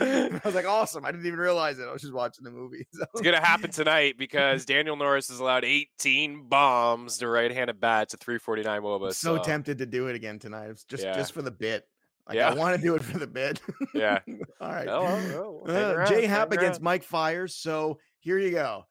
I 0.00 0.40
was 0.44 0.54
like, 0.54 0.66
"Awesome!" 0.66 1.04
I 1.04 1.10
didn't 1.12 1.26
even 1.26 1.38
realize 1.38 1.78
it. 1.78 1.84
I 1.88 1.92
was 1.92 2.02
just 2.02 2.14
watching 2.14 2.44
the 2.44 2.50
movie. 2.50 2.86
So. 2.94 3.04
It's 3.14 3.22
gonna 3.22 3.40
happen 3.44 3.70
tonight 3.70 4.16
because 4.18 4.64
Daniel 4.64 4.96
Norris 4.96 5.28
has 5.28 5.40
allowed 5.40 5.64
18 5.64 6.48
bombs 6.48 7.18
to 7.18 7.28
right-handed 7.28 7.80
bats 7.80 8.14
at 8.14 8.20
349 8.20 8.76
I'm 8.76 8.82
Woba. 8.82 9.14
so 9.14 9.38
tempted 9.38 9.78
to 9.78 9.86
do 9.86 10.06
it 10.08 10.14
again 10.16 10.38
tonight. 10.38 10.68
It's 10.70 10.84
just 10.84 11.02
Yeah. 11.02 11.14
just 11.14 11.32
for 11.32 11.42
the 11.42 11.50
bit. 11.50 11.86
Like 12.28 12.36
Yeah. 12.36 12.50
I 12.50 12.54
want 12.54 12.76
to 12.76 12.82
do 12.82 12.94
it 12.94 13.02
for 13.02 13.18
the 13.18 13.26
bit. 13.26 13.60
Yeah. 13.94 14.18
All 14.60 14.68
right. 14.70 14.88
Oh, 14.88 15.06
oh, 15.06 15.62
oh, 15.66 15.72
Uh, 15.72 16.06
Jay 16.06 16.26
Happ 16.26 16.52
against 16.52 16.78
around. 16.78 16.84
Mike 16.84 17.02
Fiers. 17.02 17.56
So 17.56 17.98
here 18.20 18.38
you 18.38 18.50
go. 18.52 18.84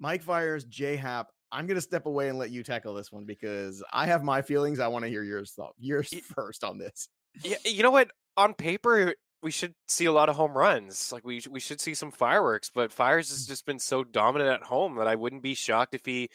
Mike 0.00 0.22
Fiers, 0.22 0.64
Jay 0.64 0.96
Happ. 0.96 1.28
I'm 1.50 1.66
gonna 1.66 1.80
step 1.80 2.06
away 2.06 2.28
and 2.28 2.38
let 2.38 2.50
you 2.50 2.62
tackle 2.62 2.94
this 2.94 3.10
one 3.10 3.24
because 3.24 3.82
I 3.92 4.06
have 4.06 4.22
my 4.22 4.42
feelings. 4.42 4.80
I 4.80 4.88
want 4.88 5.04
to 5.04 5.08
hear 5.08 5.22
yours 5.22 5.52
thought 5.52 5.74
yours 5.78 6.12
first 6.34 6.64
on 6.64 6.78
this. 6.78 7.08
Yeah, 7.42 7.56
you 7.64 7.82
know 7.82 7.90
what? 7.90 8.10
On 8.36 8.54
paper, 8.54 9.14
we 9.42 9.50
should 9.50 9.74
see 9.86 10.06
a 10.06 10.12
lot 10.12 10.28
of 10.28 10.36
home 10.36 10.56
runs. 10.56 11.12
Like 11.12 11.24
we 11.24 11.42
we 11.50 11.60
should 11.60 11.80
see 11.80 11.94
some 11.94 12.10
fireworks. 12.10 12.70
But 12.74 12.92
Fiers 12.92 13.30
has 13.30 13.44
mm. 13.44 13.48
just 13.48 13.66
been 13.66 13.78
so 13.78 14.04
dominant 14.04 14.50
at 14.50 14.62
home 14.62 14.96
that 14.96 15.08
I 15.08 15.14
wouldn't 15.14 15.42
be 15.42 15.54
shocked 15.54 15.94
if 15.94 16.04
he 16.04 16.28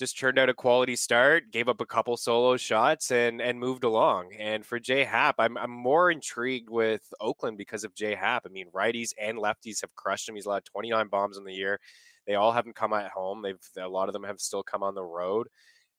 just 0.00 0.18
turned 0.18 0.38
out 0.38 0.48
a 0.48 0.54
quality 0.54 0.96
start, 0.96 1.52
gave 1.52 1.68
up 1.68 1.82
a 1.82 1.86
couple 1.86 2.16
solo 2.16 2.56
shots, 2.56 3.12
and 3.12 3.40
and 3.40 3.60
moved 3.60 3.84
along. 3.84 4.32
And 4.38 4.64
for 4.64 4.80
Jay 4.80 5.04
Happ, 5.04 5.36
I'm 5.38 5.58
I'm 5.58 5.70
more 5.70 6.10
intrigued 6.10 6.70
with 6.70 7.02
Oakland 7.20 7.58
because 7.58 7.84
of 7.84 7.94
Jay 7.94 8.14
Happ. 8.14 8.44
I 8.46 8.48
mean, 8.48 8.70
righties 8.74 9.10
and 9.20 9.38
lefties 9.38 9.82
have 9.82 9.94
crushed 9.94 10.28
him. 10.28 10.34
He's 10.34 10.46
allowed 10.46 10.64
29 10.64 11.08
bombs 11.08 11.36
in 11.36 11.44
the 11.44 11.52
year. 11.52 11.78
They 12.26 12.34
all 12.34 12.50
haven't 12.50 12.76
come 12.76 12.94
at 12.94 13.10
home. 13.10 13.42
They've 13.42 13.60
a 13.78 13.88
lot 13.88 14.08
of 14.08 14.14
them 14.14 14.24
have 14.24 14.40
still 14.40 14.62
come 14.62 14.82
on 14.82 14.94
the 14.94 15.04
road. 15.04 15.48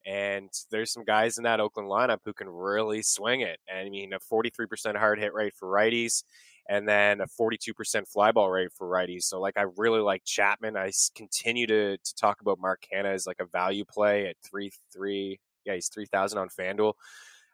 And 0.04 0.50
there's 0.72 0.92
some 0.92 1.04
guys 1.04 1.38
in 1.38 1.44
that 1.44 1.60
Oakland 1.60 1.88
lineup 1.88 2.20
who 2.26 2.34
can 2.34 2.50
really 2.50 3.04
swing 3.04 3.42
it. 3.42 3.60
And 3.70 3.86
I 3.86 3.90
mean, 3.90 4.14
a 4.14 4.20
43% 4.20 4.98
hard 4.98 5.20
hit 5.20 5.32
rate 5.32 5.54
for 5.56 5.68
righties, 5.68 6.24
and 6.70 6.88
then 6.88 7.22
a 7.22 7.28
42% 7.28 8.08
fly 8.08 8.32
ball 8.32 8.50
rate 8.50 8.72
for 8.74 8.88
righties. 8.88 9.24
So, 9.24 9.40
like, 9.40 9.58
I 9.58 9.66
really 9.78 10.00
like 10.00 10.24
Chapman. 10.26 10.78
I 10.78 10.92
continue 11.16 11.68
to 11.68 11.98
to 11.98 12.16
talk 12.16 12.42
about 12.42 12.60
Mark 12.60 12.84
Canha 12.92 13.14
as 13.14 13.28
like 13.28 13.40
a 13.40 13.46
value 13.46 13.86
play 13.86 14.28
at 14.28 14.36
three 14.44 14.72
three. 14.94 15.40
Yeah, 15.66 15.76
he's 15.76 15.90
three 15.90 16.06
thousand 16.06 16.40
on 16.40 16.50
Fanduel. 16.50 16.94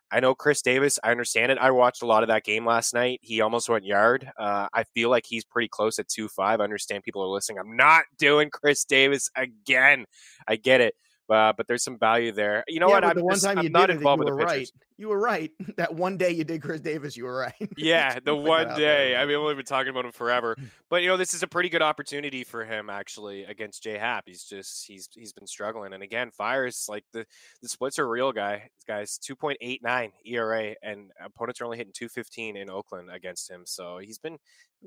I 0.09 0.21
know 0.21 0.33
Chris 0.33 0.61
Davis. 0.61 0.99
I 1.03 1.11
understand 1.11 1.51
it. 1.51 1.57
I 1.57 1.71
watched 1.71 2.01
a 2.01 2.05
lot 2.05 2.23
of 2.23 2.29
that 2.29 2.45
game 2.45 2.65
last 2.65 2.93
night. 2.93 3.19
He 3.21 3.41
almost 3.41 3.67
went 3.67 3.83
yard. 3.83 4.31
Uh, 4.39 4.67
I 4.73 4.83
feel 4.93 5.09
like 5.09 5.25
he's 5.27 5.43
pretty 5.43 5.67
close 5.67 5.99
at 5.99 6.07
two 6.07 6.29
five. 6.29 6.61
I 6.61 6.63
understand 6.63 7.03
people 7.03 7.23
are 7.23 7.27
listening. 7.27 7.59
I'm 7.59 7.75
not 7.75 8.03
doing 8.17 8.49
Chris 8.49 8.85
Davis 8.85 9.29
again. 9.35 10.05
I 10.47 10.55
get 10.55 10.79
it, 10.79 10.95
uh, 11.29 11.53
but 11.55 11.67
there's 11.67 11.83
some 11.83 11.97
value 11.97 12.31
there. 12.31 12.63
You 12.67 12.79
know 12.79 12.87
Yeah, 12.87 12.93
what? 12.95 13.03
I'm 13.05 13.15
the 13.15 13.23
one 13.23 13.33
just- 13.35 13.45
time 13.45 13.57
I'm 13.59 13.71
not 13.71 13.89
involved 13.89 14.21
you 14.21 14.25
with 14.25 14.33
were 14.33 14.39
the 14.39 14.45
right. 14.45 14.53
pitchers. 14.59 14.71
You 14.99 15.09
were 15.09 15.19
right. 15.19 15.51
That 15.77 15.93
one 15.93 16.17
day 16.17 16.31
you 16.31 16.43
did 16.43 16.61
Chris 16.63 16.81
Davis, 16.81 17.15
you 17.15 17.25
were 17.25 17.37
right. 17.37 17.53
Yeah, 17.77 18.17
the 18.19 18.35
one 18.35 18.75
day. 18.75 19.15
I 19.15 19.25
mean, 19.25 19.43
we've 19.45 19.55
been 19.55 19.65
talking 19.65 19.89
about 19.89 20.05
him 20.05 20.11
forever, 20.11 20.55
but 20.89 21.03
you 21.03 21.07
know, 21.07 21.17
this 21.17 21.33
is 21.35 21.43
a 21.43 21.47
pretty 21.47 21.69
good 21.69 21.83
opportunity 21.83 22.43
for 22.43 22.65
him 22.65 22.89
actually 22.89 23.43
against 23.43 23.83
Jay 23.83 23.97
Happ. 23.97 24.23
He's 24.25 24.43
just 24.43 24.85
he's 24.87 25.07
he's 25.13 25.33
been 25.33 25.45
struggling, 25.47 25.93
and 25.93 26.01
again, 26.01 26.31
Fiers 26.31 26.85
like 26.89 27.03
the 27.13 27.25
the 27.61 27.69
splits 27.69 27.99
are 27.99 28.07
real, 28.09 28.31
guy 28.31 28.69
guys. 28.87 29.19
Two 29.19 29.35
point 29.35 29.57
eight 29.61 29.83
nine 29.83 30.11
ERA, 30.25 30.73
and 30.81 31.11
opponents 31.23 31.61
are 31.61 31.65
only 31.65 31.77
hitting 31.77 31.93
two 31.95 32.09
fifteen 32.09 32.57
in 32.57 32.69
Oakland 32.69 33.09
against 33.11 33.49
him, 33.51 33.61
so 33.65 33.99
he's 33.99 34.17
been 34.17 34.37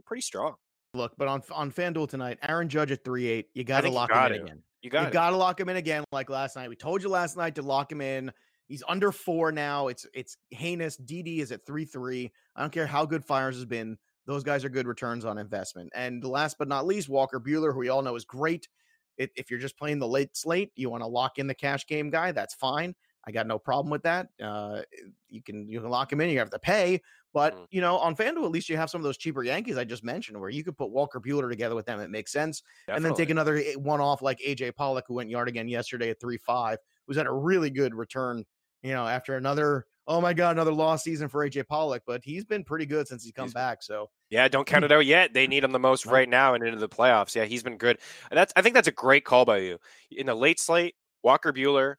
pretty 0.04 0.22
strong. 0.22 0.54
Look, 0.94 1.12
but 1.16 1.28
on 1.28 1.42
on 1.52 1.70
FanDuel 1.70 2.08
tonight, 2.08 2.38
Aaron 2.42 2.68
Judge 2.68 2.90
at 2.90 3.04
three 3.04 3.28
eight. 3.28 3.48
You 3.54 3.64
got 3.64 3.82
to 3.82 3.90
lock 3.90 4.10
him 4.10 4.32
in 4.32 4.42
again. 4.42 4.62
You 4.82 4.90
got 4.90 5.06
you 5.06 5.12
got 5.12 5.30
to 5.30 5.36
lock 5.36 5.60
him 5.60 5.68
in 5.68 5.76
again, 5.76 6.04
like 6.10 6.30
last 6.30 6.56
night. 6.56 6.68
We 6.68 6.76
told 6.76 7.02
you 7.02 7.08
last 7.08 7.36
night 7.36 7.54
to 7.56 7.62
lock 7.62 7.92
him 7.92 8.00
in. 8.00 8.32
He's 8.66 8.82
under 8.88 9.12
four 9.12 9.52
now. 9.52 9.88
It's 9.88 10.06
it's 10.14 10.36
heinous. 10.50 10.96
Didi 10.96 11.40
is 11.40 11.52
at 11.52 11.64
three 11.64 11.84
three. 11.84 12.32
I 12.56 12.60
don't 12.60 12.72
care 12.72 12.86
how 12.86 13.06
good 13.06 13.24
Fiers 13.24 13.56
has 13.56 13.64
been. 13.64 13.98
Those 14.26 14.42
guys 14.42 14.64
are 14.64 14.68
good 14.68 14.86
returns 14.86 15.24
on 15.24 15.38
investment. 15.38 15.90
And 15.94 16.24
last 16.24 16.56
but 16.58 16.68
not 16.68 16.86
least, 16.86 17.08
Walker 17.08 17.40
Buehler, 17.40 17.72
who 17.72 17.80
we 17.80 17.88
all 17.88 18.02
know 18.02 18.16
is 18.16 18.24
great. 18.24 18.68
If, 19.16 19.30
if 19.36 19.50
you're 19.50 19.60
just 19.60 19.76
playing 19.76 19.98
the 19.98 20.08
late 20.08 20.36
slate, 20.36 20.70
you 20.76 20.88
want 20.88 21.02
to 21.02 21.08
lock 21.08 21.38
in 21.38 21.46
the 21.46 21.54
cash 21.54 21.86
game 21.86 22.10
guy. 22.10 22.32
That's 22.32 22.54
fine. 22.54 22.94
I 23.24 23.32
got 23.32 23.46
no 23.46 23.58
problem 23.58 23.90
with 23.90 24.02
that. 24.04 24.28
Uh, 24.42 24.82
you 25.28 25.42
can 25.42 25.68
you 25.68 25.80
can 25.80 25.90
lock 25.90 26.12
him 26.12 26.20
in. 26.20 26.30
You 26.30 26.38
have 26.38 26.50
to 26.50 26.58
pay, 26.58 27.02
but 27.32 27.54
Mm. 27.54 27.66
you 27.70 27.80
know 27.80 27.96
on 27.98 28.14
FanDuel 28.16 28.44
at 28.44 28.50
least 28.50 28.68
you 28.68 28.76
have 28.76 28.90
some 28.90 29.00
of 29.00 29.04
those 29.04 29.16
cheaper 29.16 29.42
Yankees 29.42 29.76
I 29.78 29.84
just 29.84 30.04
mentioned, 30.04 30.40
where 30.40 30.50
you 30.50 30.64
could 30.64 30.76
put 30.76 30.90
Walker 30.90 31.20
Buehler 31.20 31.48
together 31.48 31.74
with 31.74 31.86
them. 31.86 32.00
It 32.00 32.10
makes 32.10 32.32
sense 32.32 32.62
and 32.88 33.04
then 33.04 33.14
take 33.14 33.30
another 33.30 33.60
one 33.76 34.00
off 34.00 34.22
like 34.22 34.38
AJ 34.40 34.72
Pollock, 34.76 35.04
who 35.08 35.14
went 35.14 35.30
yard 35.30 35.48
again 35.48 35.68
yesterday 35.68 36.10
at 36.10 36.20
three 36.20 36.38
five, 36.38 36.78
who's 37.06 37.16
had 37.16 37.26
a 37.26 37.32
really 37.32 37.70
good 37.70 37.94
return. 37.94 38.44
You 38.82 38.92
know, 38.92 39.06
after 39.06 39.36
another 39.36 39.86
oh 40.06 40.20
my 40.20 40.32
god, 40.32 40.56
another 40.56 40.72
lost 40.72 41.04
season 41.04 41.28
for 41.28 41.46
AJ 41.46 41.68
Pollock, 41.68 42.02
but 42.04 42.20
he's 42.24 42.44
been 42.44 42.64
pretty 42.64 42.84
good 42.86 43.06
since 43.06 43.22
he's 43.22 43.30
come 43.32 43.44
He's 43.44 43.54
back. 43.54 43.80
So 43.82 44.10
Yeah, 44.30 44.48
don't 44.48 44.66
count 44.66 44.84
it 44.86 44.90
out 44.90 45.06
yet. 45.06 45.32
They 45.34 45.46
need 45.46 45.62
him 45.62 45.70
the 45.70 45.78
most 45.78 46.04
right 46.06 46.28
now 46.28 46.54
and 46.54 46.64
into 46.66 46.80
the 46.80 46.88
playoffs. 46.88 47.36
Yeah, 47.36 47.44
he's 47.44 47.62
been 47.62 47.76
good. 47.76 47.98
And 48.30 48.36
That's 48.36 48.52
I 48.56 48.62
think 48.62 48.74
that's 48.74 48.88
a 48.88 48.92
great 48.92 49.24
call 49.24 49.44
by 49.44 49.58
you. 49.58 49.78
In 50.10 50.26
the 50.26 50.34
late 50.34 50.58
slate, 50.58 50.96
Walker 51.22 51.52
Buehler, 51.52 51.96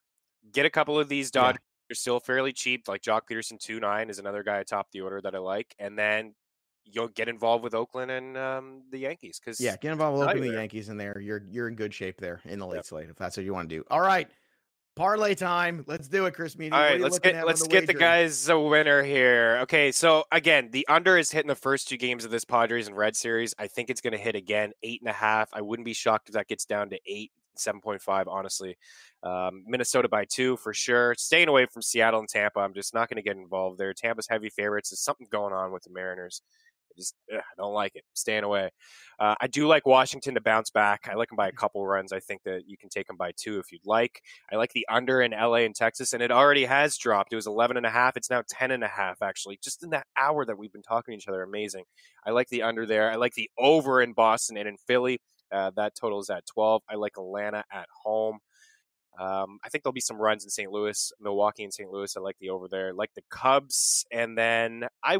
get 0.52 0.66
a 0.66 0.70
couple 0.70 1.00
of 1.00 1.08
these. 1.08 1.32
Dodgers. 1.32 1.62
They're 1.92 1.96
still 1.96 2.22
fairly 2.22 2.54
cheap. 2.54 2.88
Like 2.88 3.02
Joc 3.02 3.24
Pederson, 3.30 3.60
two 3.60 3.82
nine 3.82 4.10
is 4.10 4.18
another 4.18 4.44
guy 4.44 4.60
atop 4.60 4.90
the 4.94 5.02
order 5.02 5.20
that 5.20 5.36
I 5.36 5.40
like. 5.40 5.76
And 5.78 6.00
then 6.00 6.36
you'll 6.86 7.10
get 7.10 7.28
involved 7.28 7.66
with 7.66 7.74
Oakland 7.76 8.10
and 8.12 8.38
um, 8.38 8.84
the 8.92 8.98
Yankees 9.00 9.42
because 9.44 9.60
yeah, 9.60 9.76
get 9.76 9.92
involved 9.92 10.18
with 10.18 10.30
Oakland 10.30 10.50
the. 10.50 10.54
Yankees 10.54 10.88
in 10.88 10.96
there. 10.96 11.20
You're 11.20 11.44
you're 11.50 11.68
in 11.68 11.76
good 11.76 11.94
shape 11.94 12.22
there 12.22 12.40
in 12.46 12.60
the 12.60 12.66
late 12.66 12.78
Yep. 12.78 12.86
slate 12.86 13.10
if 13.10 13.18
that's 13.18 13.36
what 13.36 13.46
you 13.46 13.54
want 13.54 13.68
to 13.70 13.76
do. 13.76 13.84
All 13.92 14.00
right, 14.00 14.30
parlay 14.96 15.36
time. 15.36 15.84
Let's 15.86 16.08
do 16.08 16.28
it, 16.28 16.34
Chris. 16.34 16.56
Meaney. 16.56 16.72
All 16.72 16.80
right, 16.80 17.02
let's 17.02 17.20
get 17.20 17.46
let's 17.46 17.64
the 17.64 17.68
get 17.68 17.88
the 17.88 17.94
guys 17.94 18.48
a 18.48 18.58
winner 18.58 19.04
here. 19.04 19.60
Okay, 19.64 19.92
so 19.92 20.24
again, 20.32 20.70
the 20.72 20.88
under 20.88 21.18
is 21.18 21.30
hitting 21.30 21.50
the 21.50 21.56
first 21.56 21.90
two 21.90 21.98
games 21.98 22.24
of 22.24 22.32
this 22.32 22.46
Padres 22.46 22.88
and 22.88 22.96
Red 22.96 23.18
series. 23.18 23.54
I 23.60 23.68
think 23.68 23.90
it's 23.90 24.00
going 24.00 24.14
to 24.14 24.18
hit 24.18 24.36
again, 24.36 24.72
eight 24.82 25.02
and 25.02 25.10
a 25.10 25.14
half. 25.14 25.50
I 25.52 25.60
wouldn't 25.60 25.86
be 25.86 25.94
shocked 25.94 26.30
if 26.30 26.36
that 26.36 26.48
gets 26.48 26.64
down 26.64 26.90
to 26.92 27.00
eight, 27.06 27.34
seven 27.62 27.82
point 27.82 28.02
five. 28.02 28.28
Honestly, 28.28 28.78
um, 29.24 29.64
Minnesota 29.68 30.10
by 30.10 30.26
two 30.26 30.58
for 30.58 30.74
sure. 30.74 31.16
Staying 31.18 31.48
away 31.48 31.66
from 31.66 31.82
Seattle 31.82 32.20
and 32.20 32.30
Tampa. 32.30 32.60
I'm 32.60 32.74
just 32.74 32.94
not 32.94 33.10
going 33.10 33.18
to 33.18 33.22
get 33.22 33.38
involved 33.38 33.78
there. 33.78 33.94
Tampa's 33.94 34.28
heavy 34.30 34.50
favorites. 34.50 34.90
There's 34.90 35.02
something 35.02 35.28
going 35.32 35.54
on 35.54 35.72
with 35.72 35.84
the 35.84 35.92
Mariners. 35.92 36.42
I 36.92 36.94
just 36.98 37.16
ugh, 37.34 37.40
I 37.40 37.56
don't 37.62 37.74
like 37.74 37.96
it. 37.96 38.04
Staying 38.14 38.44
away. 38.44 38.70
Uh, 39.20 39.36
I 39.40 39.48
do 39.48 39.68
like 39.68 39.86
Washington 39.86 40.34
to 40.36 40.42
bounce 40.42 40.70
back. 40.70 41.08
I 41.10 41.16
like 41.16 41.30
them 41.30 41.38
by 41.38 41.48
a 41.48 41.54
couple 41.54 41.86
runs. 41.86 42.12
I 42.12 42.20
think 42.20 42.44
that 42.44 42.64
you 42.68 42.78
can 42.78 42.90
take 42.90 43.08
them 43.08 43.18
by 43.18 43.32
two 43.38 43.60
if 43.60 43.72
you'd 43.72 43.86
like. 43.86 44.22
I 44.52 44.56
like 44.56 44.72
the 44.72 44.86
under 44.90 45.22
in 45.22 45.32
LA 45.32 45.58
and 45.58 45.76
Texas, 45.76 46.14
and 46.14 46.22
it 46.22 46.32
already 46.32 46.66
has 46.66 46.98
dropped. 46.98 47.32
It 47.32 47.38
was 47.38 47.48
11 47.48 47.78
and 47.78 47.86
a 47.86 47.90
half. 47.90 48.18
It's 48.18 48.30
now 48.30 48.44
10 48.50 48.72
and 48.72 48.84
a 48.84 48.88
half, 48.88 49.22
actually, 49.22 49.60
just 49.64 49.84
in 49.84 49.92
that 49.92 50.08
hour 50.18 50.46
that 50.46 50.58
we've 50.58 50.74
been 50.74 50.82
talking 50.82 51.14
to 51.14 51.18
each 51.18 51.28
other. 51.28 51.44
Amazing. 51.44 51.86
I 52.26 52.32
like 52.32 52.50
the 52.50 52.64
under 52.64 52.86
there. 52.86 53.10
I 53.12 53.16
like 53.16 53.34
the 53.34 53.50
over 53.58 54.02
in 54.02 54.14
Boston 54.14 54.58
and 54.58 54.68
in 54.68 54.78
Philly. 54.88 55.22
Uh, 55.52 55.72
that 55.76 55.96
total 55.96 56.20
is 56.20 56.30
at 56.30 56.46
12. 56.46 56.82
I 56.90 56.96
like 56.96 57.14
Atlanta 57.18 57.64
at 57.72 57.88
home. 58.04 58.40
Um, 59.20 59.60
I 59.64 59.70
think 59.70 59.84
there'll 59.84 59.94
be 59.94 60.00
some 60.00 60.18
runs 60.18 60.44
in 60.44 60.50
St. 60.50 60.72
Louis, 60.72 61.12
Milwaukee, 61.20 61.64
and 61.64 61.74
St. 61.74 61.90
Louis. 61.92 62.16
I 62.16 62.22
like 62.22 62.38
the 62.40 62.50
over 62.50 62.68
there. 62.68 62.90
I 62.90 62.92
like 62.92 63.14
the 63.14 63.24
Cubs, 63.30 64.06
and 64.12 64.38
then 64.38 64.88
I, 65.04 65.16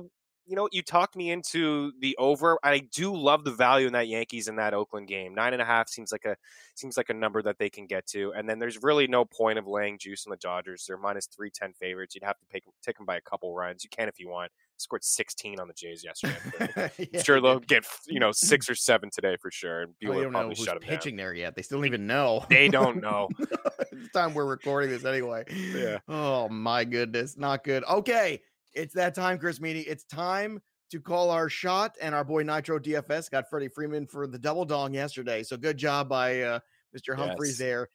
you 0.46 0.56
know, 0.56 0.70
you 0.72 0.82
talked 0.82 1.16
me 1.16 1.30
into 1.30 1.92
the 2.00 2.16
over. 2.18 2.58
I 2.64 2.80
do 2.80 3.14
love 3.14 3.44
the 3.44 3.52
value 3.52 3.88
in 3.88 3.94
that 3.94 4.08
Yankees 4.08 4.48
in 4.48 4.56
that 4.56 4.74
Oakland 4.74 5.08
game. 5.08 5.36
Nine 5.36 5.54
and 5.54 5.62
a 5.62 5.66
half 5.66 5.90
seems 5.90 6.12
like 6.12 6.26
a 6.26 6.36
seems 6.76 6.96
like 6.96 7.10
a 7.10 7.14
number 7.14 7.42
that 7.42 7.58
they 7.60 7.70
can 7.70 7.86
get 7.86 8.08
to, 8.08 8.32
and 8.34 8.50
then 8.50 8.60
there's 8.60 8.82
really 8.82 9.08
no 9.08 9.26
point 9.26 9.60
of 9.60 9.68
laying 9.68 10.00
juice 10.00 10.26
on 10.26 10.32
the 10.32 10.38
Dodgers. 10.38 10.86
They're 10.88 10.98
minus 10.98 11.28
three 11.28 11.52
ten 11.52 11.74
favorites. 11.74 12.16
You'd 12.16 12.24
have 12.24 12.40
to 12.40 12.46
take 12.52 12.64
take 12.82 12.98
them 12.98 13.06
by 13.06 13.18
a 13.18 13.22
couple 13.22 13.54
runs. 13.54 13.84
You 13.84 13.90
can 13.90 14.08
if 14.08 14.20
you 14.20 14.30
want. 14.30 14.52
Scored 14.82 15.04
16 15.04 15.60
on 15.60 15.68
the 15.68 15.74
Jays 15.74 16.04
yesterday. 16.04 16.92
Yeah, 17.14 17.22
sure 17.22 17.40
they 17.42 17.48
they'll 17.48 17.60
get 17.60 17.86
you 18.08 18.20
know 18.20 18.32
six 18.32 18.70
or 18.70 18.76
seven 18.76 19.10
today 19.10 19.38
for 19.42 19.52
sure, 19.52 19.82
and 19.82 19.92
Oh, 19.92 20.06
Buehler 20.08 20.16
you 20.18 20.22
don't 20.24 20.32
know 20.34 20.40
probably 20.40 20.56
who's 20.58 20.66
shut 20.66 20.80
them 20.80 20.88
down. 20.88 20.98
pitching 20.98 21.16
there 21.16 21.34
yet. 21.34 21.56
They 21.56 21.62
still 21.62 21.78
don't 21.80 21.86
even 21.88 22.08
know. 22.08 22.46
They 22.50 22.68
don't 22.68 23.02
know. 23.02 23.30
the 23.38 24.10
time 24.14 24.34
we're 24.34 24.46
recording 24.46 24.90
this 24.90 25.06
anyway. 25.06 25.44
Yeah. 25.50 26.00
Oh 26.08 26.50
my 26.50 26.84
goodness, 26.86 27.38
not 27.38 27.64
good. 27.64 27.84
Okay, 27.90 28.42
it's 28.74 28.94
that 28.96 29.16
time, 29.16 29.38
Chris 29.38 29.60
Meaney. 29.60 29.86
It's 29.88 30.04
time 30.06 30.60
to 30.92 31.00
call 31.00 31.30
our 31.30 31.48
shot, 31.50 31.96
and 32.02 32.14
our 32.14 32.24
boy 32.24 32.44
Nitro 32.44 32.78
DFS 32.80 33.30
got 33.32 33.50
Freddie 33.50 33.70
Freeman 33.70 34.08
for 34.08 34.28
the 34.28 34.38
double 34.40 34.66
dong 34.66 34.94
yesterday. 34.94 35.42
So 35.44 35.56
good 35.58 35.78
job 35.78 36.10
by 36.10 36.42
uh, 36.42 36.60
Mr. 36.98 37.16
Humphreys 37.16 37.52
Yes. 37.52 37.58
there. 37.60 37.90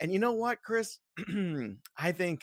And 0.00 0.12
you 0.12 0.18
know 0.18 0.32
what, 0.32 0.62
Chris? 0.62 0.98
I 1.98 2.12
think 2.12 2.42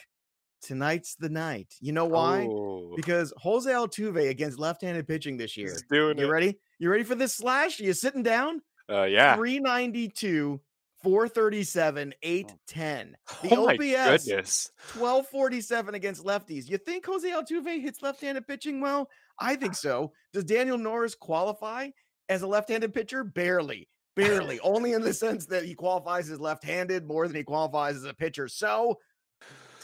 tonight's 0.65 1.15
the 1.15 1.30
night. 1.30 1.73
You 1.80 1.91
know 1.93 2.06
why? 2.06 2.47
Oh, 2.49 2.93
Because 2.95 3.32
Jose 3.38 3.69
Altuve 3.71 4.30
against 4.30 4.60
left-handed 4.60 5.08
pitching 5.08 5.38
this 5.38 5.56
year. 5.56 5.69
he's 5.71 5.84
doing 5.89 6.17
You 6.17 6.25
it. 6.25 6.30
ready? 6.30 6.60
You 6.80 6.89
ready 6.89 7.04
for 7.04 7.15
this 7.15 7.34
slash? 7.36 7.80
you 7.80 7.93
sitting 7.93 8.23
down? 8.23 8.62
Uh, 8.89 9.04
yeah. 9.04 9.36
392 9.36 10.60
437, 11.04 12.13
810. 12.23 13.15
The 13.43 13.56
oh 13.56 13.65
my 13.67 13.73
OPS, 13.73 14.25
goodness. 14.25 14.71
1247 14.97 15.95
against 15.95 16.23
lefties. 16.23 16.67
You 16.69 16.78
think 16.78 17.06
Jose 17.06 17.30
Altuve 17.30 17.80
hits 17.82 18.01
left-handed 18.01 18.47
pitching 18.47 18.82
well? 18.82 19.08
I 19.39 19.56
think 19.56 19.75
so. 19.75 20.12
Does 20.34 20.45
Daniel 20.45 20.78
Norris 20.78 21.13
qualify 21.15 21.89
as 22.30 22.41
a 22.41 22.47
left-handed 22.47 22.93
pitcher? 22.93 23.23
Barely. 23.23 23.88
Barely. 24.15 24.60
Only 24.62 24.93
in 24.93 25.01
the 25.01 25.13
sense 25.13 25.45
that 25.47 25.65
he 25.65 25.75
qualifies 25.75 26.30
as 26.32 26.39
left-handed 26.39 27.06
more 27.06 27.28
than 27.28 27.36
he 27.36 27.43
qualifies 27.43 27.97
as 27.97 28.06
a 28.06 28.13
pitcher. 28.13 28.47
So 28.47 28.97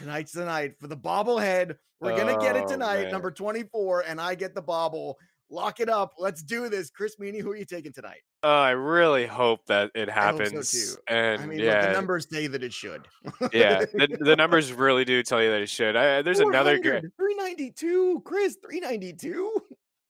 tonight's 0.02 0.32
the 0.32 0.46
night 0.46 0.74
for 0.80 0.88
the 0.88 0.98
bobblehead. 0.98 1.76
We're 2.00 2.18
gonna 2.18 2.40
get 2.40 2.56
it 2.56 2.64
Oh, 2.66 2.68
tonight, 2.68 3.04
man. 3.04 3.12
number 3.12 3.32
24, 3.32 4.02
and 4.08 4.20
I 4.20 4.36
get 4.36 4.56
the 4.56 4.62
bobble. 4.62 5.18
Lock 5.50 5.80
it 5.82 5.90
up. 5.90 6.14
Let's 6.18 6.42
do 6.42 6.70
this. 6.70 6.90
Chris 6.90 7.18
Meaney, 7.18 7.42
who 7.42 7.52
are 7.52 7.56
you 7.58 7.66
taking 7.66 7.92
tonight? 7.92 8.22
Oh, 8.42 8.50
I 8.62 8.72
really 8.72 9.28
hope 9.28 9.66
that 9.68 9.92
it 9.94 10.08
so 10.08 10.14
happens. 10.14 10.72
too. 10.72 10.96
And 11.10 11.42
I 11.42 11.46
mean, 11.46 11.58
look, 11.60 11.66
yeah, 11.68 11.88
the 11.88 11.94
numbers 11.94 12.26
say 12.32 12.48
that 12.48 12.64
it 12.64 12.72
should. 12.74 13.06
yeah, 13.54 13.80
the, 13.94 14.18
the 14.22 14.36
numbers 14.36 14.72
really 14.74 15.04
do 15.06 15.22
tell 15.24 15.44
you 15.44 15.52
that 15.52 15.62
it 15.62 15.70
should. 15.70 15.96
I, 15.98 16.22
there's 16.22 16.40
another 16.40 16.78
guy. 16.80 17.02
392, 17.02 18.22
Chris, 18.26 18.58
392. 18.64 19.52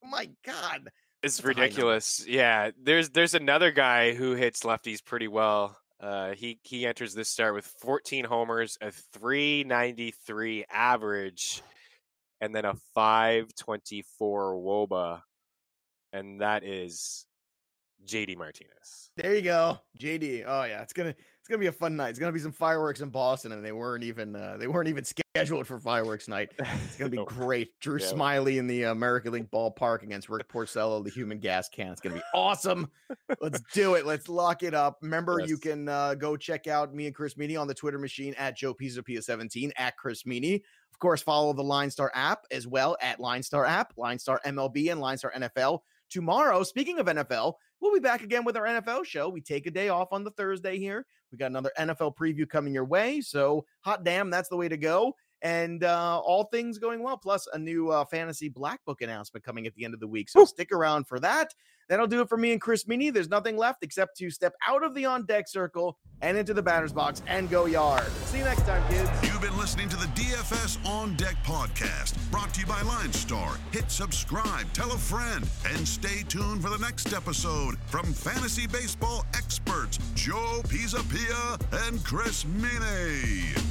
Oh 0.03 0.07
my 0.07 0.29
God. 0.45 0.89
It's 1.23 1.37
That's 1.37 1.39
a 1.39 1.41
high 1.41 1.47
number. 1.53 1.61
ridiculous. 1.63 2.25
Yeah, 2.27 2.71
there's 2.81 3.09
there's 3.09 3.33
another 3.33 3.71
guy 3.71 4.13
who 4.13 4.33
hits 4.33 4.61
lefties 4.61 5.03
pretty 5.03 5.27
well. 5.27 5.77
Uh, 6.01 6.31
he 6.33 6.59
he 6.63 6.87
enters 6.87 7.13
this 7.13 7.29
start 7.29 7.53
with 7.53 7.65
14 7.65 8.25
homers, 8.25 8.77
a 8.81 8.91
393 8.91 10.65
average, 10.71 11.61
and 12.39 12.55
then 12.55 12.65
a 12.65 12.73
524 12.95 14.55
wOBA, 14.55 15.21
and 16.11 16.41
that 16.41 16.63
is 16.63 17.27
JD 18.05 18.35
Martinez. 18.35 19.11
There 19.15 19.35
you 19.35 19.43
go. 19.43 19.77
JD. 19.99 20.43
Oh 20.47 20.63
yeah, 20.63 20.81
it's 20.81 20.93
gonna 20.93 21.13
it's 21.41 21.47
gonna 21.49 21.59
be 21.59 21.67
a 21.67 21.71
fun 21.71 21.95
night. 21.95 22.09
It's 22.09 22.19
gonna 22.19 22.31
be 22.31 22.39
some 22.39 22.51
fireworks 22.51 23.01
in 23.01 23.09
Boston, 23.09 23.51
and 23.51 23.65
they 23.65 23.71
weren't 23.71 24.03
even 24.03 24.35
uh, 24.35 24.57
they 24.59 24.67
weren't 24.67 24.87
even 24.87 25.03
scheduled 25.03 25.65
for 25.65 25.79
fireworks 25.79 26.27
night. 26.27 26.51
It's 26.59 26.97
gonna 26.97 27.09
be 27.09 27.17
No. 27.17 27.25
great. 27.25 27.79
Drew 27.79 27.97
Yeah. 27.99 28.05
Smyly 28.05 28.57
in 28.57 28.67
the 28.67 28.83
American 28.83 29.33
League 29.33 29.49
ballpark 29.51 30.03
against 30.03 30.29
Rick 30.29 30.47
Porcello, 30.49 31.03
the 31.03 31.09
human 31.09 31.39
gas 31.39 31.67
can. 31.67 31.91
It's 31.91 31.99
gonna 31.99 32.15
be 32.15 32.21
awesome. 32.35 32.89
Let's 33.41 33.59
do 33.73 33.95
it. 33.95 34.05
Let's 34.05 34.29
lock 34.29 34.61
it 34.63 34.73
up. 34.75 34.99
Remember, 35.01 35.39
you 35.39 35.57
can 35.57 35.89
uh, 35.89 36.13
go 36.13 36.37
check 36.37 36.67
out 36.67 36.93
me 36.93 37.07
and 37.07 37.15
Chris 37.15 37.33
Meaney 37.33 37.59
on 37.59 37.67
the 37.67 37.73
Twitter 37.73 37.97
machine 37.99 38.35
at 38.37 38.55
Joe 38.55 38.73
Pisapia 38.75 39.23
17 39.23 39.71
at 39.77 39.97
Chris 39.97 40.23
Meaney. 40.23 40.61
Of 40.91 40.99
course, 40.99 41.23
follow 41.23 41.53
the 41.53 41.63
Line 41.63 41.89
Star 41.89 42.11
app 42.13 42.45
as 42.51 42.67
well 42.67 42.95
at 43.01 43.19
Line 43.19 43.41
Star 43.41 43.65
app, 43.65 43.93
Line 43.97 44.19
Star 44.19 44.39
MLB, 44.45 44.91
and 44.91 45.01
Line 45.01 45.17
Star 45.17 45.33
NFL. 45.35 45.79
Tomorrow, 46.11 46.63
speaking 46.63 46.99
of 46.99 47.05
NFL, 47.05 47.53
we'll 47.79 47.93
be 47.93 48.01
back 48.01 48.21
again 48.21 48.43
with 48.43 48.57
our 48.57 48.65
NFL 48.65 49.05
show. 49.05 49.29
We 49.29 49.39
take 49.39 49.65
a 49.65 49.71
day 49.71 49.87
off 49.87 50.09
on 50.11 50.25
the 50.25 50.31
Thursday 50.31 50.77
here. 50.77 51.05
We 51.31 51.37
got 51.37 51.47
another 51.47 51.71
NFL 51.79 52.17
preview 52.17 52.47
coming 52.47 52.73
your 52.73 52.83
way. 52.83 53.21
So, 53.21 53.65
hot 53.79 54.03
damn, 54.03 54.29
that's 54.29 54.49
the 54.49 54.57
way 54.57 54.67
to 54.67 54.75
go. 54.75 55.15
And 55.41 55.85
uh, 55.85 56.19
all 56.19 56.43
things 56.51 56.77
going 56.77 57.01
well, 57.01 57.17
plus 57.17 57.47
a 57.53 57.57
new 57.57 57.89
uh, 57.89 58.03
fantasy 58.03 58.49
black 58.49 58.83
book 58.85 59.01
announcement 59.01 59.45
coming 59.45 59.65
at 59.65 59.73
the 59.75 59.85
end 59.85 59.93
of 59.93 60.01
the 60.01 60.07
week. 60.07 60.29
So, 60.29 60.41
Woo. 60.41 60.45
stick 60.45 60.73
around 60.73 61.07
for 61.07 61.17
that. 61.21 61.53
That'll 61.91 62.07
do 62.07 62.21
it 62.21 62.29
for 62.29 62.37
me 62.37 62.53
and 62.53 62.61
Chris 62.61 62.85
Meaney. 62.85 63.13
There's 63.13 63.27
nothing 63.27 63.57
left 63.57 63.83
except 63.83 64.15
to 64.19 64.29
step 64.29 64.53
out 64.65 64.81
of 64.81 64.95
the 64.95 65.03
on 65.03 65.25
deck 65.25 65.49
circle 65.49 65.97
and 66.21 66.37
into 66.37 66.53
the 66.53 66.61
batter's 66.61 66.93
box 66.93 67.21
and 67.27 67.49
go 67.49 67.65
yard. 67.65 68.07
See 68.27 68.37
you 68.37 68.45
next 68.45 68.61
time, 68.61 68.81
kids. 68.89 69.09
You've 69.21 69.41
been 69.41 69.57
listening 69.57 69.89
to 69.89 69.97
the 69.97 70.05
DFS 70.05 70.77
On 70.87 71.13
Deck 71.17 71.35
podcast, 71.43 72.15
brought 72.31 72.53
to 72.53 72.61
you 72.61 72.65
by 72.65 72.81
Line 72.83 73.11
Star. 73.11 73.57
Hit 73.73 73.91
subscribe, 73.91 74.71
tell 74.71 74.93
a 74.93 74.97
friend, 74.97 75.45
and 75.67 75.85
stay 75.85 76.23
tuned 76.29 76.61
for 76.61 76.69
the 76.69 76.77
next 76.77 77.11
episode 77.11 77.77
from 77.87 78.05
fantasy 78.13 78.67
baseball 78.67 79.25
experts 79.35 79.99
Joe 80.15 80.61
Pisapia 80.69 81.59
and 81.89 82.01
Chris 82.05 82.45
Meaney. 82.45 83.61